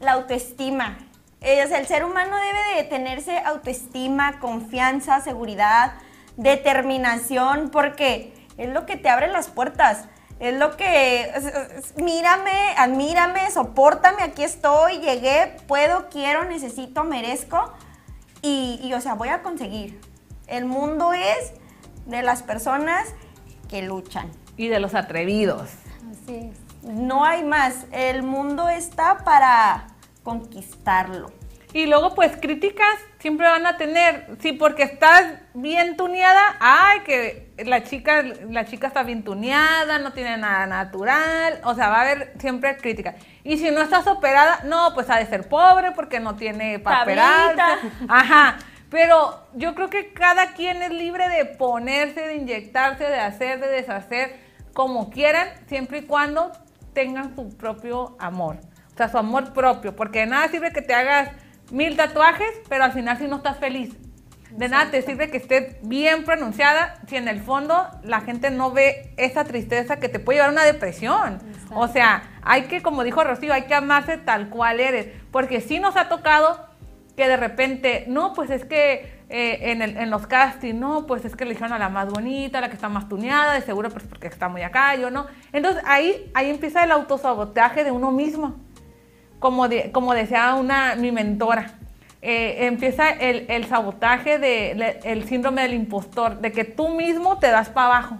la 0.00 0.12
autoestima. 0.12 0.98
Eh, 1.40 1.62
o 1.64 1.68
sea, 1.68 1.78
el 1.78 1.86
ser 1.86 2.04
humano 2.04 2.36
debe 2.36 2.82
de 2.82 2.88
tenerse 2.88 3.38
autoestima, 3.38 4.40
confianza, 4.40 5.20
seguridad, 5.20 5.92
determinación, 6.36 7.70
porque 7.70 8.32
es 8.56 8.68
lo 8.70 8.86
que 8.86 8.96
te 8.96 9.08
abre 9.08 9.28
las 9.28 9.48
puertas. 9.48 10.06
Es 10.40 10.54
lo 10.58 10.76
que, 10.76 11.22
es- 11.34 11.44
es- 11.44 11.96
mírame, 11.96 12.74
admírame, 12.76 13.50
soportame, 13.50 14.22
aquí 14.22 14.42
estoy, 14.42 14.98
llegué, 14.98 15.56
puedo, 15.68 16.08
quiero, 16.08 16.44
necesito, 16.44 17.04
merezco. 17.04 17.72
Y, 18.42 18.80
y, 18.82 18.92
o 18.94 19.00
sea, 19.00 19.14
voy 19.14 19.28
a 19.28 19.42
conseguir. 19.42 20.00
El 20.46 20.64
mundo 20.64 21.12
es 21.12 21.52
de 22.06 22.22
las 22.22 22.42
personas 22.42 23.06
que 23.68 23.82
luchan. 23.82 24.30
Y 24.56 24.68
de 24.68 24.80
los 24.80 24.94
atrevidos. 24.94 25.70
Así 26.22 26.50
es. 26.52 26.84
No 26.84 27.24
hay 27.24 27.42
más. 27.42 27.86
El 27.92 28.22
mundo 28.22 28.68
está 28.68 29.18
para 29.18 29.88
conquistarlo. 30.22 31.32
Y 31.72 31.86
luego, 31.86 32.14
pues, 32.14 32.36
críticas 32.36 32.94
siempre 33.18 33.48
van 33.48 33.66
a 33.66 33.76
tener. 33.76 34.28
Sí, 34.40 34.52
porque 34.52 34.84
estás 34.84 35.24
bien 35.54 35.96
tuneada. 35.96 36.56
Ay, 36.60 37.00
que 37.00 37.52
la 37.64 37.82
chica, 37.82 38.22
la 38.22 38.64
chica 38.64 38.86
está 38.86 39.02
bien 39.02 39.24
tuneada, 39.24 39.98
no 39.98 40.12
tiene 40.12 40.36
nada 40.36 40.66
natural. 40.66 41.60
O 41.64 41.74
sea, 41.74 41.88
va 41.88 41.96
a 41.96 42.00
haber 42.02 42.34
siempre 42.38 42.76
críticas. 42.76 43.16
Y 43.42 43.58
si 43.58 43.72
no 43.72 43.82
estás 43.82 44.06
operada, 44.06 44.60
no, 44.64 44.94
pues 44.94 45.10
ha 45.10 45.16
de 45.16 45.26
ser 45.26 45.48
pobre 45.48 45.90
porque 45.90 46.20
no 46.20 46.36
tiene 46.36 46.78
para 46.78 47.02
operarse. 47.02 47.88
Ajá. 48.08 48.58
Pero 48.88 49.48
yo 49.54 49.74
creo 49.74 49.90
que 49.90 50.12
cada 50.12 50.52
quien 50.52 50.80
es 50.80 50.90
libre 50.90 51.28
de 51.28 51.44
ponerse, 51.44 52.20
de 52.20 52.36
inyectarse, 52.36 53.02
de 53.02 53.18
hacer, 53.18 53.58
de 53.58 53.66
deshacer, 53.66 54.43
como 54.74 55.08
quieran, 55.08 55.48
siempre 55.66 55.98
y 55.98 56.02
cuando 56.02 56.52
tengan 56.92 57.34
su 57.34 57.56
propio 57.56 58.16
amor. 58.18 58.58
O 58.92 58.96
sea, 58.96 59.08
su 59.08 59.16
amor 59.18 59.52
propio. 59.52 59.96
Porque 59.96 60.20
de 60.20 60.26
nada 60.26 60.48
sirve 60.48 60.72
que 60.72 60.82
te 60.82 60.94
hagas 60.94 61.30
mil 61.70 61.96
tatuajes, 61.96 62.48
pero 62.68 62.84
al 62.84 62.92
final 62.92 63.16
si 63.18 63.26
no 63.26 63.36
estás 63.36 63.58
feliz. 63.58 63.96
De 64.50 64.68
nada 64.68 64.90
te 64.90 65.02
sirve 65.02 65.30
que 65.30 65.38
estés 65.38 65.76
bien 65.82 66.24
pronunciada 66.24 67.00
si 67.08 67.16
en 67.16 67.26
el 67.26 67.40
fondo 67.40 67.88
la 68.04 68.20
gente 68.20 68.50
no 68.50 68.70
ve 68.70 69.12
esa 69.16 69.44
tristeza 69.44 69.98
que 69.98 70.08
te 70.08 70.20
puede 70.20 70.36
llevar 70.36 70.50
a 70.50 70.52
una 70.52 70.64
depresión. 70.64 71.40
O 71.74 71.88
sea, 71.88 72.22
hay 72.42 72.62
que, 72.62 72.80
como 72.80 73.02
dijo 73.02 73.24
Rocío, 73.24 73.52
hay 73.52 73.62
que 73.62 73.74
amarse 73.74 74.16
tal 74.16 74.50
cual 74.50 74.78
eres. 74.78 75.08
Porque 75.32 75.60
sí 75.60 75.80
nos 75.80 75.96
ha 75.96 76.08
tocado 76.08 76.68
que 77.16 77.28
de 77.28 77.36
repente, 77.36 78.04
no, 78.08 78.32
pues 78.32 78.50
es 78.50 78.64
que 78.64 79.22
eh, 79.28 79.58
en, 79.72 79.82
el- 79.82 79.96
en 79.96 80.10
los 80.10 80.26
castings, 80.26 80.74
no, 80.78 81.06
pues 81.06 81.24
es 81.24 81.34
que 81.36 81.44
eligieron 81.44 81.72
a 81.72 81.78
la 81.78 81.88
más 81.88 82.08
bonita, 82.08 82.60
la 82.60 82.68
que 82.68 82.74
está 82.74 82.88
más 82.88 83.08
tuneada, 83.08 83.52
de 83.54 83.62
seguro 83.62 83.88
pues 83.90 84.04
porque 84.04 84.26
está 84.26 84.48
muy 84.48 84.62
acá, 84.62 84.94
yo 84.96 85.10
no. 85.10 85.26
Entonces 85.52 85.82
ahí, 85.86 86.30
ahí 86.34 86.50
empieza 86.50 86.82
el 86.84 86.90
autosabotaje 86.92 87.84
de 87.84 87.90
uno 87.92 88.10
mismo. 88.12 88.56
Como, 89.38 89.68
de- 89.68 89.92
como 89.92 90.14
decía 90.14 90.54
una, 90.54 90.94
mi 90.96 91.12
mentora, 91.12 91.74
eh, 92.24 92.66
empieza 92.66 93.10
el, 93.10 93.44
el 93.48 93.66
sabotaje 93.66 94.38
de 94.38 94.74
le- 94.74 94.98
el 95.04 95.24
síndrome 95.28 95.62
del 95.62 95.74
impostor, 95.74 96.40
de 96.40 96.50
que 96.52 96.64
tú 96.64 96.88
mismo 96.88 97.38
te 97.38 97.48
das 97.50 97.68
para 97.68 97.86
abajo. 97.86 98.16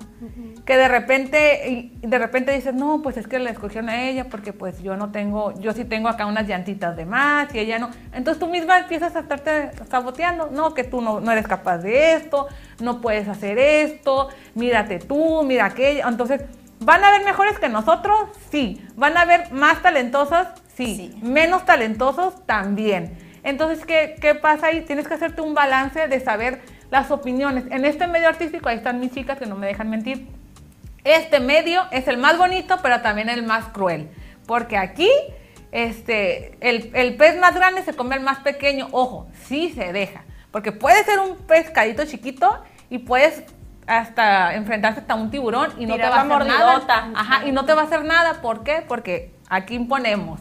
Que 0.65 0.79
de 0.79 0.89
repente, 0.89 1.91
de 2.01 2.19
repente 2.19 2.53
dices, 2.53 2.73
no, 2.75 3.03
pues 3.03 3.19
es 3.19 3.27
que 3.27 3.39
la 3.39 3.51
escogieron 3.51 3.91
a 3.91 4.05
ella 4.05 4.25
porque 4.31 4.55
pues 4.55 4.83
yo 4.83 4.97
no 4.97 5.11
tengo, 5.13 5.53
yo 5.61 5.73
sí 5.75 5.85
tengo 5.85 6.09
acá 6.09 6.25
unas 6.25 6.49
llantitas 6.49 6.97
de 6.97 7.05
más 7.05 7.55
y 7.55 7.59
ella 7.59 7.79
no. 7.79 7.91
Entonces 8.15 8.41
tú 8.41 8.47
misma 8.47 8.79
empiezas 8.79 9.15
a 9.17 9.21
estarte 9.21 9.71
saboteando, 9.91 10.49
no, 10.51 10.73
que 10.73 10.85
tú 10.85 11.03
no, 11.03 11.21
no 11.21 11.31
eres 11.33 11.47
capaz 11.47 11.79
de 11.79 12.15
esto, 12.15 12.47
no 12.81 13.03
puedes 13.03 13.29
hacer 13.29 13.59
esto, 13.59 14.29
mírate 14.55 14.99
tú, 15.01 15.43
mira 15.45 15.67
aquello. 15.67 16.09
Entonces, 16.09 16.41
¿van 16.81 17.05
a 17.05 17.09
haber 17.09 17.25
mejores 17.27 17.59
que 17.59 17.69
nosotros? 17.69 18.17
Sí. 18.51 18.81
¿Van 18.97 19.19
a 19.19 19.23
haber 19.23 19.53
más 19.53 19.83
talentosos? 19.83 20.47
Sí. 20.75 20.97
Sí. 20.97 21.19
Menos 21.23 21.67
talentosos 21.67 22.47
también. 22.47 23.19
Entonces, 23.45 23.85
¿qué, 23.85 24.17
¿qué 24.21 24.35
pasa 24.35 24.69
ahí? 24.69 24.81
Tienes 24.81 25.07
que 25.07 25.15
hacerte 25.15 25.43
un 25.43 25.55
balance 25.55 26.09
de 26.09 26.21
saber 26.21 26.63
las 26.91 27.11
opiniones. 27.11 27.65
En 27.71 27.85
este 27.85 28.07
medio 28.07 28.29
artístico, 28.29 28.69
ahí 28.69 28.79
están 28.79 28.99
mis 28.99 29.13
chicas 29.13 29.39
que 29.39 29.47
no 29.47 29.55
me 29.55 29.67
dejan 29.67 29.91
mentir. 29.91 30.27
Este 31.05 31.39
medio 31.39 31.83
es 31.91 32.09
el 32.09 32.17
más 32.17 32.39
bonito, 32.39 32.79
pero 32.83 33.03
también 33.03 33.29
el 33.29 33.43
más 33.43 33.67
cruel. 33.67 34.09
Porque 34.47 34.79
aquí, 34.79 35.11
este, 35.71 36.57
el, 36.61 36.91
el 36.95 37.17
pez 37.17 37.39
más 37.39 37.55
grande 37.55 37.83
se 37.83 37.95
come 37.95 38.15
al 38.15 38.23
más 38.23 38.39
pequeño. 38.41 38.89
Ojo, 38.93 39.29
sí 39.45 39.71
se 39.75 39.93
deja. 39.93 40.25
Porque 40.51 40.73
puede 40.73 41.05
ser 41.05 41.19
un 41.19 41.37
pescadito 41.37 42.07
chiquito 42.07 42.63
y 42.89 42.99
puedes 42.99 43.45
hasta 43.87 44.55
enfrentarse 44.55 45.01
hasta 45.01 45.15
un 45.15 45.31
tiburón 45.31 45.73
y 45.79 45.85
no 45.85 45.95
Tirar 45.95 46.11
te 46.11 46.17
va 46.17 46.23
a 46.23 46.37
hacer 46.37 46.47
nada. 46.47 47.13
Ajá, 47.15 47.47
y 47.47 47.53
no 47.53 47.67
te 47.67 47.75
va 47.75 47.83
a 47.83 47.85
hacer 47.85 48.05
nada. 48.05 48.41
¿Por 48.41 48.65
qué? 48.65 48.83
Porque 48.87 49.35
aquí 49.51 49.75
imponemos. 49.75 50.41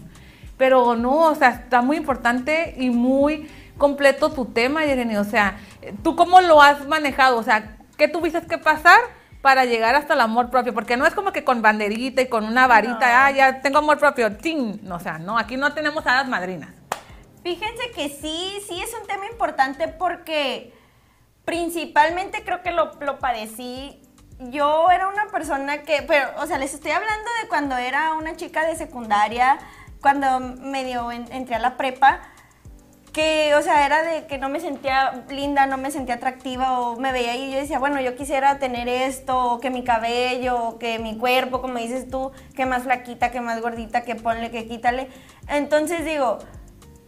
Pero 0.57 0.95
no, 0.95 1.29
o 1.29 1.35
sea, 1.35 1.49
está 1.49 1.81
muy 1.81 1.97
importante 1.97 2.75
y 2.77 2.89
muy 2.89 3.49
completo 3.77 4.31
tu 4.31 4.45
tema, 4.45 4.85
Yereni. 4.85 5.17
O 5.17 5.23
sea, 5.23 5.57
¿tú 6.03 6.15
cómo 6.15 6.41
lo 6.41 6.61
has 6.61 6.87
manejado? 6.87 7.37
O 7.37 7.43
sea, 7.43 7.77
¿qué 7.97 8.07
tuviste 8.07 8.41
que 8.41 8.57
pasar 8.57 8.99
para 9.41 9.65
llegar 9.65 9.95
hasta 9.95 10.13
el 10.13 10.21
amor 10.21 10.49
propio? 10.49 10.73
Porque 10.73 10.97
no 10.97 11.05
es 11.05 11.13
como 11.13 11.31
que 11.31 11.43
con 11.43 11.61
banderita 11.61 12.21
y 12.21 12.27
con 12.27 12.45
una 12.45 12.67
varita, 12.67 13.25
ah, 13.25 13.31
ya 13.31 13.61
tengo 13.61 13.79
amor 13.79 13.99
propio, 13.99 14.37
¡ting! 14.37 14.79
No, 14.83 14.95
o 14.95 14.99
sea, 14.99 15.17
no, 15.17 15.37
aquí 15.37 15.57
no 15.57 15.73
tenemos 15.73 16.05
hadas 16.05 16.27
madrinas. 16.27 16.69
Fíjense 17.43 17.91
que 17.93 18.07
sí, 18.09 18.61
sí 18.67 18.81
es 18.81 18.95
un 18.99 19.05
tema 19.05 19.25
importante 19.25 19.89
porque 19.89 20.73
principalmente 21.43 22.43
creo 22.45 22.61
que 22.61 22.71
lo, 22.71 22.91
lo 23.01 23.19
padecí. 23.19 23.99
Yo 24.49 24.89
era 24.91 25.07
una 25.07 25.27
persona 25.27 25.83
que, 25.83 26.03
pero, 26.07 26.29
o 26.37 26.47
sea, 26.47 26.57
les 26.57 26.73
estoy 26.73 26.91
hablando 26.91 27.29
de 27.41 27.49
cuando 27.49 27.75
era 27.77 28.13
una 28.13 28.35
chica 28.35 28.65
de 28.65 28.75
secundaria, 28.75 29.59
cuando 30.03 30.39
medio 30.39 31.11
en- 31.11 31.31
entré 31.31 31.55
a 31.55 31.59
la 31.59 31.77
prepa, 31.77 32.19
que, 33.13 33.53
o 33.55 33.61
sea, 33.61 33.85
era 33.85 34.01
de 34.03 34.25
que 34.25 34.37
no 34.37 34.49
me 34.49 34.59
sentía 34.59 35.23
linda, 35.29 35.65
no 35.67 35.77
me 35.77 35.91
sentía 35.91 36.15
atractiva, 36.15 36.79
o 36.79 36.99
me 36.99 37.11
veía 37.11 37.35
y 37.35 37.51
yo 37.51 37.57
decía, 37.59 37.79
bueno, 37.79 38.01
yo 38.01 38.15
quisiera 38.15 38.59
tener 38.59 38.87
esto, 38.89 39.53
o 39.53 39.59
que 39.59 39.69
mi 39.69 39.83
cabello, 39.83 40.61
o 40.61 40.79
que 40.79 40.99
mi 40.99 41.17
cuerpo, 41.17 41.61
como 41.61 41.77
dices 41.77 42.09
tú, 42.09 42.31
que 42.55 42.65
más 42.65 42.83
flaquita, 42.83 43.31
que 43.31 43.39
más 43.39 43.61
gordita, 43.61 44.01
que 44.01 44.15
ponle, 44.15 44.51
que 44.51 44.67
quítale. 44.67 45.09
Entonces 45.47 46.03
digo, 46.05 46.39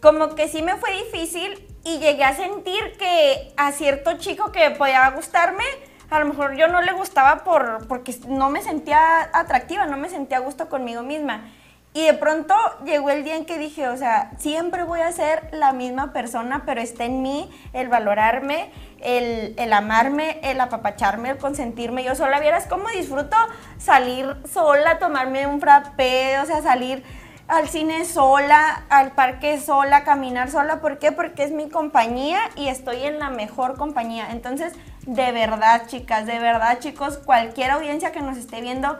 como 0.00 0.34
que 0.36 0.48
sí 0.48 0.62
me 0.62 0.76
fue 0.76 0.90
difícil 0.92 1.66
y 1.84 1.98
llegué 1.98 2.24
a 2.24 2.34
sentir 2.34 2.96
que 2.98 3.52
a 3.56 3.72
cierto 3.72 4.16
chico 4.16 4.52
que 4.52 4.70
podía 4.70 5.10
gustarme, 5.10 5.64
a 6.08 6.20
lo 6.20 6.26
mejor 6.26 6.54
yo 6.56 6.68
no 6.68 6.82
le 6.82 6.92
gustaba 6.92 7.42
por, 7.42 7.88
porque 7.88 8.14
no 8.28 8.48
me 8.48 8.62
sentía 8.62 9.28
atractiva, 9.32 9.86
no 9.86 9.96
me 9.96 10.08
sentía 10.08 10.38
a 10.38 10.40
gusto 10.40 10.68
conmigo 10.68 11.02
misma. 11.02 11.50
Y 11.96 12.04
de 12.04 12.12
pronto 12.12 12.54
llegó 12.84 13.08
el 13.08 13.24
día 13.24 13.36
en 13.36 13.46
que 13.46 13.56
dije, 13.56 13.88
o 13.88 13.96
sea, 13.96 14.30
siempre 14.36 14.84
voy 14.84 15.00
a 15.00 15.10
ser 15.12 15.48
la 15.52 15.72
misma 15.72 16.12
persona, 16.12 16.64
pero 16.66 16.82
está 16.82 17.04
en 17.04 17.22
mí 17.22 17.50
el 17.72 17.88
valorarme, 17.88 18.70
el, 19.00 19.54
el 19.56 19.72
amarme, 19.72 20.38
el 20.42 20.60
apapacharme, 20.60 21.30
el 21.30 21.38
consentirme. 21.38 22.04
Yo 22.04 22.14
sola, 22.14 22.38
vieras 22.38 22.66
cómo 22.66 22.90
disfruto 22.90 23.34
salir 23.78 24.36
sola, 24.52 24.98
tomarme 24.98 25.46
un 25.46 25.58
frappé, 25.58 26.38
o 26.40 26.44
sea, 26.44 26.60
salir 26.60 27.02
al 27.48 27.66
cine 27.70 28.04
sola, 28.04 28.84
al 28.90 29.12
parque 29.12 29.58
sola, 29.58 30.04
caminar 30.04 30.50
sola. 30.50 30.82
¿Por 30.82 30.98
qué? 30.98 31.12
Porque 31.12 31.44
es 31.44 31.50
mi 31.50 31.70
compañía 31.70 32.40
y 32.56 32.68
estoy 32.68 33.04
en 33.04 33.18
la 33.18 33.30
mejor 33.30 33.78
compañía. 33.78 34.32
Entonces, 34.32 34.74
de 35.06 35.32
verdad, 35.32 35.86
chicas, 35.86 36.26
de 36.26 36.40
verdad, 36.40 36.78
chicos, 36.78 37.16
cualquier 37.16 37.70
audiencia 37.70 38.12
que 38.12 38.20
nos 38.20 38.36
esté 38.36 38.60
viendo, 38.60 38.98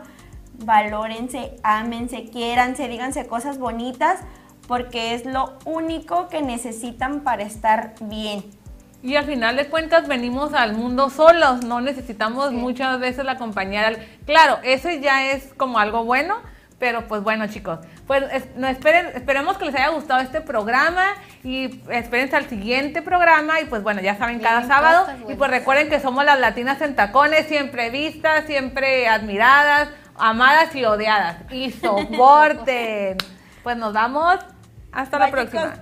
valórense, 0.59 1.55
ámense, 1.63 2.25
quiéranse, 2.29 2.87
díganse 2.87 3.27
cosas 3.27 3.57
bonitas, 3.57 4.19
porque 4.67 5.13
es 5.13 5.25
lo 5.25 5.57
único 5.65 6.27
que 6.29 6.41
necesitan 6.41 7.21
para 7.21 7.43
estar 7.43 7.93
bien. 8.01 8.43
Y 9.03 9.15
al 9.15 9.25
final 9.25 9.55
de 9.55 9.67
cuentas 9.67 10.07
venimos 10.07 10.53
al 10.53 10.73
mundo 10.73 11.09
solos, 11.09 11.63
no 11.63 11.79
necesitamos 11.81 12.51
muchas 12.51 12.99
veces 12.99 13.23
la 13.23 13.37
compañía. 13.37 13.93
Claro, 14.25 14.57
eso 14.63 14.89
ya 14.89 15.27
es 15.31 15.53
como 15.55 15.77
algo 15.79 16.03
bueno, 16.03 16.35
pero 16.79 17.07
pues 17.07 17.21
bueno 17.23 17.47
chicos, 17.47 17.79
pues 18.05 18.23
es- 18.33 18.55
no, 18.55 18.67
esperen, 18.67 19.07
esperemos 19.15 19.57
que 19.57 19.65
les 19.65 19.75
haya 19.75 19.89
gustado 19.89 20.19
este 20.21 20.41
programa 20.41 21.05
y 21.43 21.79
espérense 21.91 22.35
al 22.35 22.49
siguiente 22.49 23.01
programa 23.01 23.61
y 23.61 23.65
pues 23.65 23.83
bueno, 23.83 24.01
ya 24.01 24.17
saben, 24.17 24.39
cada 24.39 24.67
sábado. 24.67 25.07
Y 25.29 25.35
pues 25.35 25.49
recuerden 25.49 25.89
que 25.89 25.99
somos 25.99 26.25
las 26.25 26.39
latinas 26.39 26.81
en 26.81 26.95
tacones, 26.95 27.47
siempre 27.47 27.89
vistas, 27.91 28.45
siempre 28.45 29.07
admiradas, 29.07 29.89
amadas 30.17 30.75
y 30.75 30.85
odiadas. 30.85 31.37
Y 31.51 31.71
soporten. 31.71 33.17
pues 33.63 33.77
nos 33.77 33.93
vamos, 33.93 34.37
hasta 34.91 35.19
la 35.19 35.25
chicos. 35.27 35.49
próxima. 35.49 35.73